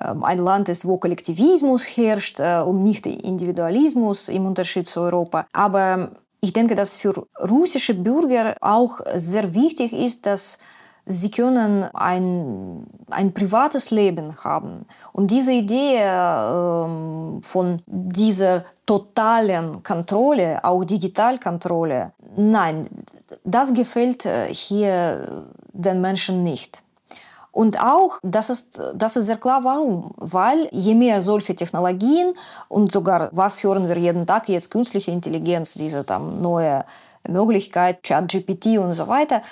ein 0.01 0.39
Land 0.39 0.69
ist, 0.69 0.87
wo 0.87 0.97
Kollektivismus 0.97 1.85
herrscht 1.85 2.41
äh, 2.41 2.61
und 2.61 2.83
nicht 2.83 3.07
Individualismus 3.07 4.29
im 4.29 4.47
Unterschied 4.47 4.87
zu 4.87 5.01
Europa, 5.01 5.47
aber 5.53 6.11
ich 6.41 6.53
denke, 6.53 6.75
dass 6.75 6.97
für 6.97 7.27
russische 7.41 7.95
Bürger 7.95 8.55
auch 8.61 9.01
sehr 9.15 9.55
wichtig 9.55 9.93
ist, 9.93 10.27
dass 10.27 10.59
sie 11.09 11.31
können 11.31 11.85
ein, 11.95 12.87
ein 13.11 13.33
privates 13.33 13.91
Leben 13.91 14.37
haben. 14.45 14.85
Und 15.13 15.31
diese 15.31 15.53
Idee 15.53 15.97
äh, 15.97 17.43
von 17.43 17.83
dieser 17.87 18.65
totalen 18.87 19.83
Kontrolle, 19.83 20.63
auch 20.63 20.85
Digitalkontrolle, 20.85 22.13
nein, 22.37 22.89
das 23.45 23.73
gefällt 23.73 24.27
äh, 24.27 24.53
hier 24.53 25.47
den 25.73 26.01
Menschen 26.01 26.43
nicht. 26.43 26.83
Und 27.53 27.81
auch, 27.81 28.19
das 28.23 28.51
ist, 28.51 28.81
das 28.95 29.17
ist 29.17 29.27
sehr 29.27 29.37
klar, 29.37 29.65
warum. 29.65 30.13
Weil 30.17 30.69
je 30.71 30.95
mehr 30.95 31.23
solche 31.23 31.55
Technologien 31.55 32.33
und 32.69 32.93
sogar, 32.93 33.31
was 33.33 33.63
hören 33.65 33.89
wir 33.89 33.97
jeden 33.97 34.27
Tag, 34.27 34.49
jetzt 34.49 34.71
künstliche 34.71 35.11
Intelligenz, 35.11 35.75
diese 35.75 36.05
dann 36.05 36.41
neue 36.41 36.85
Möglichkeit, 37.27 38.03
ChatGPT 38.03 38.79
und 38.79 38.93
so 38.95 39.09
weiter. 39.09 39.43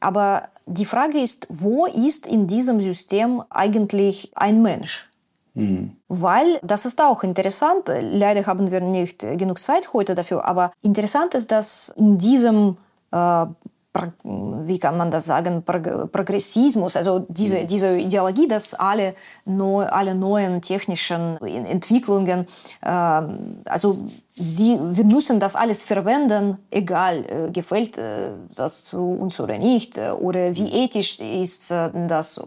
Aber 0.00 0.44
die 0.66 0.86
Frage 0.86 1.20
ist, 1.20 1.46
wo 1.50 1.86
ist 1.86 2.26
in 2.26 2.46
diesem 2.46 2.80
System 2.80 3.42
eigentlich 3.50 4.32
ein 4.34 4.62
Mensch? 4.62 5.08
Mhm. 5.54 5.96
Weil 6.08 6.58
das 6.62 6.86
ist 6.86 7.00
auch 7.02 7.22
interessant. 7.22 7.82
Leider 8.00 8.46
haben 8.46 8.70
wir 8.70 8.80
nicht 8.80 9.20
genug 9.20 9.58
Zeit 9.58 9.92
heute 9.92 10.14
dafür. 10.14 10.44
Aber 10.44 10.72
interessant 10.82 11.34
ist, 11.34 11.50
dass 11.50 11.92
in 11.96 12.18
diesem 12.18 12.76
äh, 13.12 13.46
wie 13.92 14.78
kann 14.78 14.96
man 14.96 15.10
das 15.10 15.26
sagen, 15.26 15.64
Progressismus, 15.64 16.96
also 16.96 17.26
diese, 17.28 17.64
diese 17.64 17.98
Ideologie, 17.98 18.46
dass 18.46 18.74
alle, 18.74 19.14
neu, 19.44 19.84
alle 19.86 20.14
neuen 20.14 20.62
technischen 20.62 21.36
Entwicklungen, 21.38 22.46
äh, 22.82 22.88
also 22.88 23.96
sie, 24.36 24.78
wir 24.80 25.04
müssen 25.04 25.40
das 25.40 25.56
alles 25.56 25.82
verwenden, 25.82 26.56
egal, 26.70 27.24
äh, 27.28 27.50
gefällt 27.50 27.98
äh, 27.98 28.32
das 28.54 28.94
uns 28.94 29.40
oder 29.40 29.58
nicht, 29.58 29.98
äh, 29.98 30.10
oder 30.10 30.54
wie 30.54 30.72
ethisch 30.72 31.18
ist 31.18 31.72
äh, 31.72 31.90
das 32.06 32.40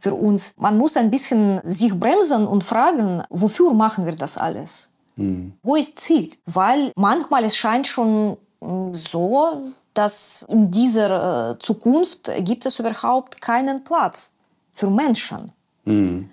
für 0.00 0.14
uns. 0.14 0.54
Man 0.56 0.78
muss 0.78 0.96
ein 0.96 1.10
bisschen 1.10 1.60
sich 1.64 1.94
bremsen 1.94 2.46
und 2.46 2.64
fragen, 2.64 3.22
wofür 3.28 3.74
machen 3.74 4.06
wir 4.06 4.16
das 4.16 4.38
alles? 4.38 4.90
Mhm. 5.16 5.52
Wo 5.62 5.76
ist 5.76 6.00
Ziel? 6.00 6.30
Weil 6.46 6.92
manchmal 6.96 7.44
es 7.44 7.56
scheint 7.56 7.86
schon 7.86 8.38
so, 8.92 9.62
dass 9.94 10.42
in 10.48 10.70
dieser 10.70 11.50
äh, 11.50 11.58
Zukunft 11.58 12.30
gibt 12.40 12.66
es 12.66 12.78
überhaupt 12.78 13.40
keinen 13.40 13.84
Platz 13.84 14.32
für 14.72 14.90
Menschen. 14.90 15.52
Mhm. 15.84 16.30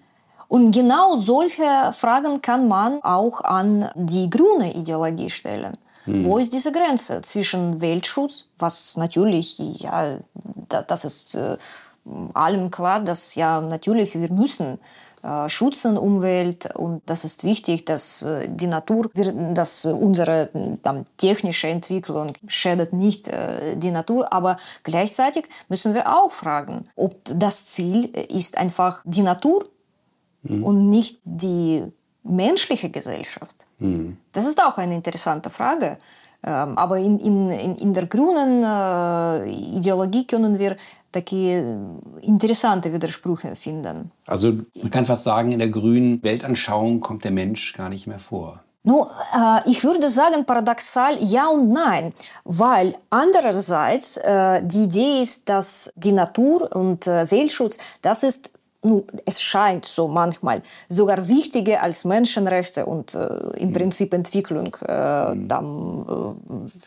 Und 0.48 0.72
genau 0.72 1.18
solche 1.18 1.94
Fragen 1.94 2.42
kann 2.42 2.68
man 2.68 3.04
auch 3.04 3.42
an 3.42 3.90
die 3.96 4.30
grüne 4.30 4.74
Ideologie 4.74 5.30
stellen. 5.30 5.78
Mhm. 6.06 6.26
Wo 6.26 6.38
ist 6.38 6.54
diese 6.54 6.72
Grenze 6.72 7.22
zwischen 7.22 7.82
Weltschutz, 7.82 8.46
was 8.58 8.98
natürlich, 8.98 9.60
ja, 9.60 10.18
das 10.68 11.06
ist 11.06 11.36
äh, 11.36 11.58
allen 12.34 12.72
klar, 12.72 13.02
dass 13.02 13.36
ja 13.36 13.62
natürlich 13.62 14.20
wir 14.20 14.32
müssen 14.34 14.80
schützen 15.48 15.98
Umwelt 15.98 16.76
und 16.76 17.02
das 17.06 17.26
ist 17.26 17.44
wichtig, 17.44 17.86
dass 17.86 18.22
äh, 18.22 18.48
die 18.50 18.68
Natur, 18.68 19.10
dass 19.54 19.86
unsere 19.86 20.50
äh, 20.54 21.04
technische 21.18 21.68
Entwicklung 21.68 22.34
schädet 22.48 22.94
nicht 22.94 23.28
äh, 23.28 23.76
die 23.76 23.92
Natur, 23.92 24.32
aber 24.32 24.58
gleichzeitig 24.84 25.50
müssen 25.68 25.94
wir 25.94 26.08
auch 26.08 26.32
fragen, 26.32 26.86
ob 26.96 27.20
das 27.26 27.66
Ziel 27.66 28.06
ist 28.30 28.58
einfach 28.58 29.02
die 29.04 29.24
Natur 29.24 29.66
mhm. 30.44 30.64
und 30.64 30.90
nicht 30.90 31.20
die 31.24 31.84
menschliche 32.24 32.90
Gesellschaft. 32.90 33.66
Mhm. 33.80 34.18
Das 34.34 34.46
ist 34.46 34.64
auch 34.64 34.78
eine 34.78 34.96
interessante 34.96 35.50
Frage. 35.50 35.98
Aber 36.42 36.98
in, 36.98 37.20
in, 37.20 37.50
in 37.76 37.94
der 37.94 38.06
grünen 38.06 38.64
Ideologie 39.76 40.26
können 40.26 40.58
wir 40.58 40.78
interessante 42.22 42.94
Widersprüche 42.94 43.56
finden. 43.56 44.12
Also 44.26 44.54
man 44.82 44.90
kann 44.90 45.06
fast 45.06 45.24
sagen, 45.24 45.52
in 45.52 45.60
der 45.60 45.70
grünen 45.70 46.24
Weltanschauung 46.24 47.02
kommt 47.02 47.24
der 47.24 47.32
Mensch 47.32 47.74
gar 47.74 47.90
nicht 47.90 48.08
mehr 48.08 48.20
vor. 48.20 48.64
Nun, 48.84 49.08
äh, 49.36 49.70
ich 49.70 49.84
würde 49.84 50.10
sagen, 50.10 50.46
paradoxal 50.46 51.18
ja 51.22 51.48
und 51.48 51.72
nein, 51.72 52.14
weil 52.46 52.96
andererseits 53.10 54.18
äh, 54.18 54.62
die 54.64 54.84
Idee 54.84 55.22
ist, 55.22 55.50
dass 55.50 55.92
die 55.96 56.14
Natur 56.14 56.74
und 56.74 57.06
äh, 57.06 57.30
Weltschutz, 57.30 57.78
das 58.02 58.24
ist 58.24 58.52
nun, 58.82 59.04
es 59.26 59.42
scheint 59.42 59.86
so 59.86 60.08
manchmal 60.08 60.62
sogar 60.88 61.28
wichtiger 61.28 61.84
als 61.84 62.06
Menschenrechte 62.06 62.86
und 62.86 63.14
äh, 63.14 63.28
im 63.58 63.70
mhm. 63.70 63.74
Prinzip 63.74 64.14
Entwicklung, 64.14 64.76
äh, 64.88 65.36
mhm. 65.36 65.48
dann, 65.48 66.38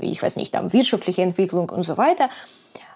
äh, 0.01 0.05
ich 0.07 0.23
weiß 0.23 0.37
nicht, 0.37 0.55
dann 0.55 0.73
wirtschaftliche 0.73 1.23
Entwicklung 1.23 1.69
und 1.71 1.83
so 1.83 1.99
weiter. 1.99 2.29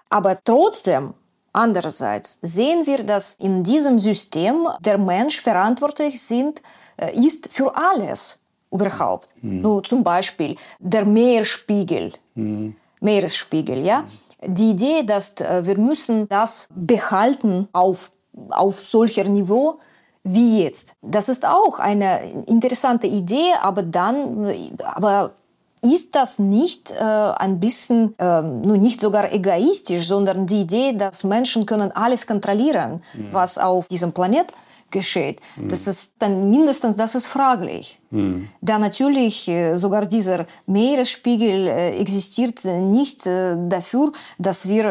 Aber 0.09 0.39
trotzdem, 0.43 1.15
andererseits, 1.53 2.39
sehen 2.41 2.87
wir, 2.87 3.05
dass 3.05 3.35
in 3.35 3.63
diesem 3.63 3.99
System 3.99 4.67
der 4.81 4.99
Mensch 4.99 5.41
verantwortlich 5.41 6.23
sind, 6.23 6.63
äh, 6.97 7.15
ist 7.15 7.53
für 7.53 7.77
alles 7.77 8.41
überhaupt. 8.71 9.29
Mhm. 9.43 9.61
Nur 9.61 9.83
zum 9.83 10.03
Beispiel 10.03 10.57
der 10.79 11.05
Meerspiegel, 11.05 12.13
mhm. 12.35 12.77
Meeresspiegel, 13.01 13.85
ja. 13.85 14.01
Mhm. 14.01 14.55
Die 14.55 14.71
Idee, 14.71 15.03
dass 15.03 15.35
äh, 15.41 15.67
wir 15.67 15.79
müssen 15.79 16.29
das 16.29 16.69
behalten 16.75 17.69
auf 17.73 18.11
auf 18.51 18.79
solcher 18.79 19.25
Niveau 19.25 19.79
wie 20.23 20.63
jetzt. 20.63 20.95
Das 21.03 21.29
ist 21.29 21.47
auch 21.47 21.79
eine 21.79 22.45
interessante 22.47 23.07
Idee, 23.07 23.53
aber 23.63 23.83
dann, 23.83 24.53
aber 24.83 25.35
ist 25.83 26.15
das 26.17 26.39
nicht 26.39 26.91
äh, 26.91 27.05
ein 27.05 27.61
bisschen, 27.61 28.13
äh, 28.19 28.43
nur 28.43 28.77
nicht 28.79 29.01
sogar 29.01 29.33
egoistisch, 29.33 30.09
sondern 30.09 30.47
die 30.47 30.63
Idee, 30.63 30.93
dass 30.95 31.23
Menschen 31.23 31.65
können 31.65 31.93
alles 31.93 32.27
kontrollieren, 32.27 33.03
mhm. 33.15 33.29
was 33.33 33.59
auf 33.59 33.87
diesem 33.87 34.13
Planet 34.13 34.53
geschieht. 34.91 35.41
Mhm. 35.57 35.69
Das 35.69 35.87
ist 35.87 36.15
dann 36.19 36.51
mindestens, 36.51 36.97
das 36.97 37.15
ist 37.15 37.27
fraglich. 37.27 38.01
Mhm. 38.11 38.49
Da 38.61 38.79
natürlich 38.79 39.49
äh, 39.49 39.75
sogar 39.77 40.07
dieser 40.07 40.47
Meeresspiegel 40.67 41.67
äh, 41.67 41.99
existiert 41.99 42.65
nicht 42.65 43.27
äh, 43.27 43.57
dafür, 43.69 44.13
dass 44.39 44.69
wir 44.69 44.87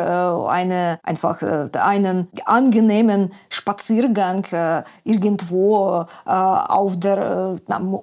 eine, 0.49 0.99
einfach 1.03 1.41
einen 1.41 2.27
angenehmen 2.45 3.31
Spaziergang 3.49 4.45
irgendwo 5.03 6.05
auf 6.25 6.99
der 6.99 7.55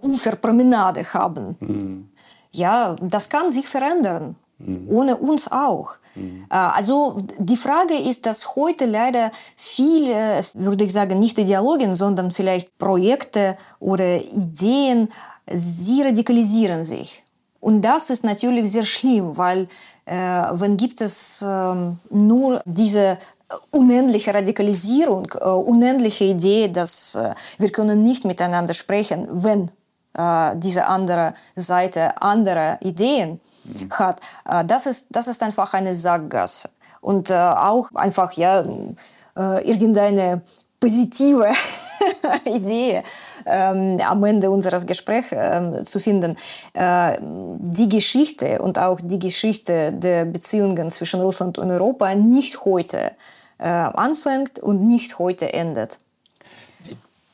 Uferpromenade 0.03 1.05
haben. 1.13 1.57
Mhm. 1.61 2.09
Ja, 2.53 2.97
das 3.01 3.29
kann 3.29 3.51
sich 3.51 3.67
verändern. 3.67 4.37
Mhm. 4.65 4.89
Ohne 4.89 5.17
uns 5.17 5.51
auch. 5.51 5.97
Mhm. 6.15 6.45
Also 6.49 7.17
die 7.39 7.57
Frage 7.57 7.95
ist, 7.95 8.27
dass 8.27 8.55
heute 8.55 8.87
leider 8.87 9.31
viele, 9.57 10.43
würde 10.55 10.85
ich 10.85 10.93
sagen, 10.93 11.19
nicht 11.19 11.39
Ideologien, 11.39 11.95
sondern 11.95 12.31
vielleicht 12.31 12.77
Projekte 12.79 13.57
oder 13.81 14.21
Ideen, 14.21 15.09
sie 15.51 16.03
radikalisieren 16.03 16.85
sich. 16.85 17.23
Und 17.61 17.83
das 17.83 18.11
ist 18.11 18.25
natürlich 18.25 18.71
sehr 18.71 18.83
schlimm, 18.83 19.37
weil 19.37 19.69
äh, 20.05 20.15
wenn 20.15 20.77
gibt 20.77 21.01
es 21.01 21.43
äh, 21.43 21.75
nur 22.11 22.61
diese 22.65 23.19
unendliche 23.71 24.35
Radikalisierung, 24.35 25.33
äh, 25.41 25.45
unendliche 25.45 26.25
Idee, 26.25 26.69
dass 26.69 27.15
äh, 27.15 27.35
wir 27.59 27.71
können 27.71 28.03
nicht 28.03 28.25
miteinander 28.25 28.75
sprechen, 28.75 29.29
wenn 29.31 29.71
äh, 30.15 30.57
diese 30.57 30.87
andere 30.87 31.35
Seite 31.55 32.21
andere 32.21 32.79
Ideen 32.81 33.41
hat. 33.91 34.21
Äh, 34.49 34.65
das 34.65 34.87
ist, 34.87 35.07
das 35.11 35.29
ist 35.29 35.43
einfach 35.43 35.75
eine 35.75 35.95
Sackgasse. 35.95 36.71
Und 37.01 37.31
äh, 37.31 37.35
auch 37.35 37.91
einfach, 37.95 38.33
ja, 38.33 38.65
äh, 39.37 39.69
irgendeine 39.69 40.43
positive 40.79 41.53
Idee 42.45 43.03
ähm, 43.47 43.99
am 44.01 44.25
Ende 44.25 44.51
unseres 44.51 44.87
Gesprächs 44.87 45.29
ähm, 45.33 45.85
zu 45.85 45.99
finden. 45.99 46.37
Äh, 46.75 47.19
die 47.21 47.89
Geschichte 47.89 48.61
und 48.61 48.79
auch 48.79 49.01
die 49.03 49.19
Geschichte 49.19 49.93
der 49.93 50.25
Beziehungen 50.25 50.91
zwischen 50.91 51.21
Russland 51.21 51.59
und 51.59 51.71
Europa 51.71 52.15
nicht 52.15 52.65
heute 52.65 53.13
äh, 53.59 53.69
anfängt 53.69 54.59
und 54.59 54.87
nicht 54.87 55.19
heute 55.19 55.53
endet. 55.53 55.99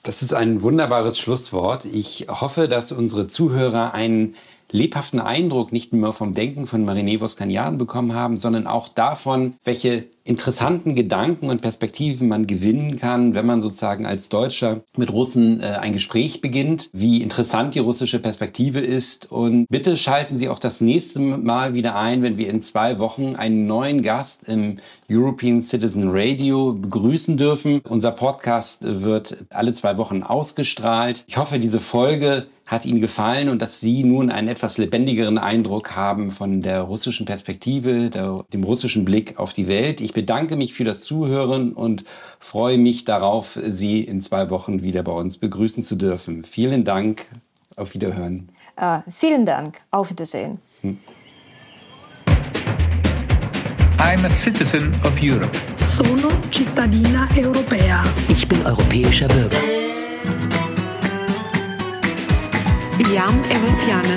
Das 0.03 0.23
ist 0.23 0.33
ein 0.33 0.63
wunderbares 0.63 1.19
Schlusswort. 1.19 1.85
Ich 1.85 2.29
hoffe, 2.29 2.69
dass 2.69 2.93
unsere 2.93 3.29
Zuhörer 3.29 3.93
einen 3.93 4.37
lebhaften 4.71 5.21
Eindruck 5.21 5.73
nicht 5.73 5.93
nur 5.93 6.13
vom 6.13 6.33
Denken 6.33 6.67
von 6.67 6.85
Mariné 6.85 7.21
Voskanian 7.21 7.79
bekommen 7.79 8.15
haben, 8.15 8.37
sondern 8.37 8.67
auch 8.67 8.89
davon, 8.89 9.55
welche 9.65 10.07
interessanten 10.29 10.95
Gedanken 10.95 11.49
und 11.49 11.63
Perspektiven 11.63 12.29
man 12.29 12.47
gewinnen 12.47 12.97
kann, 12.97 13.35
wenn 13.35 13.47
man 13.47 13.63
sozusagen 13.63 14.05
als 14.05 14.29
Deutscher 14.29 14.83
mit 14.95 15.11
Russen 15.11 15.63
äh, 15.63 15.79
ein 15.81 15.95
Gespräch 15.95 16.43
beginnt, 16.43 16.91
wie 16.93 17.23
interessant 17.23 17.75
die 17.75 17.79
russische 17.79 18.19
Perspektive 18.19 18.81
ist. 18.81 19.33
Und 19.33 19.67
bitte 19.71 19.97
schalten 19.97 20.37
Sie 20.37 20.51
auch 20.51 20.59
das 20.59 20.83
nächste 20.83 21.21
Mal 21.21 21.73
wieder 21.73 21.97
ein, 21.97 22.23
wenn 22.23 22.37
wir 22.37 22.51
in 22.51 22.61
zwei 22.61 22.99
Wochen 22.99 23.37
einen 23.37 23.67
neuen 23.67 24.03
Gast 24.03 24.45
im 24.47 24.77
European 25.11 25.63
Citizen 25.63 26.11
Radio 26.11 26.75
begrüßen 26.75 27.39
dürfen. 27.39 27.81
Unser 27.89 28.11
Podcast 28.11 28.81
wird 28.85 29.47
alle 29.49 29.73
zwei 29.73 29.97
Wochen 29.97 30.23
ausgestrahlt. 30.23 31.25
Ich 31.27 31.39
hoffe, 31.39 31.59
diese 31.59 31.81
Folge 31.81 32.49
hat 32.69 32.85
Ihnen 32.85 33.01
gefallen 33.01 33.49
und 33.49 33.63
dass 33.63 33.81
Sie 33.81 34.05
nun 34.05 34.31
einen 34.31 34.47
etwas 34.47 34.77
lebendigeren 34.77 35.39
Eindruck 35.39 35.97
haben 35.97 36.31
von 36.31 36.61
der 36.61 36.83
russischen 36.83 37.25
Perspektive, 37.25 38.11
der, 38.11 38.45
dem 38.53 38.63
russischen 38.63 39.07
Blick 39.07 39.39
auf 39.39 39.55
die 39.55 39.69
Welt. 39.69 40.03
Ich 40.03 40.13
bedanke 40.13 40.55
mich 40.55 40.75
für 40.75 40.85
das 40.85 41.01
Zuhören 41.01 41.73
und 41.73 42.05
freue 42.39 42.77
mich 42.77 43.07
darauf, 43.07 43.59
Sie 43.67 44.03
in 44.03 44.21
zwei 44.21 44.51
Wochen 44.51 44.83
wieder 44.83 45.03
bei 45.03 45.13
uns 45.13 45.39
begrüßen 45.39 45.83
zu 45.83 45.97
dürfen. 45.97 46.45
Vielen 46.45 46.85
Dank. 46.85 47.27
Auf 47.77 47.95
Wiederhören. 47.95 48.51
Uh, 48.81 49.01
vielen 49.11 49.47
Dank. 49.47 49.81
Auf 49.91 50.11
Wiedersehen. 50.11 50.59
Hm. 50.83 50.99
I'm 53.99 54.25
a 54.25 54.29
citizen 54.29 54.95
of 55.05 55.13
Europe. 55.23 55.57
Sono 55.81 56.31
cittadina 56.53 57.29
europea. 57.37 58.05
Ich 58.29 58.47
bin 58.47 58.65
europäischer 58.65 59.27
Bürger. 59.29 59.88
Iam 63.07 63.35
Europeană. 63.57 64.17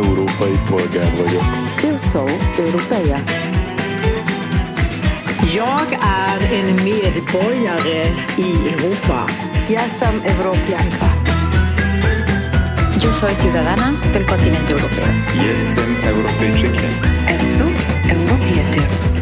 Európai 0.00 0.54
polgár 0.70 1.12
vagyok. 1.20 1.44
Eu 1.90 1.96
sou 1.96 2.28
europeia. 2.64 3.18
Jag 5.60 5.88
är 6.22 6.38
en 6.58 6.68
medborgare 6.74 8.00
i 8.46 8.50
Europa. 8.72 9.18
Jag 9.68 9.90
som 10.00 10.14
europeanka. 10.32 11.08
Yo 13.02 13.10
soy 13.20 13.34
ciudadana 13.40 13.88
del 14.12 14.24
continente 14.32 14.72
europeo. 14.72 15.08
Jestem 15.48 15.90
europejczykiem. 16.10 16.92
Esu 17.36 17.66
europietir. 18.14 19.21